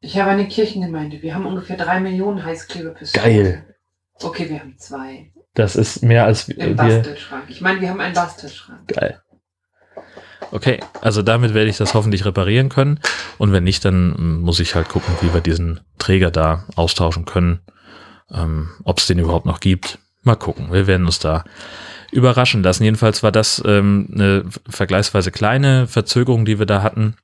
Ich 0.00 0.18
habe 0.18 0.30
eine 0.30 0.46
Kirchengemeinde. 0.46 1.22
Wir 1.22 1.34
haben 1.34 1.46
ungefähr 1.46 1.76
drei 1.76 2.00
Millionen 2.00 2.44
Heißklebepistolen. 2.44 3.24
Geil. 3.24 3.76
Okay, 4.22 4.48
wir 4.48 4.60
haben 4.60 4.78
zwei. 4.78 5.32
Das 5.54 5.76
ist 5.76 6.02
mehr 6.02 6.24
als 6.24 6.48
Im 6.48 6.68
wir. 6.68 6.74
Bastelschrank. 6.76 7.44
Ich 7.48 7.60
meine, 7.60 7.80
wir 7.80 7.90
haben 7.90 8.00
einen 8.00 8.14
Bastelschrank. 8.14 8.88
Geil. 8.88 9.20
Okay, 10.52 10.80
also 11.00 11.22
damit 11.22 11.54
werde 11.54 11.70
ich 11.70 11.76
das 11.76 11.94
hoffentlich 11.94 12.24
reparieren 12.24 12.68
können. 12.68 13.00
Und 13.38 13.52
wenn 13.52 13.64
nicht, 13.64 13.84
dann 13.84 14.40
muss 14.40 14.60
ich 14.60 14.74
halt 14.74 14.88
gucken, 14.88 15.14
wie 15.20 15.32
wir 15.32 15.40
diesen 15.40 15.80
Träger 15.98 16.30
da 16.30 16.64
austauschen 16.74 17.24
können. 17.24 17.60
Ähm, 18.32 18.70
Ob 18.84 18.98
es 18.98 19.06
den 19.06 19.18
überhaupt 19.18 19.46
noch 19.46 19.60
gibt. 19.60 19.98
Mal 20.22 20.36
gucken. 20.36 20.72
Wir 20.72 20.86
werden 20.86 21.06
uns 21.06 21.18
da 21.18 21.44
überraschen 22.12 22.62
lassen. 22.62 22.84
Jedenfalls 22.84 23.22
war 23.22 23.32
das 23.32 23.62
ähm, 23.64 24.08
eine 24.12 24.44
vergleichsweise 24.68 25.30
kleine 25.30 25.86
Verzögerung, 25.86 26.44
die 26.44 26.58
wir 26.58 26.66
da 26.66 26.82
hatten, 26.82 27.14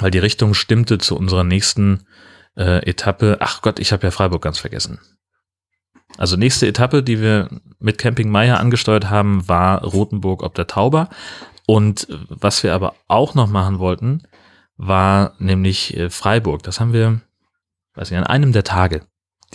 weil 0.00 0.10
die 0.10 0.18
Richtung 0.18 0.54
stimmte 0.54 0.98
zu 0.98 1.16
unserer 1.16 1.44
nächsten 1.44 2.06
äh, 2.56 2.88
Etappe. 2.88 3.38
Ach 3.40 3.60
Gott, 3.62 3.80
ich 3.80 3.92
habe 3.92 4.04
ja 4.04 4.10
Freiburg 4.10 4.42
ganz 4.42 4.58
vergessen. 4.58 5.00
Also 6.18 6.36
nächste 6.36 6.66
Etappe, 6.66 7.02
die 7.02 7.20
wir 7.20 7.48
mit 7.78 7.98
Camping 7.98 8.28
Meier 8.28 8.60
angesteuert 8.60 9.10
haben, 9.10 9.48
war 9.48 9.82
Rothenburg 9.82 10.42
ob 10.42 10.54
der 10.54 10.66
Tauber. 10.66 11.08
Und 11.66 12.08
äh, 12.08 12.18
was 12.28 12.62
wir 12.62 12.74
aber 12.74 12.94
auch 13.08 13.34
noch 13.34 13.48
machen 13.48 13.78
wollten, 13.78 14.22
war 14.76 15.34
nämlich 15.38 15.96
äh, 15.96 16.10
Freiburg. 16.10 16.62
Das 16.62 16.80
haben 16.80 16.92
wir, 16.92 17.20
weiß 17.94 18.10
ich, 18.10 18.16
an 18.16 18.24
einem 18.24 18.52
der 18.52 18.64
Tage, 18.64 19.02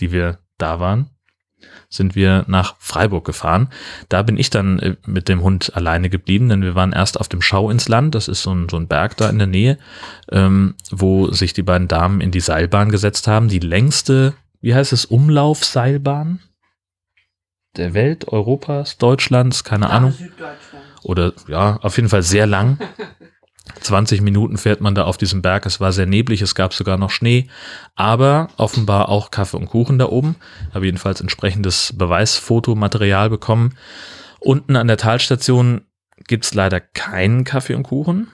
die 0.00 0.12
wir 0.12 0.38
da 0.56 0.80
waren, 0.80 1.10
sind 1.88 2.14
wir 2.14 2.44
nach 2.46 2.76
Freiburg 2.78 3.24
gefahren. 3.24 3.68
Da 4.08 4.22
bin 4.22 4.36
ich 4.36 4.50
dann 4.50 4.78
äh, 4.78 4.96
mit 5.06 5.28
dem 5.28 5.42
Hund 5.42 5.74
alleine 5.74 6.08
geblieben, 6.10 6.48
denn 6.48 6.62
wir 6.62 6.74
waren 6.74 6.92
erst 6.92 7.18
auf 7.18 7.28
dem 7.28 7.42
Schau 7.42 7.70
ins 7.70 7.88
Land. 7.88 8.14
Das 8.14 8.28
ist 8.28 8.42
so 8.42 8.54
ein, 8.54 8.68
so 8.68 8.76
ein 8.76 8.88
Berg 8.88 9.16
da 9.16 9.28
in 9.28 9.38
der 9.38 9.46
Nähe, 9.46 9.78
ähm, 10.30 10.74
wo 10.90 11.30
sich 11.30 11.52
die 11.52 11.62
beiden 11.62 11.88
Damen 11.88 12.20
in 12.20 12.30
die 12.30 12.40
Seilbahn 12.40 12.90
gesetzt 12.90 13.26
haben. 13.26 13.48
Die 13.48 13.58
längste, 13.58 14.34
wie 14.60 14.74
heißt 14.74 14.92
es, 14.92 15.04
Umlaufseilbahn 15.04 16.40
der 17.76 17.94
Welt, 17.94 18.28
Europas, 18.28 18.98
Deutschlands, 18.98 19.62
keine 19.64 19.90
Ahnung. 19.90 20.12
Süddeutschland. 20.12 20.58
Oder 21.02 21.32
ja, 21.48 21.78
auf 21.82 21.96
jeden 21.96 22.08
Fall 22.08 22.22
sehr 22.22 22.46
lang. 22.46 22.78
20 23.80 24.22
Minuten 24.22 24.56
fährt 24.56 24.80
man 24.80 24.94
da 24.94 25.04
auf 25.04 25.18
diesem 25.18 25.42
Berg. 25.42 25.66
Es 25.66 25.78
war 25.78 25.92
sehr 25.92 26.06
neblig, 26.06 26.40
es 26.42 26.54
gab 26.54 26.72
sogar 26.72 26.96
noch 26.96 27.10
Schnee, 27.10 27.48
aber 27.96 28.48
offenbar 28.56 29.08
auch 29.08 29.30
Kaffee 29.30 29.56
und 29.58 29.66
Kuchen 29.66 29.98
da 29.98 30.06
oben. 30.06 30.36
Habe 30.74 30.86
jedenfalls 30.86 31.20
entsprechendes 31.20 31.92
Beweisfotomaterial 31.96 33.28
bekommen. 33.30 33.74
Unten 34.40 34.74
an 34.76 34.86
der 34.88 34.96
Talstation 34.96 35.82
gibt's 36.26 36.54
leider 36.54 36.80
keinen 36.80 37.44
Kaffee 37.44 37.74
und 37.74 37.82
Kuchen, 37.84 38.28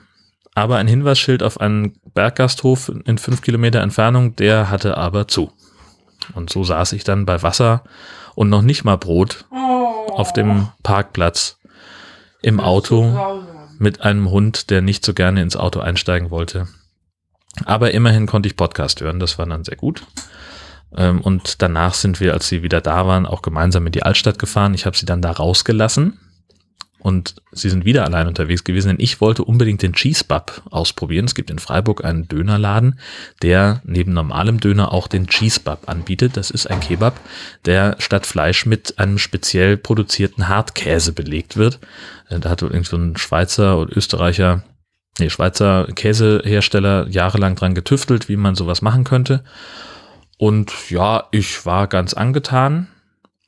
aber 0.55 0.77
ein 0.77 0.87
Hinweisschild 0.87 1.43
auf 1.43 1.59
einen 1.59 1.99
Berggasthof 2.13 2.89
in 3.05 3.17
fünf 3.17 3.41
Kilometer 3.41 3.81
Entfernung, 3.81 4.35
der 4.37 4.69
hatte 4.69 4.97
aber 4.97 5.27
zu. 5.27 5.51
Und 6.33 6.49
so 6.49 6.63
saß 6.63 6.93
ich 6.93 7.03
dann 7.03 7.25
bei 7.25 7.43
Wasser 7.43 7.83
und 8.35 8.49
noch 8.49 8.61
nicht 8.61 8.83
mal 8.85 8.97
Brot 8.97 9.45
Oh. 9.51 10.13
auf 10.13 10.33
dem 10.33 10.69
Parkplatz 10.81 11.59
im 12.45 12.59
Auto 12.59 13.43
mit 13.79 14.01
einem 14.01 14.29
Hund, 14.29 14.69
der 14.69 14.81
nicht 14.81 15.03
so 15.03 15.13
gerne 15.13 15.41
ins 15.41 15.57
Auto 15.57 15.79
einsteigen 15.79 16.29
wollte. 16.29 16.67
Aber 17.65 17.91
immerhin 17.91 18.27
konnte 18.27 18.47
ich 18.47 18.55
Podcast 18.55 19.01
hören, 19.01 19.19
das 19.19 19.39
war 19.39 19.47
dann 19.47 19.63
sehr 19.63 19.77
gut. 19.77 20.03
Ähm, 20.95 21.21
Und 21.21 21.61
danach 21.63 21.95
sind 21.95 22.19
wir, 22.19 22.33
als 22.33 22.47
sie 22.47 22.61
wieder 22.61 22.81
da 22.81 23.07
waren, 23.07 23.25
auch 23.25 23.41
gemeinsam 23.41 23.85
in 23.87 23.91
die 23.91 24.03
Altstadt 24.03 24.37
gefahren. 24.37 24.75
Ich 24.75 24.85
habe 24.85 24.95
sie 24.95 25.07
dann 25.07 25.21
da 25.23 25.31
rausgelassen 25.31 26.19
und 27.05 27.35
sie 27.51 27.69
sind 27.69 27.85
wieder 27.85 28.03
allein 28.03 28.27
unterwegs 28.27 28.63
gewesen, 28.63 28.87
denn 28.87 28.99
ich 28.99 29.21
wollte 29.21 29.43
unbedingt 29.43 29.83
den 29.83 29.93
Cheese 29.93 30.23
Bub 30.27 30.63
ausprobieren. 30.71 31.25
Es 31.25 31.35
gibt 31.35 31.51
in 31.51 31.59
Freiburg 31.59 32.03
einen 32.03 32.27
Dönerladen, 32.27 32.99
der 33.43 33.83
neben 33.85 34.11
normalem 34.11 34.59
Döner 34.59 34.91
auch 34.91 35.07
den 35.07 35.27
Cheese 35.27 35.59
Bub 35.59 35.83
anbietet. 35.85 36.35
Das 36.35 36.49
ist 36.49 36.65
ein 36.65 36.79
Kebab, 36.79 37.19
der 37.65 37.95
statt 37.99 38.25
Fleisch 38.25 38.65
mit 38.65 38.97
einem 38.97 39.19
speziell 39.19 39.77
produzierten 39.77 40.47
Hartkäse 40.49 41.13
belegt 41.13 41.57
wird. 41.57 41.77
Äh, 42.27 42.39
Da 42.39 42.49
hat 42.49 42.63
irgend 42.63 42.87
so 42.87 42.97
ein 42.97 43.15
Schweizer 43.17 43.77
oder 43.77 43.95
Österreicher, 43.95 44.63
nee, 45.19 45.29
Schweizer 45.29 45.85
Käsehersteller 45.93 47.07
jahrelang 47.07 47.53
dran 47.53 47.75
getüftelt, 47.75 48.29
wie 48.29 48.35
man 48.35 48.55
sowas 48.55 48.81
machen 48.81 49.03
könnte. 49.03 49.43
Und 50.39 50.89
ja, 50.89 51.25
ich 51.29 51.67
war 51.67 51.85
ganz 51.85 52.15
angetan, 52.15 52.87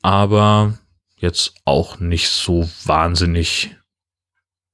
aber 0.03 0.77
jetzt 1.17 1.55
auch 1.65 1.99
nicht 1.99 2.29
so 2.29 2.69
wahnsinnig 2.85 3.75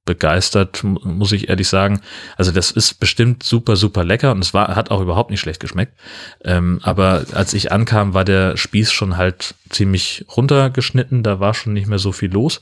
begeistert, 0.04 0.84
mu- 0.84 1.00
muss 1.02 1.32
ich 1.32 1.48
ehrlich 1.48 1.68
sagen. 1.68 2.00
Also 2.36 2.52
das 2.52 2.70
ist 2.70 3.00
bestimmt 3.00 3.42
super, 3.42 3.76
super 3.76 4.04
lecker 4.04 4.32
und 4.32 4.44
es 4.44 4.52
war, 4.52 4.76
hat 4.76 4.90
auch 4.90 5.00
überhaupt 5.00 5.30
nicht 5.30 5.40
schlecht 5.40 5.60
geschmeckt. 5.60 5.98
Ähm, 6.44 6.80
aber 6.82 7.24
als 7.32 7.54
ich 7.54 7.72
ankam, 7.72 8.12
war 8.12 8.24
der 8.24 8.56
Spieß 8.56 8.92
schon 8.92 9.16
halt 9.16 9.54
ziemlich 9.70 10.26
runtergeschnitten, 10.36 11.22
da 11.22 11.40
war 11.40 11.54
schon 11.54 11.72
nicht 11.72 11.86
mehr 11.86 11.98
so 11.98 12.12
viel 12.12 12.30
los. 12.30 12.60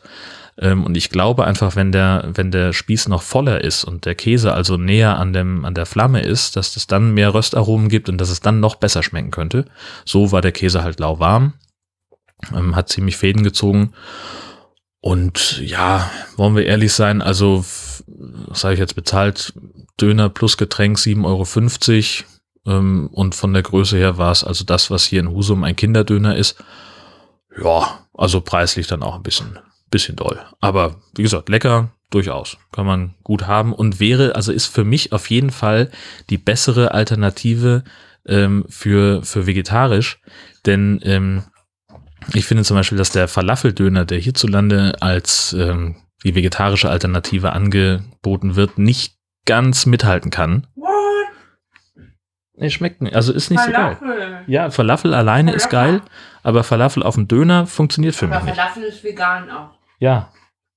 Ähm, 0.59 0.85
und 0.85 0.97
ich 0.97 1.11
glaube 1.11 1.45
einfach, 1.45 1.75
wenn 1.75 1.91
der, 1.91 2.31
wenn 2.35 2.53
der 2.53 2.73
Spieß 2.73 3.09
noch 3.09 3.23
voller 3.23 3.63
ist 3.63 3.83
und 3.83 4.05
der 4.05 4.15
Käse 4.15 4.53
also 4.53 4.77
näher 4.77 5.19
an 5.19 5.33
dem, 5.33 5.65
an 5.65 5.75
der 5.75 5.87
Flamme 5.87 6.23
ist, 6.23 6.55
dass 6.55 6.77
es 6.77 6.87
dann 6.87 7.13
mehr 7.15 7.35
Röstaromen 7.35 7.89
gibt 7.89 8.09
und 8.09 8.19
dass 8.19 8.31
es 8.31 8.41
dann 8.41 8.61
noch 8.61 8.77
besser 8.77 9.03
schmecken 9.03 9.33
könnte. 9.33 9.65
So 10.05 10.31
war 10.31 10.43
der 10.43 10.53
Käse 10.53 10.85
halt 10.85 11.01
lauwarm, 11.01 11.55
ähm, 12.55 12.77
hat 12.77 12.89
ziemlich 12.89 13.17
Fäden 13.17 13.43
gezogen. 13.43 13.93
Und 15.01 15.61
ja, 15.61 16.11
wollen 16.37 16.55
wir 16.55 16.65
ehrlich 16.65 16.93
sein, 16.93 17.23
also, 17.23 17.65
was 18.07 18.65
ich 18.65 18.79
jetzt 18.79 18.95
bezahlt? 18.95 19.53
Döner 20.01 20.29
plus 20.29 20.57
Getränk 20.57 20.97
7,50 20.99 22.25
Euro. 22.25 22.79
Ähm, 22.79 23.09
und 23.13 23.35
von 23.35 23.53
der 23.53 23.63
Größe 23.63 23.97
her 23.97 24.17
war 24.19 24.31
es 24.31 24.45
also 24.45 24.65
das, 24.65 24.91
was 24.91 25.05
hier 25.05 25.21
in 25.21 25.31
Husum 25.31 25.65
ein 25.65 25.77
Kinderdöner 25.77 26.37
ist. 26.37 26.63
Ja, 27.61 28.07
also 28.15 28.41
preislich 28.41 28.87
dann 28.87 29.03
auch 29.03 29.17
ein 29.17 29.23
bisschen, 29.23 29.59
bisschen 29.91 30.17
doll. 30.17 30.41
Aber 30.61 31.01
wie 31.17 31.23
gesagt, 31.23 31.49
lecker, 31.49 31.91
durchaus. 32.11 32.59
Kann 32.73 32.87
man 32.87 33.15
gut 33.23 33.47
haben 33.47 33.73
und 33.73 34.01
wäre, 34.01 34.37
also 34.37 34.53
ist 34.53 34.67
für 34.67 34.85
mich 34.85 35.13
auf 35.13 35.31
jeden 35.31 35.51
Fall 35.51 35.91
die 36.31 36.39
bessere 36.39 36.93
Alternative 36.93 37.85
ähm, 38.27 38.65
für, 38.69 39.23
für 39.25 39.47
vegetarisch. 39.47 40.21
Denn 40.65 41.01
ähm, 41.03 41.43
ich 42.35 42.47
finde 42.47 42.65
zum 42.65 42.77
Beispiel, 42.77 42.99
dass 42.99 43.11
der 43.11 43.29
Falafeldöner, 43.29 44.05
der 44.05 44.19
hierzulande 44.19 44.97
als 45.01 45.53
ähm, 45.53 45.97
die 46.25 46.35
vegetarische 46.35 46.89
Alternative 46.91 47.53
angeboten 47.53 48.57
wird, 48.57 48.79
nicht 48.79 49.17
ganz 49.47 49.87
mithalten 49.87 50.31
kann. 50.31 50.67
What? 50.77 50.91
Nee, 52.55 52.71
schmeckt 52.71 53.01
nicht. 53.01 53.17
Also 53.17 53.33
ist 53.33 53.51
nicht 53.51 53.63
so 53.65 53.71
geil. 53.73 53.97
Falafel. 53.97 54.45
Ja, 54.47 54.71
Falafel 54.71 55.15
alleine 55.15 55.53
ist 55.53 55.71
Falafel. 55.71 55.99
geil, 56.01 56.09
aber 56.43 56.63
Falafel 56.65 57.03
auf 57.03 57.15
dem 57.15 57.27
Döner 57.27 57.67
funktioniert 57.67 58.15
für 58.15 58.27
Aber 58.27 58.37
mich 58.37 58.45
nicht. 58.45 58.55
Falafel 58.57 58.83
ist 58.85 59.03
vegan 59.03 59.51
auch. 59.51 59.71
Ja, 59.99 60.33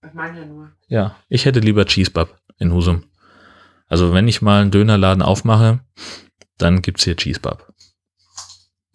Ich 0.06 0.14
meine 0.14 0.40
ja 0.40 0.46
nur. 0.46 0.72
ja. 0.88 1.16
Ich 1.30 1.46
hätte 1.46 1.60
lieber 1.60 1.86
Cheesebub. 1.86 2.36
in 2.58 2.72
Husum. 2.72 3.04
Also 3.88 4.14
wenn 4.14 4.28
ich 4.28 4.42
mal 4.42 4.62
einen 4.62 4.72
Dönerladen 4.72 5.22
aufmache, 5.22 5.82
dann 6.58 6.82
gibt's 6.82 7.04
hier 7.04 7.16
Cheesebub. 7.18 7.72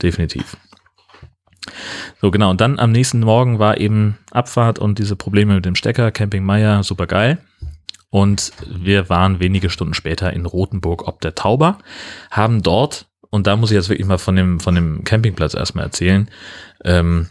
Definitiv. 0.03 0.57
So, 2.21 2.31
genau. 2.31 2.51
Und 2.51 2.61
dann 2.61 2.79
am 2.79 2.93
nächsten 2.93 3.21
Morgen 3.21 3.59
war 3.59 3.79
eben 3.79 4.19
Abfahrt 4.31 4.79
und 4.79 4.99
diese 4.99 5.17
Probleme 5.17 5.55
mit 5.55 5.65
dem 5.65 5.75
Stecker, 5.75 6.11
Camping 6.11 6.45
Meier, 6.45 6.83
super 6.83 7.07
geil. 7.07 7.39
Und 8.11 8.53
wir 8.67 9.09
waren 9.09 9.39
wenige 9.39 9.71
Stunden 9.71 9.95
später 9.95 10.33
in 10.33 10.47
Rothenburg 10.47 11.07
ob 11.07 11.21
der 11.21 11.35
Tauber, 11.35 11.79
haben 12.31 12.63
dort, 12.63 13.07
und 13.31 13.47
da 13.47 13.55
muss 13.55 13.71
ich 13.71 13.77
jetzt 13.77 13.89
wirklich 13.89 14.07
mal 14.07 14.19
von 14.19 14.35
dem, 14.35 14.59
von 14.59 14.75
dem 14.75 15.05
Campingplatz 15.05 15.55
erstmal 15.55 15.85
erzählen, 15.85 16.29
ähm, 16.85 17.29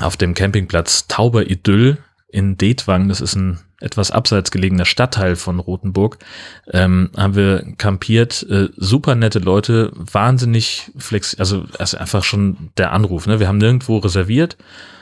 auf 0.00 0.16
dem 0.16 0.34
Campingplatz 0.34 1.08
Tauber 1.08 1.50
Idyll 1.50 1.98
in 2.28 2.56
Detwang, 2.56 3.08
das 3.08 3.20
ist 3.20 3.36
ein 3.36 3.58
etwas 3.80 4.10
abseits 4.10 4.50
gelegener 4.50 4.84
Stadtteil 4.84 5.36
von 5.36 5.60
Rothenburg, 5.60 6.18
ähm, 6.72 7.10
haben 7.16 7.36
wir 7.36 7.64
kampiert, 7.78 8.44
äh, 8.48 8.68
super 8.76 9.14
nette 9.14 9.38
Leute, 9.38 9.92
wahnsinnig 9.94 10.90
flex, 10.96 11.38
also, 11.38 11.64
also 11.78 11.96
einfach 11.96 12.24
schon 12.24 12.70
der 12.76 12.92
Anruf, 12.92 13.26
ne? 13.26 13.40
Wir 13.40 13.48
haben 13.48 13.58
nirgendwo 13.58 13.98
reserviert, 13.98 14.56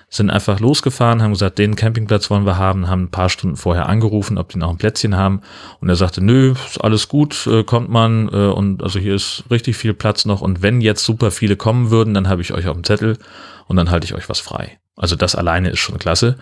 sind 0.08 0.30
einfach 0.30 0.60
losgefahren, 0.60 1.22
haben 1.22 1.32
gesagt, 1.32 1.58
den 1.58 1.74
Campingplatz 1.74 2.30
wollen 2.30 2.46
wir 2.46 2.58
haben, 2.58 2.88
haben 2.88 3.04
ein 3.04 3.10
paar 3.10 3.28
Stunden 3.28 3.56
vorher 3.56 3.88
angerufen, 3.88 4.38
ob 4.38 4.50
die 4.50 4.58
noch 4.58 4.70
ein 4.70 4.76
Plätzchen 4.76 5.16
haben 5.16 5.40
und 5.80 5.88
er 5.88 5.96
sagte, 5.96 6.22
nö, 6.22 6.54
ist 6.66 6.80
alles 6.80 7.08
gut, 7.08 7.46
äh, 7.46 7.64
kommt 7.64 7.88
man 7.88 8.28
äh, 8.28 8.46
und 8.46 8.82
also 8.82 8.98
hier 8.98 9.14
ist 9.14 9.44
richtig 9.50 9.76
viel 9.76 9.94
Platz 9.94 10.24
noch 10.26 10.42
und 10.42 10.62
wenn 10.62 10.80
jetzt 10.80 11.04
super 11.04 11.30
viele 11.30 11.56
kommen 11.56 11.90
würden, 11.90 12.14
dann 12.14 12.28
habe 12.28 12.42
ich 12.42 12.52
euch 12.52 12.68
auf 12.68 12.74
dem 12.74 12.84
Zettel 12.84 13.18
und 13.66 13.76
dann 13.76 13.90
halte 13.90 14.04
ich 14.04 14.14
euch 14.14 14.28
was 14.28 14.38
frei. 14.38 14.78
Also 14.96 15.14
das 15.14 15.34
alleine 15.34 15.70
ist 15.70 15.78
schon 15.78 15.98
klasse. 15.98 16.36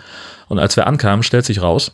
Und 0.46 0.58
als 0.60 0.76
wir 0.76 0.86
ankamen, 0.86 1.24
stellt 1.24 1.44
sich 1.44 1.60
raus, 1.60 1.92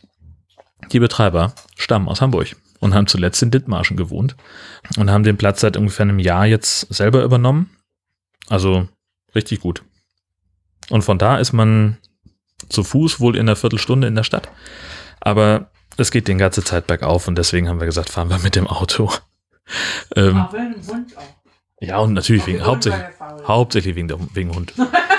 die 0.92 1.00
Betreiber 1.00 1.54
stammen 1.76 2.08
aus 2.08 2.20
Hamburg 2.20 2.56
und 2.80 2.94
haben 2.94 3.06
zuletzt 3.06 3.42
in 3.42 3.50
Dithmarschen 3.50 3.96
gewohnt 3.96 4.36
und 4.96 5.10
haben 5.10 5.24
den 5.24 5.36
Platz 5.36 5.60
seit 5.60 5.76
ungefähr 5.76 6.04
einem 6.04 6.18
Jahr 6.18 6.46
jetzt 6.46 6.92
selber 6.92 7.22
übernommen. 7.22 7.70
Also 8.48 8.88
richtig 9.34 9.60
gut. 9.60 9.82
Und 10.88 11.02
von 11.02 11.18
da 11.18 11.38
ist 11.38 11.52
man 11.52 11.98
zu 12.68 12.82
Fuß 12.82 13.20
wohl 13.20 13.36
in 13.36 13.42
einer 13.42 13.56
Viertelstunde 13.56 14.08
in 14.08 14.14
der 14.14 14.24
Stadt. 14.24 14.48
Aber 15.20 15.70
es 15.96 16.10
geht 16.10 16.28
die 16.28 16.34
ganze 16.34 16.64
Zeit 16.64 16.86
bergauf 16.86 17.28
und 17.28 17.36
deswegen 17.36 17.68
haben 17.68 17.80
wir 17.80 17.86
gesagt, 17.86 18.10
fahren 18.10 18.30
wir 18.30 18.38
mit 18.38 18.56
dem 18.56 18.66
Auto. 18.66 19.12
ähm, 20.16 20.46
ja, 21.80 21.98
und 21.98 22.14
natürlich 22.14 22.46
wegen, 22.46 22.64
hauptsächlich, 22.64 23.04
hauptsächlich 23.46 23.96
wegen, 23.96 24.08
der, 24.08 24.18
wegen 24.34 24.54
Hund. 24.54 24.72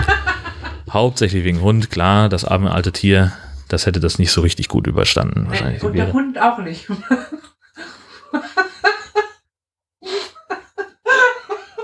hauptsächlich 0.89 1.43
wegen 1.43 1.61
Hund, 1.61 1.89
klar, 1.89 2.29
das 2.29 2.45
arme 2.45 2.71
alte 2.71 2.91
Tier 2.91 3.31
das 3.71 3.85
hätte 3.85 3.99
das 3.99 4.19
nicht 4.19 4.31
so 4.31 4.41
richtig 4.41 4.67
gut 4.67 4.87
überstanden. 4.87 5.47
Wahrscheinlich 5.47 5.83
und 5.83 5.93
der 5.93 6.11
Hund 6.11 6.39
auch 6.39 6.57
nicht. 6.59 6.87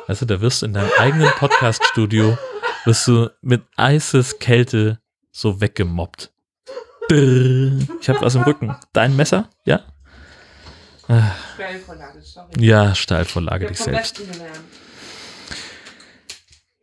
Du, 0.08 0.26
da 0.26 0.42
wirst 0.42 0.62
du 0.62 0.66
in 0.66 0.74
deinem 0.74 0.90
eigenen 0.98 1.30
Podcast-Studio, 1.32 2.38
wirst 2.86 3.08
du 3.08 3.30
mit 3.42 3.62
Eiseskälte 3.76 5.00
so 5.32 5.62
weggemobbt. 5.62 6.32
Ich 7.10 8.10
habe 8.10 8.22
was 8.22 8.36
im 8.36 8.42
Rücken. 8.42 8.76
Dein 8.94 9.16
Messer? 9.16 9.50
Ja? 9.66 9.82
Steilvorlage, 11.54 12.22
sorry. 12.22 12.52
Ja, 12.60 12.96
Steilvorlage 12.96 13.68
dich 13.68 13.80
selbst. 13.80 14.22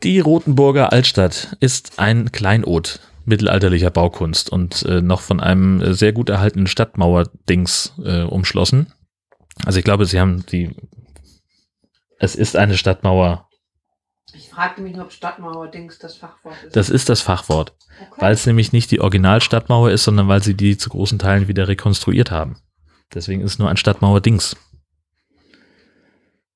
Die 0.02 0.20
Rotenburger 0.20 0.92
Altstadt 0.92 1.56
ist 1.60 1.98
ein 1.98 2.30
Kleinod 2.30 3.00
mittelalterlicher 3.24 3.90
Baukunst 3.90 4.50
und 4.50 4.82
äh, 4.82 5.00
noch 5.00 5.20
von 5.20 5.40
einem 5.40 5.80
äh, 5.80 5.94
sehr 5.94 6.12
gut 6.12 6.28
erhaltenen 6.28 6.66
Stadtmauer-Dings 6.66 7.94
äh, 8.04 8.22
umschlossen. 8.22 8.92
Also 9.64 9.78
ich 9.78 9.84
glaube, 9.84 10.06
sie 10.06 10.20
haben 10.20 10.44
die. 10.46 10.74
Es 12.18 12.34
ist 12.34 12.56
eine 12.56 12.76
Stadtmauer. 12.76 13.48
Ich 14.32 14.48
fragte 14.48 14.82
mich 14.82 14.94
nur, 14.94 15.04
ob 15.04 15.12
Stadtmauer-Dings 15.12 15.98
das 15.98 16.16
Fachwort 16.16 16.56
ist. 16.64 16.76
Das 16.76 16.90
ist 16.90 17.08
das 17.08 17.20
Fachwort. 17.20 17.74
Okay. 18.00 18.20
Weil 18.20 18.32
es 18.32 18.46
nämlich 18.46 18.72
nicht 18.72 18.90
die 18.90 19.00
Originalstadtmauer 19.00 19.90
ist, 19.90 20.04
sondern 20.04 20.26
weil 20.28 20.42
sie 20.42 20.54
die 20.54 20.76
zu 20.76 20.90
großen 20.90 21.18
Teilen 21.18 21.46
wieder 21.46 21.68
rekonstruiert 21.68 22.30
haben. 22.30 22.56
Deswegen 23.12 23.42
ist 23.42 23.52
es 23.52 23.58
nur 23.58 23.68
ein 23.68 23.76
Stadtmauer-Dings. 23.76 24.56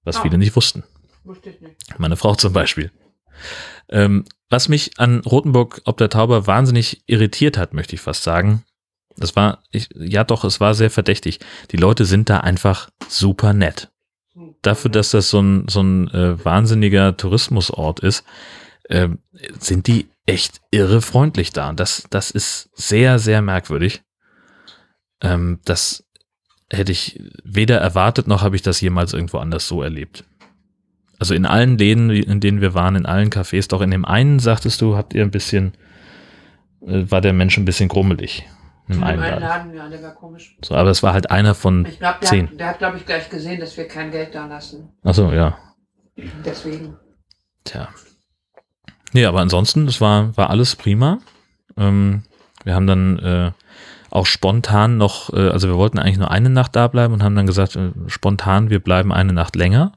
Was 0.05 0.19
oh. 0.19 0.23
viele 0.23 0.39
nicht 0.39 0.57
wussten. 0.57 0.83
Wusste 1.25 1.51
ich 1.51 1.61
nicht. 1.61 1.99
Meine 1.99 2.17
Frau 2.17 2.35
zum 2.35 2.53
Beispiel. 2.53 2.91
Ähm, 3.89 4.25
was 4.51 4.69
mich 4.69 4.99
an 4.99 5.21
Rothenburg 5.21 5.83
ob 5.85 5.99
der 5.99 6.11
Tauber 6.11 6.47
wahnsinnig 6.47 7.03
irritiert 7.07 7.59
hat, 7.59 7.75
möchte 7.75 7.95
ich 7.95 8.01
fast 8.01 8.23
sagen. 8.23 8.65
Das 9.17 9.37
war, 9.37 9.63
ich, 9.73 9.89
ja 9.95 10.25
doch, 10.25 10.45
es 10.45 10.61
war 10.61 10.75
sehr 10.75 10.91
verdächtig. 10.91 11.41
Die 11.73 11.77
Leute 11.77 12.05
sind 12.05 12.31
da 12.31 12.39
einfach 12.41 12.89
super 13.09 13.53
nett. 13.53 13.91
Dafür, 14.63 14.91
dass 14.91 15.11
das 15.11 15.31
so 15.31 15.41
ein, 15.41 15.67
so 15.69 15.83
ein 15.83 16.09
äh, 16.09 16.45
wahnsinniger 16.45 17.17
Tourismusort 17.17 18.01
ist, 18.01 18.25
äh, 18.85 19.09
sind 19.59 19.87
die 19.87 20.09
echt 20.27 20.61
irre 20.71 21.03
freundlich 21.03 21.53
da. 21.53 21.69
Und 21.69 21.81
das, 21.81 22.07
das 22.11 22.31
ist 22.31 22.71
sehr, 22.75 23.19
sehr 23.19 23.43
merkwürdig. 23.43 24.03
Ähm, 25.21 25.61
das 25.65 26.05
hätte 26.71 26.93
ich 26.93 27.21
weder 27.43 27.79
erwartet, 27.79 28.29
noch 28.29 28.43
habe 28.43 28.57
ich 28.57 28.63
das 28.63 28.81
jemals 28.81 29.15
irgendwo 29.15 29.39
anders 29.39 29.67
so 29.67 29.83
erlebt. 29.83 30.25
Also 31.19 31.35
in 31.35 31.47
allen 31.47 31.79
Läden, 31.79 32.11
in 32.11 32.41
denen 32.41 32.61
wir 32.61 32.75
waren, 32.75 32.95
in 32.95 33.07
allen 33.07 33.31
Cafés, 33.31 33.69
doch 33.69 33.81
in 33.81 33.91
dem 33.91 34.05
einen, 34.05 34.39
sagtest 34.39 34.81
du, 34.81 34.97
habt 34.97 35.15
ihr 35.15 35.23
ein 35.23 35.31
bisschen, 35.31 35.73
äh, 36.87 37.11
war 37.11 37.21
der 37.21 37.33
Mensch 37.33 37.59
ein 37.59 37.65
bisschen 37.65 37.89
grummelig. 37.89 38.47
Im 38.89 39.03
einen 39.03 39.21
Laden. 39.21 39.41
Laden. 39.41 39.75
ja, 39.75 39.89
der 39.89 40.03
war 40.03 40.15
komisch. 40.15 40.57
So, 40.65 40.75
aber 40.75 40.91
es 40.91 41.03
war 41.03 41.13
halt 41.13 41.31
einer 41.31 41.55
von 41.55 41.85
ich 41.85 41.99
glaub, 41.99 42.21
der 42.21 42.29
zehn. 42.29 42.49
Hat, 42.49 42.61
der 42.61 42.67
hat, 42.69 42.79
glaube 42.79 42.97
ich, 42.97 43.05
gleich 43.05 43.29
gesehen, 43.29 43.61
dass 43.61 43.77
wir 43.77 43.87
kein 43.87 44.11
Geld 44.11 44.35
da 44.35 44.47
lassen. 44.47 44.91
Ach 45.03 45.13
so, 45.13 45.31
ja. 45.33 45.59
Deswegen. 46.45 46.97
Tja. 47.65 47.89
Nee, 49.13 49.27
aber 49.27 49.41
ansonsten, 49.41 49.87
das 49.87 50.01
war, 50.01 50.37
war 50.37 50.51
alles 50.51 50.77
prima. 50.77 51.19
Ähm, 51.77 52.23
wir 52.65 52.75
haben 52.75 52.87
dann 52.87 53.19
äh, 53.19 53.53
auch 54.11 54.27
spontan 54.27 54.97
noch, 54.97 55.33
äh, 55.35 55.49
also 55.51 55.69
wir 55.69 55.77
wollten 55.77 55.99
eigentlich 55.99 56.19
nur 56.19 56.31
eine 56.31 56.49
Nacht 56.49 56.75
da 56.75 56.89
bleiben 56.89 57.13
und 57.13 57.23
haben 57.23 57.37
dann 57.37 57.47
gesagt, 57.47 57.77
äh, 57.77 57.91
spontan, 58.07 58.71
wir 58.71 58.81
bleiben 58.81 59.13
eine 59.13 59.33
Nacht 59.33 59.55
länger 59.55 59.93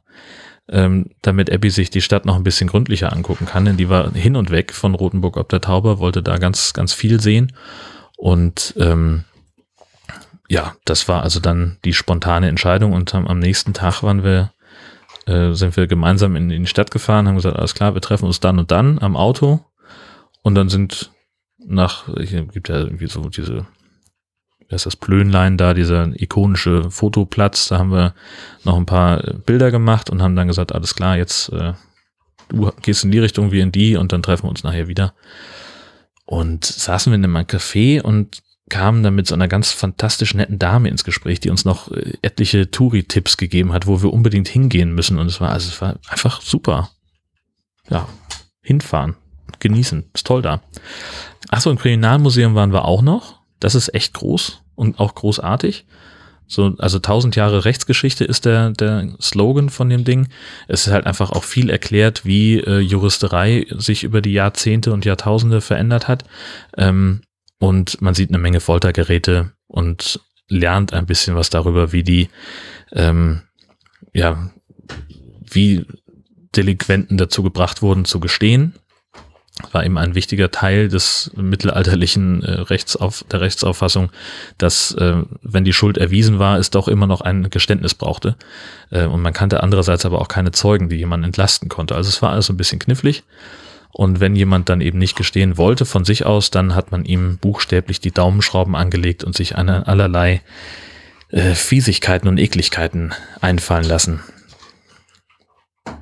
ähm, 0.70 1.12
damit 1.22 1.52
Abby 1.52 1.70
sich 1.70 1.90
die 1.90 2.02
Stadt 2.02 2.26
noch 2.26 2.36
ein 2.36 2.44
bisschen 2.44 2.68
gründlicher 2.68 3.12
angucken 3.12 3.46
kann, 3.46 3.66
denn 3.66 3.78
die 3.78 3.90
war 3.90 4.12
hin 4.14 4.36
und 4.36 4.52
weg 4.52 4.74
von 4.74 4.96
Rotenburg 4.96 5.38
ob 5.38 5.50
der 5.50 5.62
Tauber, 5.62 6.00
wollte 6.00 6.24
da 6.24 6.38
ganz, 6.38 6.74
ganz 6.74 6.94
viel 6.94 7.20
sehen. 7.20 7.52
Und 8.18 8.74
ähm, 8.78 9.26
ja, 10.48 10.76
das 10.86 11.08
war 11.08 11.24
also 11.24 11.40
dann 11.40 11.78
die 11.86 11.94
spontane 11.94 12.50
Entscheidung 12.50 12.94
und 12.94 13.14
am, 13.16 13.28
am 13.28 13.40
nächsten 13.40 13.74
Tag 13.74 14.04
waren 14.04 14.24
wir, 14.24 14.52
äh, 15.26 15.54
sind 15.54 15.76
wir 15.78 15.88
gemeinsam 15.88 16.36
in, 16.36 16.50
in 16.52 16.64
die 16.64 16.70
Stadt 16.70 16.92
gefahren, 16.92 17.28
haben 17.28 17.36
gesagt, 17.36 17.58
alles 17.58 17.74
klar, 17.74 17.94
wir 17.94 18.02
treffen 18.02 18.26
uns 18.26 18.40
dann 18.40 18.60
und 18.60 18.72
dann 18.72 19.00
am 19.00 19.16
Auto 19.16 19.66
und 20.42 20.56
dann 20.56 20.70
sind 20.70 21.12
nach, 21.58 22.08
hier 22.18 22.44
gibt 22.46 22.70
ja 22.70 22.80
irgendwie 22.80 23.08
so 23.08 23.30
diese 23.30 23.66
wie 24.72 24.76
heißt 24.76 24.86
das 24.86 24.96
Plönlein 24.96 25.58
da, 25.58 25.74
dieser 25.74 26.10
ikonische 26.16 26.90
Fotoplatz, 26.90 27.68
da 27.68 27.78
haben 27.78 27.92
wir 27.92 28.16
noch 28.64 28.78
ein 28.78 28.86
paar 28.86 29.22
Bilder 29.46 29.70
gemacht 29.70 30.10
und 30.10 30.22
haben 30.22 30.38
dann 30.38 30.48
gesagt, 30.48 30.74
alles 30.74 30.96
klar, 30.96 31.18
jetzt 31.18 31.50
äh, 31.50 31.74
du 32.48 32.72
gehst 32.82 33.04
in 33.04 33.12
die 33.12 33.20
Richtung, 33.20 33.52
wie 33.52 33.60
in 33.60 33.74
die 33.74 33.98
und 33.98 34.14
dann 34.14 34.24
treffen 34.24 34.44
wir 34.46 34.50
uns 34.50 34.64
nachher 34.64 34.88
wieder. 34.88 35.14
Und 36.24 36.64
saßen 36.64 37.12
wir 37.12 37.16
in 37.16 37.26
einem 37.26 37.36
Café 37.46 38.02
und 38.02 38.42
kamen 38.70 39.04
dann 39.04 39.14
mit 39.14 39.28
so 39.28 39.36
einer 39.36 39.50
ganz 39.50 39.74
fantastisch 39.74 40.34
netten 40.34 40.58
Dame 40.58 40.88
ins 40.88 41.04
Gespräch, 41.04 41.42
die 41.42 41.50
uns 41.50 41.66
noch 41.66 41.92
äh, 41.92 42.14
etliche 42.22 42.72
Touri-Tipps 42.72 43.36
gegeben 43.36 43.74
hat, 43.74 43.88
wo 43.88 44.02
wir 44.02 44.14
unbedingt 44.14 44.48
hingehen 44.48 44.96
müssen. 44.96 45.20
Und 45.20 45.28
es 45.28 45.42
war, 45.42 45.50
also 45.50 45.68
es 45.68 45.82
war 45.82 46.00
einfach 46.08 46.42
super. 46.42 46.92
Ja, 47.90 48.08
hinfahren, 48.62 49.18
genießen, 49.60 50.06
ist 50.14 50.26
toll 50.26 50.42
da. 50.42 50.62
Achso, 51.50 51.70
im 51.70 51.78
Kriminalmuseum 51.78 52.56
waren 52.56 52.72
wir 52.72 52.86
auch 52.86 53.02
noch. 53.02 53.41
Das 53.62 53.76
ist 53.76 53.94
echt 53.94 54.14
groß 54.14 54.62
und 54.76 55.00
auch 55.00 55.16
großartig. 55.16 55.86
So, 56.48 56.76
also 56.80 57.00
tausend 57.00 57.38
Jahre 57.38 57.64
Rechtsgeschichte 57.64 58.26
ist 58.26 58.44
der, 58.44 58.72
der 58.72 59.16
Slogan 59.22 59.70
von 59.70 59.88
dem 59.88 60.04
Ding. 60.04 60.28
Es 60.68 60.86
ist 60.86 60.92
halt 60.92 61.06
einfach 61.06 61.32
auch 61.32 61.46
viel 61.46 61.70
erklärt, 61.70 62.26
wie 62.26 62.60
äh, 62.60 62.80
Juristerei 62.80 63.66
sich 63.70 64.04
über 64.04 64.22
die 64.22 64.34
Jahrzehnte 64.34 64.92
und 64.92 65.06
Jahrtausende 65.06 65.62
verändert 65.62 66.10
hat. 66.10 66.26
Ähm, 66.76 67.22
und 67.58 68.02
man 68.02 68.16
sieht 68.16 68.32
eine 68.32 68.40
Menge 68.40 68.60
Foltergeräte 68.60 69.54
und 69.68 70.20
lernt 70.50 70.92
ein 70.92 71.06
bisschen 71.06 71.36
was 71.36 71.50
darüber, 71.50 71.94
wie 71.94 72.04
die, 72.04 72.28
ähm, 72.92 73.44
ja, 74.12 74.52
wie 75.40 75.86
Delinquenten 76.54 77.18
dazu 77.18 77.44
gebracht 77.44 77.82
wurden 77.82 78.04
zu 78.04 78.20
gestehen 78.20 78.74
war 79.72 79.86
eben 79.86 79.98
ein 79.98 80.16
wichtiger 80.16 80.52
Teil 80.52 80.88
des 80.88 81.32
mittelalterlichen 81.36 82.44
äh, 82.44 82.52
Rechtsauf, 82.62 83.24
der 83.32 83.42
Rechtsauffassung, 83.42 84.12
dass 84.58 84.94
äh, 84.94 85.24
wenn 85.42 85.64
die 85.64 85.74
Schuld 85.74 85.98
erwiesen 85.98 86.40
war, 86.40 86.58
es 86.58 86.70
doch 86.70 86.88
immer 86.88 87.08
noch 87.08 87.22
ein 87.22 87.50
Geständnis 87.50 87.96
brauchte. 87.96 88.36
Äh, 88.90 89.06
und 89.06 89.22
man 89.22 89.34
kannte 89.34 89.64
andererseits 89.64 90.06
aber 90.06 90.20
auch 90.22 90.28
keine 90.28 90.52
Zeugen, 90.52 90.90
die 90.90 90.98
jemanden 90.98 91.26
entlasten 91.26 91.70
konnte. 91.70 91.96
Also 91.96 92.10
es 92.10 92.22
war 92.22 92.32
alles 92.32 92.50
ein 92.50 92.58
bisschen 92.58 92.80
knifflig. 92.80 93.24
Und 93.92 94.20
wenn 94.20 94.36
jemand 94.36 94.70
dann 94.70 94.82
eben 94.82 94.98
nicht 94.98 95.16
gestehen 95.16 95.58
wollte 95.58 95.86
von 95.86 96.06
sich 96.06 96.26
aus, 96.26 96.50
dann 96.50 96.76
hat 96.76 96.92
man 96.92 97.04
ihm 97.04 97.38
buchstäblich 97.38 98.00
die 98.00 98.12
Daumenschrauben 98.12 98.76
angelegt 98.76 99.24
und 99.24 99.36
sich 99.36 99.58
eine, 99.58 99.88
allerlei 99.88 100.42
äh, 101.30 101.54
Fiesigkeiten 101.54 102.30
und 102.30 102.38
Ekligkeiten 102.38 103.14
einfallen 103.42 103.86
lassen. 103.86 104.22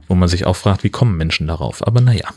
Wo 0.07 0.15
man 0.15 0.27
sich 0.27 0.45
auch 0.45 0.55
fragt, 0.55 0.83
wie 0.83 0.89
kommen 0.89 1.17
Menschen 1.17 1.47
darauf? 1.47 1.85
Aber 1.85 2.01
naja. 2.01 2.29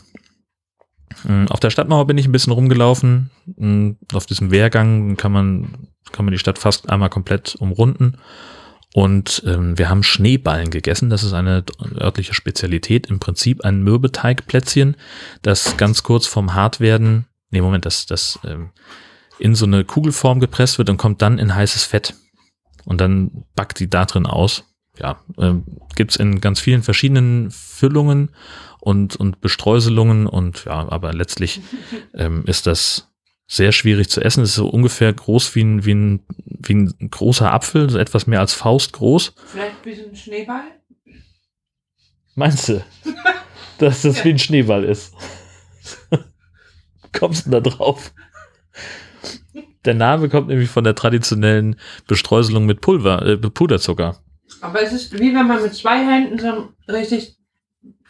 Auf 1.49 1.59
der 1.59 1.69
Stadtmauer 1.69 2.07
bin 2.07 2.17
ich 2.17 2.27
ein 2.27 2.31
bisschen 2.31 2.53
rumgelaufen. 2.53 3.29
Mm, 3.57 3.91
auf 4.13 4.25
diesem 4.25 4.51
Wehrgang 4.51 5.15
kann 5.15 5.31
man, 5.31 5.87
kann 6.11 6.25
man 6.25 6.31
die 6.31 6.39
Stadt 6.39 6.59
fast 6.59 6.89
einmal 6.89 7.09
komplett 7.09 7.55
umrunden. 7.55 8.17
Und 8.93 9.43
ähm, 9.47 9.77
wir 9.77 9.89
haben 9.89 10.03
Schneeballen 10.03 10.69
gegessen. 10.69 11.09
Das 11.09 11.23
ist 11.23 11.33
eine 11.33 11.63
örtliche 11.99 12.33
Spezialität. 12.33 13.07
Im 13.07 13.19
Prinzip 13.19 13.63
ein 13.65 13.83
Mürbeteigplätzchen, 13.83 14.95
das 15.41 15.77
ganz 15.77 16.03
kurz 16.03 16.27
vom 16.27 16.53
Hartwerden, 16.53 17.25
nee, 17.49 17.61
Moment, 17.61 17.85
das, 17.85 18.05
das 18.05 18.39
ähm, 18.43 18.69
in 19.39 19.55
so 19.55 19.65
eine 19.65 19.83
Kugelform 19.83 20.39
gepresst 20.39 20.77
wird 20.77 20.89
und 20.89 20.97
kommt 20.97 21.21
dann 21.21 21.39
in 21.39 21.55
heißes 21.55 21.83
Fett. 21.85 22.15
Und 22.85 23.01
dann 23.01 23.45
backt 23.55 23.79
die 23.79 23.89
da 23.89 24.05
drin 24.05 24.25
aus. 24.25 24.63
Ja, 24.99 25.19
ähm, 25.39 25.63
gibt's 25.95 26.15
in 26.15 26.39
ganz 26.39 26.59
vielen 26.59 26.83
verschiedenen 26.83 27.49
Füllungen 27.49 28.29
und, 28.83 29.15
und 29.15 29.39
Bestreuselungen 29.39 30.27
und 30.27 30.65
ja, 30.65 30.89
aber 30.89 31.13
letztlich 31.13 31.61
ähm, 32.13 32.43
ist 32.45 32.67
das 32.67 33.09
sehr 33.47 33.71
schwierig 33.71 34.09
zu 34.09 34.19
essen. 34.21 34.43
Es 34.43 34.49
ist 34.49 34.55
so 34.55 34.67
ungefähr 34.67 35.13
groß 35.13 35.55
wie 35.55 35.63
ein, 35.63 35.85
wie 35.85 35.93
ein, 35.93 36.19
wie 36.45 36.73
ein 36.73 37.09
großer 37.09 37.49
Apfel, 37.51 37.89
so 37.89 37.97
etwas 37.97 38.27
mehr 38.27 38.41
als 38.41 38.53
Faust 38.53 38.91
groß. 38.91 39.35
Vielleicht 39.45 40.05
ein 40.09 40.15
Schneeball? 40.15 40.63
Meinst 42.35 42.67
du, 42.67 42.83
dass 43.77 44.01
das 44.01 44.17
Ja. 44.17 44.25
wie 44.25 44.29
ein 44.31 44.39
Schneeball 44.39 44.83
ist? 44.83 45.13
Kommst 47.17 47.45
du 47.45 47.51
da 47.51 47.61
drauf? 47.61 48.11
Der 49.85 49.93
Name 49.93 50.27
kommt 50.27 50.47
nämlich 50.49 50.69
von 50.69 50.83
der 50.83 50.95
traditionellen 50.95 51.77
Bestreuselung 52.07 52.65
mit 52.65 52.81
Pulver, 52.81 53.21
äh, 53.25 53.37
mit 53.37 53.53
Puderzucker. 53.53 54.17
Aber 54.59 54.81
es 54.81 54.91
ist 54.91 55.13
wie 55.13 55.33
wenn 55.33 55.47
man 55.47 55.61
mit 55.61 55.73
zwei 55.73 56.05
Händen 56.05 56.39
so 56.39 56.47
einen 56.47 56.69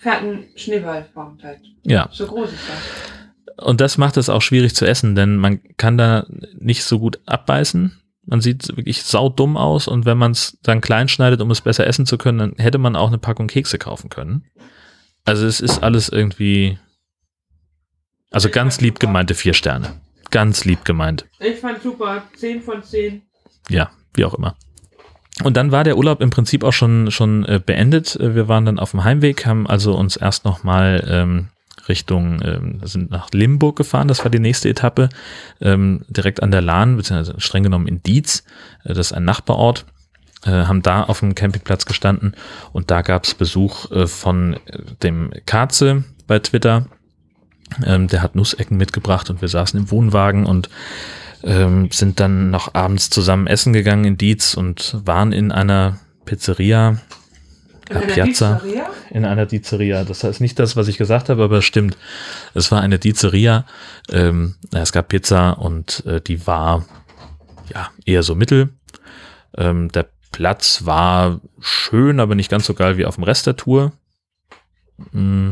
richtig 0.05 0.11
fetten 0.11 0.45
Schneeball 0.55 1.05
formt 1.13 1.43
halt. 1.43 1.59
Ja, 1.83 2.09
So 2.11 2.27
groß 2.27 2.49
ist 2.51 2.59
das. 2.67 3.65
und 3.65 3.81
das 3.81 3.97
macht 3.97 4.17
es 4.17 4.29
auch 4.29 4.41
schwierig 4.41 4.75
zu 4.75 4.85
essen, 4.85 5.15
denn 5.15 5.37
man 5.37 5.61
kann 5.77 5.97
da 5.97 6.25
nicht 6.57 6.83
so 6.83 6.99
gut 6.99 7.19
abbeißen. 7.25 7.99
Man 8.25 8.39
sieht 8.41 8.69
wirklich 8.77 9.03
saudumm 9.03 9.57
aus 9.57 9.87
und 9.87 10.05
wenn 10.05 10.17
man 10.17 10.31
es 10.31 10.57
dann 10.63 10.79
klein 10.81 11.09
schneidet, 11.09 11.41
um 11.41 11.51
es 11.51 11.59
besser 11.61 11.85
essen 11.85 12.05
zu 12.05 12.17
können, 12.17 12.37
dann 12.39 12.53
hätte 12.57 12.77
man 12.77 12.95
auch 12.95 13.09
eine 13.09 13.17
Packung 13.17 13.47
Kekse 13.47 13.77
kaufen 13.77 14.09
können. 14.09 14.45
Also 15.25 15.45
es 15.45 15.59
ist 15.59 15.83
alles 15.83 16.07
irgendwie, 16.09 16.77
also 18.31 18.49
ganz 18.49 18.79
lieb 18.81 18.99
gemeinte 18.99 19.35
vier 19.35 19.53
Sterne. 19.53 19.99
Ganz 20.31 20.65
lieb 20.65 20.83
gemeint. 20.85 21.25
Ich 21.39 21.59
fand 21.59 21.81
super. 21.83 22.23
10 22.37 22.61
von 22.61 22.81
10. 22.81 23.21
Ja, 23.69 23.91
wie 24.15 24.25
auch 24.25 24.33
immer. 24.33 24.55
Und 25.41 25.57
dann 25.57 25.71
war 25.71 25.83
der 25.83 25.97
Urlaub 25.97 26.21
im 26.21 26.29
Prinzip 26.29 26.63
auch 26.63 26.73
schon, 26.73 27.09
schon 27.09 27.43
äh, 27.45 27.59
beendet. 27.63 28.15
Äh, 28.15 28.35
Wir 28.35 28.47
waren 28.47 28.65
dann 28.65 28.77
auf 28.79 28.91
dem 28.91 29.03
Heimweg, 29.03 29.45
haben 29.45 29.65
also 29.65 29.95
uns 29.95 30.15
erst 30.15 30.45
nochmal 30.45 31.03
ähm, 31.09 31.47
Richtung, 31.87 32.41
ähm, 32.43 32.79
sind 32.83 33.11
nach 33.11 33.31
Limburg 33.31 33.75
gefahren, 33.75 34.07
das 34.07 34.23
war 34.23 34.31
die 34.31 34.39
nächste 34.39 34.69
Etappe, 34.69 35.09
ähm, 35.59 36.05
direkt 36.07 36.41
an 36.41 36.51
der 36.51 36.61
Lahn, 36.61 36.95
beziehungsweise 36.95 37.39
streng 37.39 37.63
genommen 37.63 37.87
in 37.87 38.01
Dietz, 38.03 38.43
äh, 38.83 38.93
das 38.93 39.07
ist 39.07 39.13
ein 39.13 39.25
Nachbarort, 39.25 39.85
äh, 40.45 40.51
haben 40.51 40.81
da 40.81 41.03
auf 41.03 41.19
dem 41.19 41.35
Campingplatz 41.35 41.85
gestanden 41.85 42.35
und 42.71 42.91
da 42.91 43.01
gab 43.01 43.25
es 43.25 43.33
Besuch 43.33 43.91
äh, 43.91 44.07
von 44.07 44.53
äh, 44.53 44.59
dem 45.01 45.31
Katze 45.45 46.03
bei 46.27 46.39
Twitter. 46.39 46.85
Ähm, 47.83 48.07
der 48.07 48.21
hat 48.21 48.35
Nussecken 48.35 48.77
mitgebracht 48.77 49.29
und 49.29 49.41
wir 49.41 49.47
saßen 49.47 49.79
im 49.79 49.89
Wohnwagen 49.89 50.45
und 50.45 50.69
ähm, 51.43 51.89
sind 51.91 52.19
dann 52.19 52.49
noch 52.49 52.73
abends 52.73 53.09
zusammen 53.09 53.47
essen 53.47 53.73
gegangen 53.73 54.05
in 54.05 54.17
Dietz 54.17 54.53
und 54.53 54.95
waren 55.05 55.31
in 55.31 55.51
einer 55.51 55.99
Pizzeria, 56.25 56.97
In 57.89 57.97
einer 57.97 58.05
Piazza. 58.07 58.55
Pizzeria? 58.55 58.89
in 59.11 59.25
einer 59.25 59.45
Dizeria. 59.45 60.03
Das 60.03 60.23
heißt 60.23 60.41
nicht 60.41 60.57
das, 60.57 60.75
was 60.75 60.87
ich 60.87 60.97
gesagt 60.97 61.29
habe, 61.29 61.43
aber 61.43 61.59
es 61.59 61.65
stimmt. 61.65 61.97
Es 62.53 62.71
war 62.71 62.81
eine 62.81 62.97
Dizeria. 62.97 63.65
Ähm, 64.09 64.55
es 64.71 64.91
gab 64.91 65.09
Pizza 65.09 65.51
und 65.59 66.03
äh, 66.05 66.19
die 66.21 66.47
war 66.47 66.85
ja 67.73 67.89
eher 68.05 68.23
so 68.23 68.35
mittel. 68.35 68.69
Ähm, 69.55 69.91
der 69.91 70.07
Platz 70.31 70.85
war 70.85 71.41
schön, 71.59 72.19
aber 72.19 72.33
nicht 72.35 72.49
ganz 72.49 72.65
so 72.65 72.73
geil 72.73 72.97
wie 72.97 73.05
auf 73.05 73.15
dem 73.15 73.23
Rest 73.23 73.45
der 73.45 73.55
Tour. 73.55 73.91
Mm. 75.11 75.51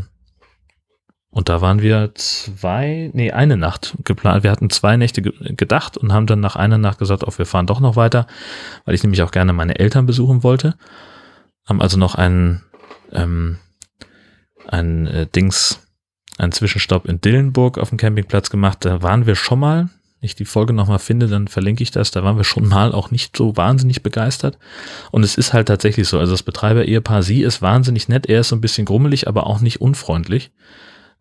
Und 1.31 1.47
da 1.47 1.61
waren 1.61 1.81
wir 1.81 2.11
zwei, 2.15 3.09
nee, 3.13 3.31
eine 3.31 3.55
Nacht 3.55 3.95
geplant. 4.03 4.43
Wir 4.43 4.51
hatten 4.51 4.69
zwei 4.69 4.97
Nächte 4.97 5.21
ge 5.21 5.31
gedacht 5.55 5.97
und 5.97 6.11
haben 6.11 6.27
dann 6.27 6.41
nach 6.41 6.57
einer 6.57 6.77
Nacht 6.77 6.99
gesagt, 6.99 7.23
oh, 7.25 7.31
wir 7.37 7.45
fahren 7.45 7.67
doch 7.67 7.79
noch 7.79 7.95
weiter, 7.95 8.27
weil 8.83 8.95
ich 8.95 9.03
nämlich 9.03 9.23
auch 9.23 9.31
gerne 9.31 9.53
meine 9.53 9.79
Eltern 9.79 10.05
besuchen 10.05 10.43
wollte. 10.43 10.75
Haben 11.65 11.81
also 11.81 11.97
noch 11.97 12.15
einen, 12.15 12.63
ähm, 13.13 13.59
ein 14.67 15.07
äh, 15.07 15.25
Dings, 15.25 15.87
einen 16.37 16.51
Zwischenstopp 16.51 17.05
in 17.05 17.21
Dillenburg 17.21 17.77
auf 17.77 17.89
dem 17.89 17.97
Campingplatz 17.97 18.49
gemacht. 18.49 18.83
Da 18.83 19.01
waren 19.01 19.25
wir 19.25 19.35
schon 19.35 19.59
mal. 19.59 19.89
Wenn 20.19 20.27
ich 20.27 20.35
die 20.35 20.45
Folge 20.45 20.73
nochmal 20.73 20.99
finde, 20.99 21.27
dann 21.27 21.47
verlinke 21.47 21.81
ich 21.81 21.91
das. 21.91 22.11
Da 22.11 22.25
waren 22.25 22.35
wir 22.35 22.43
schon 22.43 22.67
mal 22.67 22.91
auch 22.91 23.09
nicht 23.09 23.37
so 23.37 23.55
wahnsinnig 23.55 24.03
begeistert. 24.03 24.59
Und 25.11 25.23
es 25.23 25.35
ist 25.35 25.53
halt 25.53 25.69
tatsächlich 25.69 26.09
so. 26.09 26.19
Also 26.19 26.33
das 26.33 26.43
Betreiber-Ehepaar, 26.43 27.23
sie 27.23 27.41
ist 27.41 27.61
wahnsinnig 27.61 28.09
nett. 28.09 28.27
Er 28.27 28.41
ist 28.41 28.49
so 28.49 28.55
ein 28.57 28.61
bisschen 28.61 28.85
grummelig, 28.85 29.29
aber 29.29 29.47
auch 29.47 29.61
nicht 29.61 29.79
unfreundlich. 29.79 30.51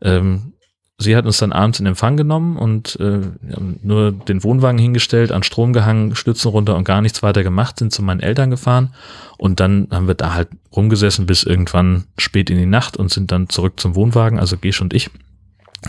Ähm, 0.02 0.54
sie 0.98 1.16
hat 1.16 1.24
uns 1.26 1.38
dann 1.38 1.52
abends 1.52 1.80
in 1.80 1.86
Empfang 1.86 2.16
genommen 2.16 2.56
und 2.56 2.98
äh, 3.00 3.20
nur 3.82 4.12
den 4.12 4.44
Wohnwagen 4.44 4.78
hingestellt, 4.78 5.32
an 5.32 5.42
Strom 5.42 5.72
gehangen, 5.72 6.14
Stützen 6.14 6.48
runter 6.48 6.76
und 6.76 6.84
gar 6.84 7.00
nichts 7.00 7.22
weiter 7.22 7.42
gemacht, 7.42 7.78
sind 7.78 7.92
zu 7.92 8.02
meinen 8.02 8.20
Eltern 8.20 8.50
gefahren 8.50 8.94
und 9.38 9.60
dann 9.60 9.88
haben 9.90 10.06
wir 10.06 10.14
da 10.14 10.34
halt 10.34 10.48
rumgesessen 10.74 11.26
bis 11.26 11.42
irgendwann 11.42 12.04
spät 12.18 12.50
in 12.50 12.58
die 12.58 12.66
Nacht 12.66 12.96
und 12.96 13.10
sind 13.10 13.32
dann 13.32 13.48
zurück 13.48 13.80
zum 13.80 13.94
Wohnwagen, 13.94 14.38
also 14.38 14.56
Gesch 14.56 14.80
und 14.80 14.92
ich. 14.92 15.10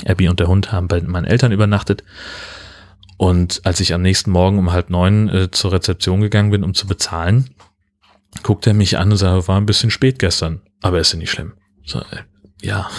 Abby 0.06 0.30
und 0.30 0.40
der 0.40 0.48
Hund 0.48 0.72
haben 0.72 0.88
bei 0.88 1.02
meinen 1.02 1.26
Eltern 1.26 1.52
übernachtet. 1.52 2.04
Und 3.18 3.62
als 3.66 3.82
ich 3.82 3.94
am 3.94 4.02
nächsten 4.02 4.32
Morgen 4.32 4.58
um 4.58 4.72
halb 4.72 4.90
neun 4.90 5.28
äh, 5.30 5.52
zur 5.52 5.74
Rezeption 5.74 6.22
gegangen 6.22 6.50
bin, 6.50 6.64
um 6.64 6.74
zu 6.74 6.88
bezahlen, 6.88 7.50
guckt 8.42 8.66
er 8.66 8.74
mich 8.74 8.98
an 8.98 9.12
und 9.12 9.18
sagt, 9.18 9.48
war 9.48 9.58
ein 9.58 9.66
bisschen 9.66 9.92
spät 9.92 10.18
gestern, 10.18 10.62
aber 10.82 11.00
ist 11.00 11.12
ja 11.12 11.20
nicht 11.20 11.30
schlimm. 11.30 11.54
So, 11.86 12.00
äh, 12.00 12.24
ja, 12.62 12.90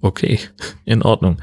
okay, 0.00 0.40
in 0.84 1.02
Ordnung. 1.02 1.38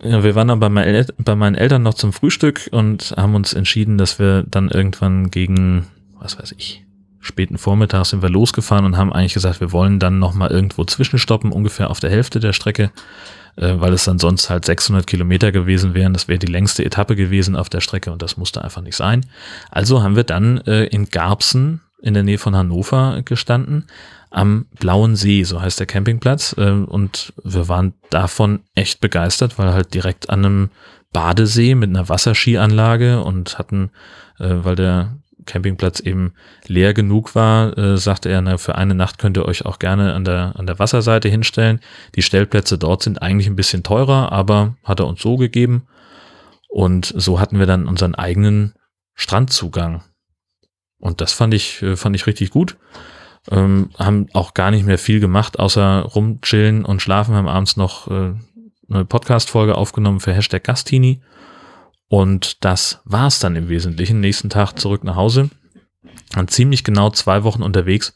Wir 0.00 0.34
waren 0.34 0.48
dann 0.48 0.60
bei, 0.60 0.68
mein 0.68 1.06
bei 1.18 1.34
meinen 1.34 1.54
Eltern 1.54 1.82
noch 1.82 1.94
zum 1.94 2.12
Frühstück 2.12 2.68
und 2.72 3.14
haben 3.16 3.34
uns 3.34 3.52
entschieden, 3.52 3.98
dass 3.98 4.18
wir 4.18 4.44
dann 4.44 4.68
irgendwann 4.68 5.30
gegen, 5.30 5.86
was 6.18 6.38
weiß 6.38 6.54
ich, 6.56 6.86
späten 7.20 7.58
Vormittag 7.58 8.06
sind 8.06 8.22
wir 8.22 8.30
losgefahren 8.30 8.84
und 8.84 8.96
haben 8.96 9.12
eigentlich 9.12 9.34
gesagt, 9.34 9.60
wir 9.60 9.72
wollen 9.72 9.98
dann 9.98 10.18
nochmal 10.18 10.50
irgendwo 10.50 10.84
zwischenstoppen, 10.84 11.52
ungefähr 11.52 11.90
auf 11.90 12.00
der 12.00 12.10
Hälfte 12.10 12.40
der 12.40 12.52
Strecke, 12.52 12.90
äh, 13.56 13.74
weil 13.78 13.92
es 13.92 14.04
dann 14.04 14.18
sonst 14.18 14.48
halt 14.48 14.64
600 14.64 15.06
Kilometer 15.06 15.52
gewesen 15.52 15.94
wären. 15.94 16.12
Das 16.12 16.28
wäre 16.28 16.38
die 16.38 16.46
längste 16.46 16.84
Etappe 16.84 17.16
gewesen 17.16 17.56
auf 17.56 17.68
der 17.68 17.80
Strecke 17.80 18.12
und 18.12 18.22
das 18.22 18.36
musste 18.36 18.62
einfach 18.62 18.82
nicht 18.82 18.96
sein. 18.96 19.26
Also 19.70 20.02
haben 20.02 20.16
wir 20.16 20.24
dann 20.24 20.58
äh, 20.62 20.84
in 20.84 21.06
Garbsen 21.06 21.80
in 22.00 22.14
der 22.14 22.22
Nähe 22.22 22.38
von 22.38 22.54
Hannover 22.54 23.22
gestanden, 23.24 23.86
am 24.36 24.66
Blauen 24.78 25.16
See, 25.16 25.44
so 25.44 25.62
heißt 25.62 25.80
der 25.80 25.86
Campingplatz. 25.86 26.54
äh, 26.58 26.70
Und 26.70 27.32
wir 27.42 27.68
waren 27.68 27.94
davon 28.10 28.60
echt 28.74 29.00
begeistert, 29.00 29.58
weil 29.58 29.72
halt 29.72 29.94
direkt 29.94 30.28
an 30.28 30.44
einem 30.44 30.70
Badesee 31.12 31.74
mit 31.74 31.88
einer 31.88 32.10
Wasserskianlage 32.10 33.22
und 33.22 33.58
hatten, 33.58 33.90
äh, 34.38 34.56
weil 34.62 34.76
der 34.76 35.16
Campingplatz 35.46 36.00
eben 36.00 36.34
leer 36.66 36.92
genug 36.92 37.34
war, 37.34 37.78
äh, 37.78 37.96
sagte 37.96 38.28
er, 38.28 38.42
na, 38.42 38.58
für 38.58 38.74
eine 38.74 38.94
Nacht 38.94 39.16
könnt 39.18 39.38
ihr 39.38 39.46
euch 39.46 39.64
auch 39.64 39.78
gerne 39.78 40.12
an 40.12 40.24
der, 40.24 40.52
an 40.56 40.66
der 40.66 40.78
Wasserseite 40.78 41.30
hinstellen. 41.30 41.80
Die 42.14 42.22
Stellplätze 42.22 42.76
dort 42.76 43.02
sind 43.02 43.22
eigentlich 43.22 43.46
ein 43.46 43.56
bisschen 43.56 43.84
teurer, 43.84 44.32
aber 44.32 44.76
hat 44.84 45.00
er 45.00 45.06
uns 45.06 45.22
so 45.22 45.36
gegeben. 45.38 45.86
Und 46.68 47.10
so 47.16 47.40
hatten 47.40 47.58
wir 47.58 47.66
dann 47.66 47.88
unseren 47.88 48.14
eigenen 48.14 48.74
Strandzugang. 49.14 50.02
Und 50.98 51.22
das 51.22 51.32
fand 51.32 51.54
ich, 51.54 51.80
äh, 51.80 51.96
fand 51.96 52.14
ich 52.16 52.26
richtig 52.26 52.50
gut. 52.50 52.76
Ähm, 53.50 53.90
haben 53.98 54.28
auch 54.32 54.54
gar 54.54 54.70
nicht 54.70 54.86
mehr 54.86 54.98
viel 54.98 55.20
gemacht, 55.20 55.58
außer 55.58 56.00
rumchillen 56.02 56.84
und 56.84 57.00
schlafen. 57.00 57.34
Haben 57.34 57.48
abends 57.48 57.76
noch 57.76 58.08
äh, 58.08 58.34
eine 58.88 59.04
Podcast-Folge 59.04 59.76
aufgenommen 59.76 60.20
für 60.20 60.32
Hashtag 60.32 60.64
Gastini. 60.64 61.20
Und 62.08 62.64
das 62.64 63.00
war's 63.04 63.38
dann 63.40 63.56
im 63.56 63.68
Wesentlichen. 63.68 64.20
Nächsten 64.20 64.50
Tag 64.50 64.78
zurück 64.78 65.04
nach 65.04 65.16
Hause. 65.16 65.50
Waren 66.34 66.48
ziemlich 66.48 66.84
genau 66.84 67.10
zwei 67.10 67.44
Wochen 67.44 67.62
unterwegs 67.62 68.14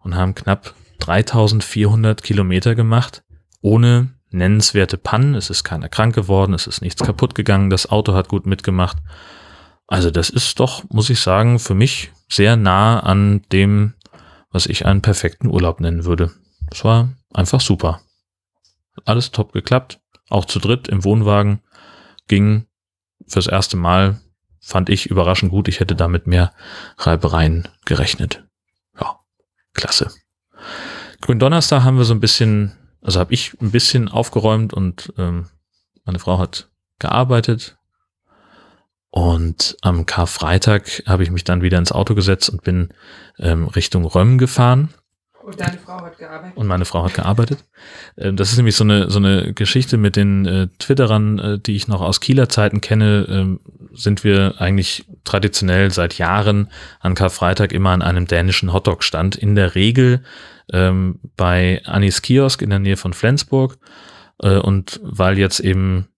und 0.00 0.14
haben 0.14 0.34
knapp 0.34 0.74
3400 1.00 2.22
Kilometer 2.22 2.74
gemacht, 2.74 3.22
ohne 3.60 4.10
nennenswerte 4.30 4.98
Pannen. 4.98 5.34
Es 5.34 5.50
ist 5.50 5.64
keiner 5.64 5.88
krank 5.88 6.14
geworden, 6.14 6.54
es 6.54 6.66
ist 6.66 6.80
nichts 6.82 7.02
kaputt 7.02 7.34
gegangen, 7.34 7.70
das 7.70 7.90
Auto 7.90 8.14
hat 8.14 8.28
gut 8.28 8.46
mitgemacht. 8.46 8.98
Also 9.86 10.10
das 10.10 10.30
ist 10.30 10.58
doch, 10.58 10.84
muss 10.90 11.10
ich 11.10 11.20
sagen, 11.20 11.58
für 11.58 11.74
mich 11.74 12.10
sehr 12.28 12.56
nah 12.56 13.00
an 13.00 13.42
dem, 13.52 13.94
was 14.50 14.66
ich 14.66 14.86
einen 14.86 15.02
perfekten 15.02 15.48
Urlaub 15.48 15.80
nennen 15.80 16.04
würde. 16.04 16.32
Es 16.70 16.84
war 16.84 17.12
einfach 17.32 17.60
super. 17.60 18.00
Alles 19.04 19.30
top 19.30 19.52
geklappt, 19.52 20.00
auch 20.28 20.44
zu 20.44 20.58
dritt 20.58 20.88
im 20.88 21.04
Wohnwagen 21.04 21.60
ging 22.28 22.66
fürs 23.26 23.46
erste 23.46 23.76
Mal 23.76 24.20
fand 24.60 24.88
ich 24.88 25.06
überraschend 25.06 25.52
gut. 25.52 25.68
Ich 25.68 25.80
hätte 25.80 25.94
damit 25.94 26.26
mehr 26.26 26.52
Reibereien 26.98 27.68
gerechnet. 27.84 28.44
Ja, 29.00 29.20
klasse. 29.74 30.10
Gründonnerstag 31.20 31.84
haben 31.84 31.98
wir 31.98 32.04
so 32.04 32.14
ein 32.14 32.20
bisschen, 32.20 32.72
also 33.00 33.20
habe 33.20 33.32
ich 33.32 33.60
ein 33.60 33.70
bisschen 33.70 34.08
aufgeräumt 34.08 34.74
und 34.74 35.12
ähm, 35.18 35.48
meine 36.04 36.18
Frau 36.18 36.38
hat 36.38 36.68
gearbeitet. 36.98 37.78
Und 39.10 39.76
am 39.82 40.04
Karfreitag 40.04 41.02
habe 41.06 41.22
ich 41.22 41.30
mich 41.30 41.44
dann 41.44 41.62
wieder 41.62 41.78
ins 41.78 41.92
Auto 41.92 42.14
gesetzt 42.14 42.50
und 42.50 42.62
bin 42.62 42.90
ähm, 43.38 43.68
Richtung 43.68 44.04
Römm 44.04 44.38
gefahren. 44.38 44.90
Und 45.46 45.60
deine 45.60 45.78
Frau 45.78 46.00
hat 46.02 46.18
gearbeitet. 46.18 46.56
Und 46.56 46.66
meine 46.66 46.84
Frau 46.84 47.04
hat 47.04 47.14
gearbeitet. 47.14 47.64
Ähm, 48.18 48.36
Das 48.36 48.50
ist 48.50 48.56
nämlich 48.56 48.74
so 48.74 48.82
eine, 48.82 49.08
so 49.08 49.20
eine 49.20 49.54
Geschichte 49.54 49.96
mit 49.96 50.16
den 50.16 50.44
äh, 50.44 50.66
Twitterern, 50.80 51.38
äh, 51.38 51.58
die 51.60 51.76
ich 51.76 51.86
noch 51.86 52.00
aus 52.00 52.20
Kieler 52.20 52.48
Zeiten 52.48 52.80
kenne, 52.80 53.26
ähm, 53.28 53.60
sind 53.92 54.24
wir 54.24 54.56
eigentlich 54.58 55.06
traditionell 55.22 55.92
seit 55.92 56.18
Jahren 56.18 56.68
an 56.98 57.14
Karfreitag 57.14 57.72
immer 57.72 57.90
an 57.90 58.02
einem 58.02 58.26
dänischen 58.26 58.72
Hotdog-Stand. 58.72 59.36
In 59.36 59.54
der 59.54 59.76
Regel 59.76 60.24
ähm, 60.72 61.20
bei 61.36 61.80
Anis 61.84 62.22
Kiosk 62.22 62.60
in 62.60 62.70
der 62.70 62.80
Nähe 62.80 62.96
von 62.96 63.12
Flensburg. 63.12 63.78
Äh, 64.42 64.58
und 64.58 65.00
weil 65.04 65.38
jetzt 65.38 65.60
eben 65.60 66.08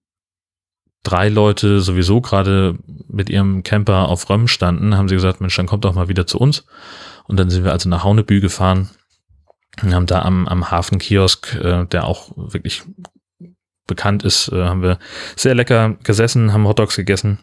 drei 1.03 1.29
Leute 1.29 1.81
sowieso 1.81 2.21
gerade 2.21 2.79
mit 3.09 3.31
ihrem 3.31 3.63
Camper 3.63 4.09
auf 4.09 4.29
Römm 4.29 4.49
standen, 4.49 4.97
haben 4.97 5.09
sie 5.09 5.15
gesagt, 5.15 5.41
Mensch, 5.41 5.57
dann 5.57 5.67
kommt 5.67 5.85
doch 5.85 5.95
mal 5.95 6.09
wieder 6.09 6.27
zu 6.27 6.39
uns. 6.39 6.65
Und 7.27 7.39
dann 7.39 7.51
sind 7.51 7.65
wir 7.65 7.73
also 7.73 7.89
nach 7.89 8.05
Haunebü 8.05 8.41
gefahren 8.41 8.91
und 9.83 9.95
haben 9.95 10.07
da 10.07 10.23
am, 10.23 10.49
am 10.49 10.71
Hafenkiosk, 10.71 11.55
äh, 11.57 11.87
der 11.87 12.05
auch 12.05 12.31
wirklich 12.37 12.83
bekannt 13.87 14.23
ist, 14.23 14.49
äh, 14.53 14.65
haben 14.65 14.83
wir 14.83 14.99
sehr 15.37 15.55
lecker 15.55 15.97
gesessen, 16.03 16.53
haben 16.53 16.67
Hotdogs 16.67 16.97
gegessen. 16.97 17.39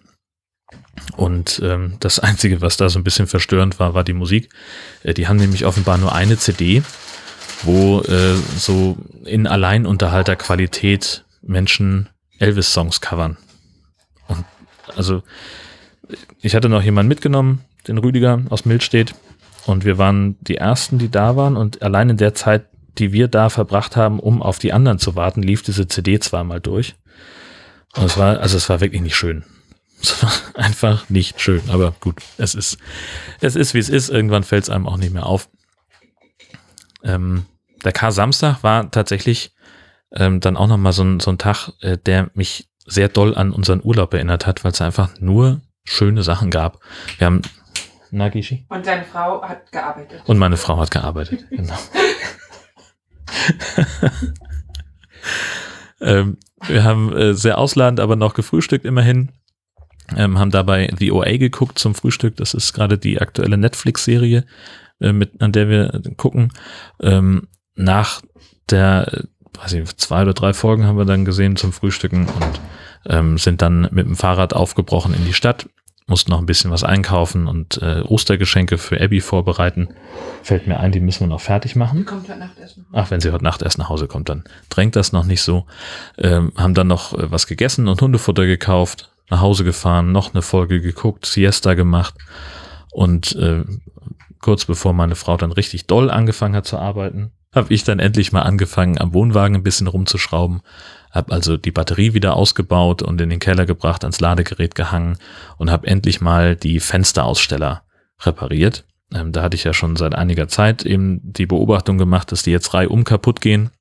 Und 1.15 1.61
ähm, 1.63 1.97
das 1.99 2.19
Einzige, 2.19 2.61
was 2.61 2.77
da 2.77 2.89
so 2.89 2.99
ein 2.99 3.03
bisschen 3.03 3.27
verstörend 3.27 3.79
war, 3.79 3.93
war 3.93 4.03
die 4.03 4.13
Musik. 4.13 4.49
Äh, 5.03 5.13
die 5.13 5.27
haben 5.27 5.37
nämlich 5.37 5.65
offenbar 5.65 5.97
nur 5.97 6.13
eine 6.13 6.37
CD, 6.37 6.83
wo 7.63 8.01
äh, 8.01 8.35
so 8.57 8.97
in 9.25 9.47
Alleinunterhalterqualität 9.47 11.25
Menschen 11.41 12.09
Elvis-Songs 12.39 13.01
covern. 13.01 13.37
Also 14.95 15.23
ich 16.41 16.55
hatte 16.55 16.69
noch 16.69 16.83
jemanden 16.83 17.07
mitgenommen, 17.07 17.61
den 17.87 17.97
Rüdiger 17.97 18.41
aus 18.49 18.65
Milstedt. 18.65 19.15
Und 19.65 19.83
wir 19.83 19.97
waren 19.97 20.37
die 20.41 20.57
Ersten, 20.57 20.99
die 20.99 21.09
da 21.09 21.35
waren. 21.35 21.57
Und 21.57 21.81
allein 21.81 22.11
in 22.11 22.17
der 22.17 22.35
Zeit, 22.35 22.67
die 22.97 23.11
wir 23.11 23.27
da 23.27 23.49
verbracht 23.49 23.95
haben, 23.95 24.19
um 24.19 24.41
auf 24.41 24.59
die 24.59 24.73
anderen 24.73 24.99
zu 24.99 25.15
warten, 25.15 25.41
lief 25.41 25.63
diese 25.63 25.87
CD 25.87 26.19
zweimal 26.19 26.61
durch. 26.61 26.95
Und 27.95 28.05
es 28.05 28.17
war, 28.17 28.39
also 28.39 28.57
es 28.57 28.69
war 28.69 28.81
wirklich 28.81 29.01
nicht 29.01 29.15
schön. 29.15 29.43
Es 30.01 30.21
war 30.21 30.31
einfach 30.53 31.09
nicht 31.09 31.41
schön. 31.41 31.63
Aber 31.69 31.95
gut, 31.99 32.21
es 32.37 32.53
ist, 32.53 32.77
es 33.39 33.55
ist, 33.55 33.73
wie 33.73 33.79
es 33.79 33.89
ist. 33.89 34.09
Irgendwann 34.09 34.43
fällt 34.43 34.63
es 34.63 34.69
einem 34.69 34.87
auch 34.87 34.97
nicht 34.97 35.13
mehr 35.13 35.25
auf. 35.25 35.49
Ähm, 37.01 37.45
der 37.83 37.93
K-Samstag 37.93 38.61
war 38.61 38.91
tatsächlich 38.91 39.55
ähm, 40.11 40.41
dann 40.41 40.57
auch 40.57 40.67
nochmal 40.67 40.93
so 40.93 41.03
ein, 41.03 41.21
so 41.21 41.31
ein 41.31 41.37
Tag, 41.37 41.71
äh, 41.81 41.97
der 41.97 42.29
mich 42.33 42.67
sehr 42.85 43.09
doll 43.09 43.35
an 43.35 43.51
unseren 43.51 43.81
Urlaub 43.83 44.13
erinnert 44.13 44.47
hat, 44.47 44.63
weil 44.63 44.71
es 44.71 44.81
einfach 44.81 45.19
nur 45.19 45.61
schöne 45.83 46.23
Sachen 46.23 46.49
gab. 46.49 46.79
Wir 47.17 47.27
haben 47.27 47.41
Nagishi. 48.11 48.65
Und 48.69 48.85
deine 48.85 49.03
Frau 49.03 49.41
hat 49.41 49.71
gearbeitet. 49.71 50.21
Und 50.25 50.37
meine 50.37 50.57
Frau 50.57 50.79
hat 50.79 50.91
gearbeitet. 50.91 51.45
Genau. 51.55 51.77
ähm, 56.01 56.37
wir 56.67 56.83
haben 56.83 57.15
äh, 57.15 57.33
sehr 57.33 57.57
ausladend, 57.57 57.99
aber 57.99 58.15
noch 58.15 58.33
gefrühstückt 58.33 58.85
immerhin. 58.85 59.31
Ähm, 60.15 60.37
haben 60.37 60.51
dabei 60.51 60.91
The 60.97 61.11
OA 61.11 61.37
geguckt 61.37 61.79
zum 61.79 61.95
Frühstück. 61.95 62.35
Das 62.37 62.53
ist 62.53 62.73
gerade 62.73 62.97
die 62.97 63.19
aktuelle 63.19 63.57
Netflix-Serie, 63.57 64.45
äh, 64.99 65.11
mit, 65.11 65.41
an 65.41 65.51
der 65.51 65.69
wir 65.69 66.01
gucken. 66.17 66.53
Ähm, 67.01 67.47
nach 67.75 68.21
der, 68.69 69.25
weiß 69.61 69.73
ich, 69.73 69.97
zwei 69.97 70.21
oder 70.21 70.33
drei 70.33 70.53
Folgen 70.53 70.85
haben 70.85 70.97
wir 70.97 71.05
dann 71.05 71.25
gesehen 71.25 71.55
zum 71.55 71.71
Frühstücken 71.73 72.27
und 72.27 72.61
ähm, 73.07 73.37
sind 73.37 73.61
dann 73.61 73.81
mit 73.91 74.05
dem 74.05 74.15
Fahrrad 74.15 74.53
aufgebrochen 74.53 75.13
in 75.13 75.25
die 75.25 75.33
Stadt, 75.33 75.67
mussten 76.07 76.31
noch 76.31 76.39
ein 76.39 76.45
bisschen 76.45 76.71
was 76.71 76.83
einkaufen 76.83 77.47
und 77.47 77.81
äh, 77.81 78.01
Ostergeschenke 78.01 78.77
für 78.77 79.01
Abby 79.01 79.21
vorbereiten. 79.21 79.89
Fällt 80.43 80.67
mir 80.67 80.79
ein, 80.79 80.91
die 80.91 80.99
müssen 80.99 81.21
wir 81.21 81.27
noch 81.27 81.41
fertig 81.41 81.73
Die 81.73 81.79
machen. 81.79 82.05
kommt 82.05 82.29
heute 82.29 82.39
Nacht 82.39 82.59
essen. 82.59 82.85
Ach, 82.93 83.09
wenn 83.09 83.21
sie 83.21 83.31
heute 83.31 83.43
Nacht 83.43 83.61
erst 83.61 83.77
nach 83.77 83.89
Hause 83.89 84.07
kommt, 84.07 84.29
dann 84.29 84.43
drängt 84.69 84.95
das 84.95 85.11
noch 85.11 85.25
nicht 85.25 85.41
so. 85.41 85.65
Ähm, 86.17 86.51
haben 86.55 86.73
dann 86.75 86.87
noch 86.87 87.13
äh, 87.13 87.31
was 87.31 87.47
gegessen 87.47 87.87
und 87.87 88.01
Hundefutter 88.01 88.45
gekauft, 88.45 89.11
nach 89.29 89.41
Hause 89.41 89.63
gefahren, 89.63 90.11
noch 90.11 90.33
eine 90.33 90.43
Folge 90.43 90.81
geguckt, 90.81 91.25
Siesta 91.25 91.73
gemacht 91.73 92.13
und 92.91 93.35
äh, 93.35 93.63
kurz 94.39 94.65
bevor 94.65 94.93
meine 94.93 95.15
Frau 95.15 95.37
dann 95.37 95.51
richtig 95.51 95.87
doll 95.87 96.11
angefangen 96.11 96.55
hat 96.55 96.67
zu 96.67 96.77
arbeiten, 96.77 97.31
habe 97.55 97.73
ich 97.73 97.83
dann 97.83 97.99
endlich 97.99 98.31
mal 98.31 98.41
angefangen, 98.41 98.99
am 98.99 99.13
Wohnwagen 99.13 99.55
ein 99.55 99.63
bisschen 99.63 99.87
rumzuschrauben, 99.87 100.61
habe 101.11 101.31
also 101.31 101.55
die 101.55 101.71
Batterie 101.71 102.13
wieder 102.13 102.35
ausgebaut 102.35 103.01
und 103.01 103.19
in 103.21 103.29
den 103.29 103.39
Keller 103.39 103.65
gebracht, 103.65 104.03
ans 104.03 104.19
Ladegerät 104.19 104.75
gehangen 104.75 105.17
und 105.57 105.71
habe 105.71 105.87
endlich 105.87 106.19
mal 106.19 106.57
die 106.57 106.81
Fensteraussteller 106.81 107.83
repariert. 108.21 108.85
Ähm, 109.13 109.31
da 109.31 109.41
hatte 109.41 109.55
ich 109.55 109.63
ja 109.63 109.73
schon 109.73 109.95
seit 109.95 110.13
einiger 110.13 110.47
Zeit 110.47 110.85
eben 110.85 111.21
die 111.23 111.45
Beobachtung 111.45 111.97
gemacht, 111.97 112.31
dass 112.31 112.43
die 112.43 112.51
jetzt 112.51 112.73
reihum 112.73 113.05
kaputt 113.05 113.39
gehen. 113.39 113.71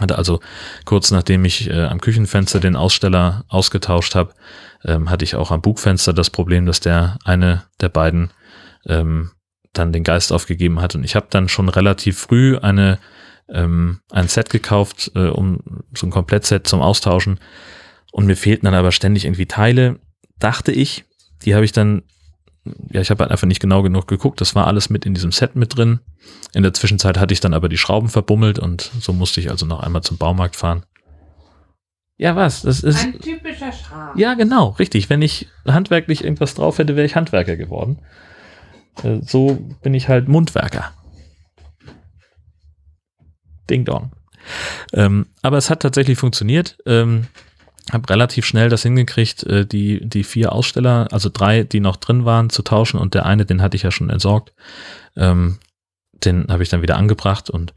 Hatte 0.00 0.16
also 0.16 0.38
kurz 0.84 1.10
nachdem 1.10 1.44
ich 1.44 1.68
äh, 1.68 1.84
am 1.84 2.00
Küchenfenster 2.00 2.60
den 2.60 2.76
Aussteller 2.76 3.44
ausgetauscht 3.48 4.14
habe, 4.14 4.32
ähm, 4.84 5.10
hatte 5.10 5.24
ich 5.24 5.34
auch 5.34 5.50
am 5.50 5.62
Bugfenster 5.62 6.12
das 6.12 6.30
Problem, 6.30 6.66
dass 6.66 6.78
der 6.78 7.18
eine 7.24 7.64
der 7.80 7.88
beiden 7.88 8.30
ähm, 8.86 9.32
dann 9.72 9.92
den 9.92 10.04
Geist 10.04 10.32
aufgegeben 10.32 10.80
hat. 10.80 10.94
Und 10.94 11.04
ich 11.04 11.14
habe 11.14 11.26
dann 11.30 11.48
schon 11.48 11.68
relativ 11.68 12.18
früh 12.18 12.56
eine 12.58 12.98
ähm, 13.52 14.00
ein 14.10 14.28
Set 14.28 14.50
gekauft, 14.50 15.12
äh, 15.14 15.28
um 15.28 15.60
so 15.96 16.06
ein 16.06 16.10
Komplettset 16.10 16.66
zum 16.66 16.80
Austauschen. 16.80 17.40
Und 18.12 18.26
mir 18.26 18.36
fehlten 18.36 18.66
dann 18.66 18.74
aber 18.74 18.92
ständig 18.92 19.24
irgendwie 19.24 19.46
Teile, 19.46 19.98
dachte 20.38 20.72
ich. 20.72 21.04
Die 21.44 21.54
habe 21.54 21.64
ich 21.64 21.72
dann, 21.72 22.02
ja, 22.90 23.00
ich 23.00 23.10
habe 23.10 23.22
halt 23.22 23.30
einfach 23.30 23.46
nicht 23.46 23.60
genau 23.60 23.82
genug 23.82 24.06
geguckt. 24.06 24.40
Das 24.40 24.54
war 24.54 24.66
alles 24.66 24.90
mit 24.90 25.06
in 25.06 25.14
diesem 25.14 25.32
Set 25.32 25.56
mit 25.56 25.76
drin. 25.76 26.00
In 26.52 26.62
der 26.62 26.74
Zwischenzeit 26.74 27.18
hatte 27.18 27.32
ich 27.32 27.40
dann 27.40 27.54
aber 27.54 27.68
die 27.68 27.78
Schrauben 27.78 28.08
verbummelt 28.08 28.58
und 28.58 28.90
so 29.00 29.12
musste 29.12 29.40
ich 29.40 29.50
also 29.50 29.66
noch 29.66 29.80
einmal 29.80 30.02
zum 30.02 30.18
Baumarkt 30.18 30.56
fahren. 30.56 30.84
Ja, 32.16 32.36
was? 32.36 32.62
Das 32.62 32.82
ist. 32.82 33.02
Ein 33.02 33.18
typischer 33.18 33.72
Schram. 33.72 34.18
Ja, 34.18 34.34
genau, 34.34 34.70
richtig. 34.78 35.08
Wenn 35.08 35.22
ich 35.22 35.48
handwerklich 35.66 36.22
irgendwas 36.22 36.54
drauf 36.54 36.76
hätte, 36.76 36.94
wäre 36.94 37.06
ich 37.06 37.16
Handwerker 37.16 37.56
geworden. 37.56 38.00
Äh, 39.02 39.20
So 39.22 39.58
bin 39.82 39.94
ich 39.94 40.08
halt 40.08 40.28
Mundwerker. 40.28 40.92
Ding 43.68 43.84
Dong. 43.84 44.12
Ähm, 44.92 45.26
aber 45.42 45.58
es 45.58 45.70
hat 45.70 45.80
tatsächlich 45.80 46.18
funktioniert. 46.18 46.78
Ähm, 46.86 47.28
habe 47.92 48.08
relativ 48.10 48.46
schnell 48.46 48.68
das 48.68 48.82
hingekriegt, 48.82 49.42
äh, 49.44 49.66
die, 49.66 50.06
die 50.06 50.24
vier 50.24 50.52
Aussteller, 50.52 51.08
also 51.12 51.28
drei, 51.32 51.64
die 51.64 51.80
noch 51.80 51.96
drin 51.96 52.24
waren, 52.24 52.50
zu 52.50 52.62
tauschen 52.62 52.98
und 52.98 53.14
der 53.14 53.26
eine, 53.26 53.46
den 53.46 53.62
hatte 53.62 53.76
ich 53.76 53.82
ja 53.82 53.90
schon 53.90 54.10
entsorgt. 54.10 54.52
Ähm, 55.16 55.58
den 56.12 56.46
habe 56.48 56.62
ich 56.62 56.68
dann 56.68 56.82
wieder 56.82 56.96
angebracht 56.96 57.50
und 57.50 57.74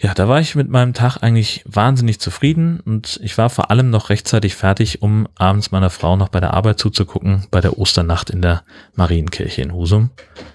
ja, 0.00 0.14
da 0.14 0.28
war 0.28 0.40
ich 0.40 0.54
mit 0.54 0.68
meinem 0.68 0.94
Tag 0.94 1.22
eigentlich 1.22 1.64
wahnsinnig 1.66 2.20
zufrieden 2.20 2.78
und 2.78 3.18
ich 3.22 3.36
war 3.36 3.50
vor 3.50 3.72
allem 3.72 3.90
noch 3.90 4.10
rechtzeitig 4.10 4.54
fertig, 4.54 5.02
um 5.02 5.26
abends 5.34 5.72
meiner 5.72 5.90
Frau 5.90 6.16
noch 6.16 6.28
bei 6.28 6.38
der 6.38 6.54
Arbeit 6.54 6.78
zuzugucken, 6.78 7.46
bei 7.50 7.60
der 7.60 7.78
Osternacht 7.78 8.30
in 8.30 8.40
der 8.40 8.62
Marienkirche 8.94 9.60
in 9.60 9.74
Husum. 9.74 10.10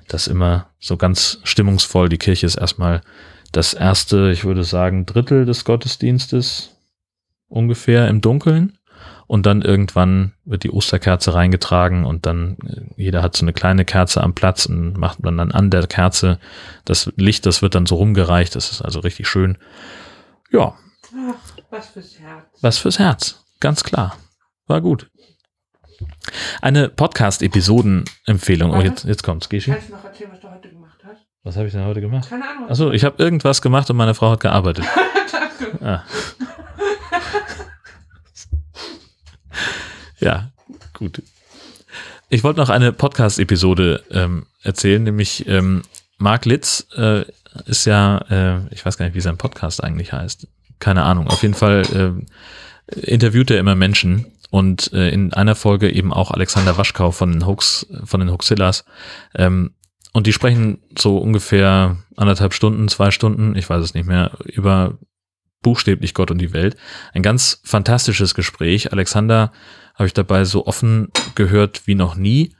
Das 0.08 0.28
ist 0.28 0.32
immer 0.32 0.68
so 0.80 0.96
ganz 0.96 1.40
stimmungsvoll. 1.44 2.08
Die 2.08 2.18
Kirche 2.18 2.46
ist 2.46 2.56
erstmal 2.56 3.02
das 3.52 3.74
erste, 3.74 4.32
ich 4.32 4.46
würde 4.46 4.64
sagen, 4.64 5.06
Drittel 5.06 5.46
des 5.46 5.66
Gottesdienstes 5.66 6.78
ungefähr 7.50 8.08
im 8.08 8.22
Dunkeln. 8.22 8.78
Und 9.34 9.48
dann 9.48 9.64
irgendwann 9.64 10.34
wird 10.46 10.62
die 10.64 10.70
Osterkerze 10.70 11.34
reingetragen 11.34 12.06
und 12.06 12.28
dann 12.28 12.56
äh, 12.68 12.82
jeder 12.98 13.24
hat 13.24 13.36
so 13.36 13.44
eine 13.44 13.52
kleine 13.52 13.84
Kerze 13.84 14.22
am 14.22 14.36
Platz 14.36 14.68
und 14.68 14.96
macht 14.96 15.24
man 15.24 15.36
dann 15.40 15.52
an 15.52 15.72
der 15.72 15.88
Kerze 15.88 16.38
das 16.86 17.12
Licht, 17.16 17.48
das 17.48 17.64
wird 17.64 17.74
dann 17.74 17.88
so 17.88 17.96
rumgereicht. 17.96 18.56
Das 18.56 18.72
ist 18.72 18.84
also 18.84 19.00
richtig 19.00 19.28
schön. 19.28 19.58
Ja, 20.52 20.76
Ach, 21.18 21.34
was 21.72 21.88
fürs 21.88 22.20
Herz. 22.20 22.44
was 22.62 22.78
fürs 22.78 23.00
Herz. 23.00 23.44
Ganz 23.60 23.84
klar. 23.84 24.20
War 24.68 24.82
gut. 24.82 25.10
Eine 26.62 26.90
Podcast-Episoden-Empfehlung. 26.90 28.70
Oh, 28.70 28.82
jetzt, 28.82 29.04
jetzt 29.04 29.24
kommt's, 29.24 29.50
Geschi. 29.50 29.72
Kannst 29.72 29.90
du 29.90 29.94
noch 29.94 30.06
erzählen, 30.06 30.30
was 30.32 30.42
du 30.42 30.52
heute 30.52 30.70
gemacht 30.70 31.00
hast? 31.04 31.26
Was 31.42 31.58
habe 31.58 31.66
ich 31.66 31.74
denn 31.74 31.86
heute 31.86 32.02
gemacht? 32.02 32.30
Keine 32.30 32.48
Ahnung. 32.48 32.70
Achso, 32.70 32.92
ich 32.92 33.04
habe 33.04 33.16
irgendwas 33.18 33.64
gemacht 33.64 33.90
und 33.90 33.98
meine 33.98 34.14
Frau 34.14 34.30
hat 34.30 34.42
gearbeitet. 34.42 34.86
Ah. 35.82 36.04
Ja, 40.20 40.52
gut. 40.94 41.22
Ich 42.30 42.44
wollte 42.44 42.60
noch 42.60 42.70
eine 42.70 42.92
Podcast-Episode 42.92 44.04
ähm, 44.12 44.48
erzählen, 44.64 45.04
nämlich 45.04 45.48
ähm, 45.48 45.84
Mark 46.18 46.46
Litz 46.46 46.88
äh, 46.96 47.26
ist 47.66 47.86
ja, 47.86 48.18
äh, 48.30 48.74
ich 48.74 48.86
weiß 48.86 48.98
gar 48.98 49.06
nicht, 49.06 49.16
wie 49.16 49.22
sein 49.22 49.38
Podcast 49.38 49.84
eigentlich 49.84 50.14
heißt. 50.14 50.48
Keine 50.80 51.04
Ahnung. 51.04 51.28
Auf 51.28 51.44
jeden 51.44 51.54
Fall 51.54 51.84
äh, 51.94 53.00
interviewt 53.00 53.52
er 53.52 53.60
immer 53.60 53.76
Menschen 53.76 54.26
und 54.50 54.92
äh, 54.94 55.10
in 55.10 55.34
einer 55.34 55.56
Folge 55.56 55.92
eben 55.92 56.14
auch 56.14 56.32
Alexander 56.32 56.78
Waschkau 56.78 57.12
von 57.12 57.32
den 57.32 57.46
Hoax, 57.46 57.88
von 58.04 58.20
den 58.20 58.32
Hoaxillas. 58.32 58.86
Ähm, 59.36 59.76
und 60.14 60.28
die 60.28 60.34
sprechen 60.34 60.80
so 60.98 61.18
ungefähr 61.18 61.98
anderthalb 62.16 62.54
Stunden, 62.54 62.88
zwei 62.88 63.12
Stunden, 63.12 63.56
ich 63.56 63.70
weiß 63.70 63.84
es 63.84 63.94
nicht 63.94 64.08
mehr, 64.08 64.32
über 64.46 64.98
buchstäblich 65.64 66.14
Gott 66.14 66.30
und 66.30 66.38
die 66.38 66.54
Welt. 66.54 66.78
Ein 67.14 67.24
ganz 67.24 67.62
fantastisches 67.64 68.36
Gespräch. 68.36 68.92
Alexander 68.92 69.52
habe 69.96 70.06
ich 70.06 70.14
dabei 70.14 70.46
so 70.46 70.68
offen 70.68 71.10
gehört 71.34 71.88
wie 71.88 71.96
noch 71.96 72.16
nie 72.16 72.56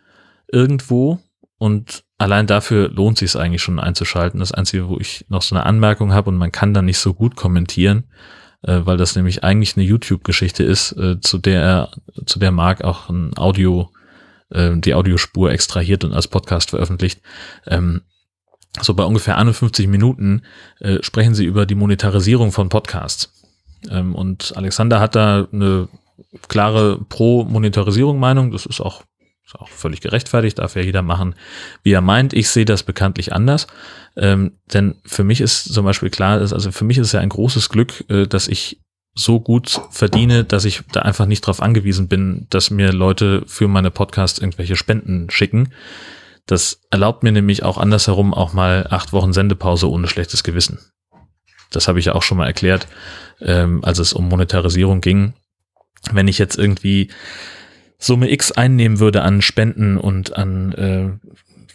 irgendwo. 0.52 1.20
Und 1.58 2.04
allein 2.18 2.48
dafür 2.48 2.90
lohnt 2.90 3.18
sich 3.18 3.32
es 3.32 3.36
eigentlich 3.36 3.62
schon 3.62 3.80
einzuschalten. 3.80 4.40
Das 4.40 4.52
Einzige, 4.52 4.90
wo 4.90 4.98
ich 4.98 5.26
noch 5.30 5.42
so 5.42 5.56
eine 5.56 5.66
Anmerkung 5.66 6.14
habe 6.14 6.30
und 6.30 6.38
man 6.38 6.52
kann 6.52 6.74
da 6.74 6.82
nicht 6.82 6.98
so 6.98 7.14
gut 7.14 7.36
kommentieren, 7.36 8.06
äh, 8.64 8.82
weil 8.84 8.98
das 8.98 9.16
nämlich 9.16 9.44
eigentlich 9.44 9.78
eine 9.78 9.86
YouTube-Geschichte 9.86 10.64
ist, 10.64 10.92
äh, 10.94 11.20
zu 11.22 11.38
der 11.38 11.62
er, 11.62 11.92
zu 12.26 12.40
der 12.40 12.52
Marc 12.52 12.84
auch 12.84 13.10
ein 13.10 13.38
Audio, 13.38 13.92
äh, 14.50 14.76
die 14.78 14.94
Audiospur 14.94 15.52
extrahiert 15.52 16.04
und 16.04 16.14
als 16.14 16.28
Podcast 16.28 16.72
veröffentlicht. 16.72 17.22
Ähm, 17.68 18.02
so 18.82 18.94
bei 18.94 19.04
ungefähr 19.04 19.38
51 19.38 19.88
Minuten 19.88 20.42
äh, 20.80 20.98
sprechen 21.02 21.36
sie 21.36 21.46
über 21.46 21.66
die 21.66 21.76
Monetarisierung 21.76 22.52
von 22.52 22.70
Podcasts. 22.70 23.32
Ähm, 23.90 24.16
und 24.16 24.54
Alexander 24.56 25.00
hat 25.00 25.16
da 25.16 25.48
eine 25.52 25.90
klare 26.48 27.00
Pro-Monetarisierung-Meinung. 27.10 28.52
Das 28.52 28.66
ist 28.66 28.82
auch, 28.82 29.04
ist 29.46 29.60
auch 29.60 29.70
völlig 29.70 30.02
gerechtfertigt, 30.02 30.60
darf 30.60 30.76
ja 30.76 30.82
jeder 30.82 31.02
machen, 31.02 31.36
wie 31.84 31.92
er 31.92 32.02
meint. 32.02 32.34
Ich 32.34 32.50
sehe 32.50 32.66
das 32.66 32.84
bekanntlich 32.84 33.34
anders. 33.34 33.68
Ähm, 34.16 34.54
denn 34.74 34.96
für 35.06 35.24
mich 35.24 35.42
ist 35.42 35.74
zum 35.74 35.86
Beispiel 35.86 36.10
klar, 36.10 36.40
dass, 36.40 36.54
also 36.54 36.72
für 36.72 36.86
mich 36.86 36.98
ist 36.98 37.08
es 37.08 37.14
ja 37.14 37.20
ein 37.20 37.30
großes 37.30 37.70
Glück, 37.70 38.06
äh, 38.10 38.28
dass 38.28 38.48
ich 38.48 38.80
so 39.16 39.40
gut 39.40 39.80
verdiene, 39.92 40.44
dass 40.44 40.66
ich 40.66 40.82
da 40.92 41.02
einfach 41.02 41.28
nicht 41.28 41.44
darauf 41.44 41.62
angewiesen 41.62 42.08
bin, 42.08 42.48
dass 42.50 42.72
mir 42.72 42.92
Leute 42.92 43.44
für 43.46 43.68
meine 43.68 43.92
Podcasts 43.92 44.40
irgendwelche 44.40 44.76
Spenden 44.76 45.30
schicken. 45.30 45.70
Das 46.46 46.82
erlaubt 46.90 47.24
mir 47.24 47.32
nämlich 47.32 47.64
auch 47.64 47.78
andersherum 47.78 48.34
auch 48.34 48.54
mal 48.54 48.88
acht 48.90 49.14
Wochen 49.14 49.34
Sendepause 49.34 49.90
ohne 49.90 50.08
schlechtes 50.08 50.44
Gewissen. 50.44 50.80
Das 51.72 51.88
habe 51.88 52.00
ich 52.00 52.06
ja 52.06 52.16
auch 52.16 52.24
schon 52.24 52.38
mal 52.38 52.48
erklärt, 52.48 52.88
ähm, 53.42 53.84
als 53.84 54.00
es 54.00 54.14
um 54.14 54.28
Monetarisierung 54.28 55.02
ging. 55.02 55.34
Wenn 56.12 56.28
ich 56.28 56.38
jetzt 56.38 56.58
irgendwie 56.58 57.10
Summe 57.98 58.30
X 58.30 58.52
einnehmen 58.52 59.00
würde 59.00 59.22
an 59.22 59.42
Spenden 59.42 59.98
und 59.98 60.36
an, 60.36 60.74
äh, 60.74 61.10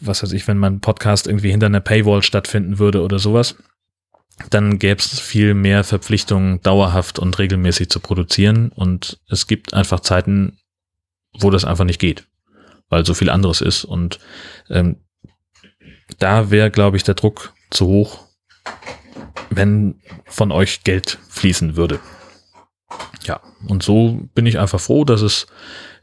was 0.00 0.22
weiß 0.22 0.32
ich, 0.32 0.46
wenn 0.46 0.58
mein 0.58 0.80
Podcast 0.80 1.26
irgendwie 1.26 1.50
hinter 1.50 1.66
einer 1.66 1.80
Paywall 1.80 2.22
stattfinden 2.22 2.78
würde 2.78 3.02
oder 3.02 3.18
sowas, 3.18 3.56
dann 4.50 4.78
gäbe 4.78 5.00
es 5.00 5.18
viel 5.18 5.54
mehr 5.54 5.82
Verpflichtungen, 5.82 6.60
dauerhaft 6.60 7.18
und 7.18 7.38
regelmäßig 7.38 7.88
zu 7.88 7.98
produzieren. 7.98 8.68
Und 8.68 9.18
es 9.28 9.46
gibt 9.46 9.72
einfach 9.72 10.00
Zeiten, 10.00 10.58
wo 11.32 11.50
das 11.50 11.64
einfach 11.64 11.84
nicht 11.84 11.98
geht 11.98 12.28
weil 12.88 13.04
so 13.04 13.14
viel 13.14 13.30
anderes 13.30 13.60
ist. 13.60 13.84
Und 13.84 14.18
ähm, 14.70 14.96
da 16.18 16.50
wäre, 16.50 16.70
glaube 16.70 16.96
ich, 16.96 17.04
der 17.04 17.14
Druck 17.14 17.52
zu 17.70 17.86
hoch, 17.86 18.24
wenn 19.50 20.00
von 20.24 20.52
euch 20.52 20.84
Geld 20.84 21.18
fließen 21.28 21.76
würde. 21.76 22.00
Ja, 23.24 23.40
und 23.66 23.82
so 23.82 24.28
bin 24.34 24.46
ich 24.46 24.58
einfach 24.58 24.80
froh, 24.80 25.04
dass 25.04 25.20
es 25.20 25.46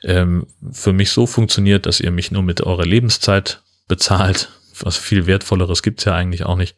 ähm, 0.04 0.46
für 0.72 0.94
mich 0.94 1.10
so 1.10 1.26
funktioniert, 1.26 1.86
dass 1.88 2.00
ihr 2.00 2.12
mich 2.12 2.32
nur 2.32 2.44
mit 2.44 2.62
eurer 2.62 2.86
Lebenszeit 2.86 3.64
bezahlt. 3.88 4.52
Was 4.80 4.98
viel 4.98 5.26
Wertvolleres 5.26 5.82
gibt's 5.82 6.06
ja 6.06 6.14
eigentlich 6.14 6.46
auch 6.46 6.58
nicht. 6.58 6.76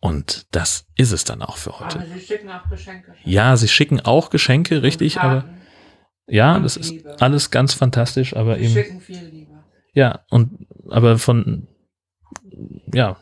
Und 0.00 0.46
das 0.50 0.86
ist 0.96 1.12
es 1.12 1.24
dann 1.24 1.42
auch 1.42 1.56
für 1.56 1.78
heute. 1.78 1.98
Aber 2.00 2.06
sie 2.06 2.20
schicken 2.20 2.50
auch 2.50 2.68
Geschenke. 2.68 3.14
Ja, 3.24 3.56
sie 3.56 3.68
schicken 3.68 4.00
auch 4.00 4.30
Geschenke, 4.30 4.82
richtig, 4.82 5.20
aber 5.20 5.44
ja, 6.26 6.58
das 6.58 6.76
ist 6.76 6.90
Liebe. 6.90 7.20
alles 7.20 7.50
ganz 7.50 7.74
fantastisch, 7.74 8.34
aber 8.36 8.58
eben. 8.58 8.72
schicken 8.72 9.00
viel 9.00 9.24
Liebe. 9.24 9.52
Ja, 9.92 10.24
und 10.30 10.66
aber 10.90 11.18
von 11.18 11.68
ja, 12.92 13.16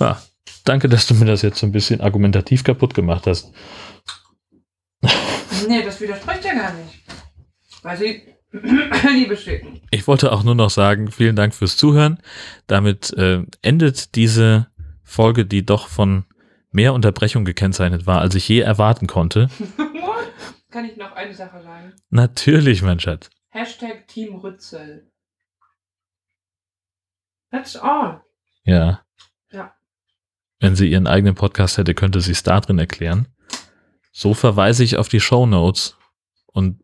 ja, 0.00 0.22
danke, 0.64 0.88
dass 0.88 1.06
du 1.06 1.14
mir 1.14 1.26
das 1.26 1.42
jetzt 1.42 1.58
so 1.58 1.66
ein 1.66 1.72
bisschen 1.72 2.00
argumentativ 2.00 2.64
kaputt 2.64 2.94
gemacht 2.94 3.26
hast. 3.26 3.52
Nee, 5.68 5.82
das 5.82 5.98
widerspricht 5.98 6.44
ja 6.44 6.52
gar 6.52 6.74
nicht. 6.74 7.00
Weil 7.82 7.96
sie 7.96 8.22
Liebe 9.12 9.36
schicken. 9.36 9.80
Ich 9.90 10.06
wollte 10.06 10.32
auch 10.32 10.42
nur 10.42 10.54
noch 10.54 10.68
sagen, 10.68 11.10
vielen 11.10 11.36
Dank 11.36 11.54
fürs 11.54 11.76
Zuhören. 11.76 12.18
Damit 12.66 13.12
äh, 13.14 13.42
endet 13.62 14.14
diese 14.14 14.68
Folge, 15.02 15.46
die 15.46 15.64
doch 15.64 15.88
von 15.88 16.24
mehr 16.70 16.92
Unterbrechung 16.92 17.44
gekennzeichnet 17.44 18.06
war, 18.06 18.20
als 18.20 18.34
ich 18.34 18.48
je 18.48 18.60
erwarten 18.60 19.06
konnte. 19.06 19.48
Kann 20.74 20.86
ich 20.86 20.96
noch 20.96 21.12
eine 21.12 21.32
Sache 21.32 21.62
sagen? 21.62 21.92
Natürlich, 22.10 22.82
mein 22.82 22.98
Schatz. 22.98 23.30
Hashtag 23.50 24.08
Team 24.08 24.34
Rützel. 24.34 25.08
That's 27.52 27.76
all. 27.76 28.22
Ja. 28.64 29.04
Ja. 29.52 29.72
Wenn 30.58 30.74
sie 30.74 30.90
ihren 30.90 31.06
eigenen 31.06 31.36
Podcast 31.36 31.78
hätte, 31.78 31.94
könnte 31.94 32.20
sie 32.20 32.32
es 32.32 32.42
da 32.42 32.58
drin 32.58 32.80
erklären. 32.80 33.28
So 34.10 34.34
verweise 34.34 34.82
ich 34.82 34.96
auf 34.96 35.08
die 35.08 35.20
Show 35.20 35.46
Notes 35.46 35.96
und 36.46 36.82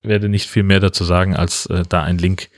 werde 0.00 0.30
nicht 0.30 0.48
viel 0.48 0.62
mehr 0.62 0.80
dazu 0.80 1.04
sagen, 1.04 1.36
als 1.36 1.66
äh, 1.66 1.84
da 1.86 2.02
einen 2.02 2.18
Link 2.18 2.48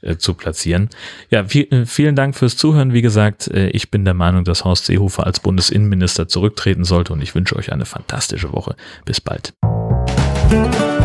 äh, 0.00 0.16
zu 0.16 0.34
platzieren. 0.34 0.90
Ja, 1.30 1.44
viel, 1.44 1.72
äh, 1.72 1.86
vielen 1.86 2.16
Dank 2.16 2.34
fürs 2.34 2.56
Zuhören. 2.56 2.92
Wie 2.92 3.02
gesagt, 3.02 3.46
äh, 3.46 3.68
ich 3.68 3.92
bin 3.92 4.04
der 4.04 4.14
Meinung, 4.14 4.42
dass 4.42 4.64
Horst 4.64 4.86
Seehofer 4.86 5.24
als 5.24 5.38
Bundesinnenminister 5.38 6.26
zurücktreten 6.26 6.82
sollte 6.82 7.12
und 7.12 7.22
ich 7.22 7.36
wünsche 7.36 7.54
euch 7.54 7.72
eine 7.72 7.86
fantastische 7.86 8.52
Woche. 8.52 8.74
Bis 9.04 9.20
bald. 9.20 9.54
Thank 10.50 10.80
you. 10.80 10.99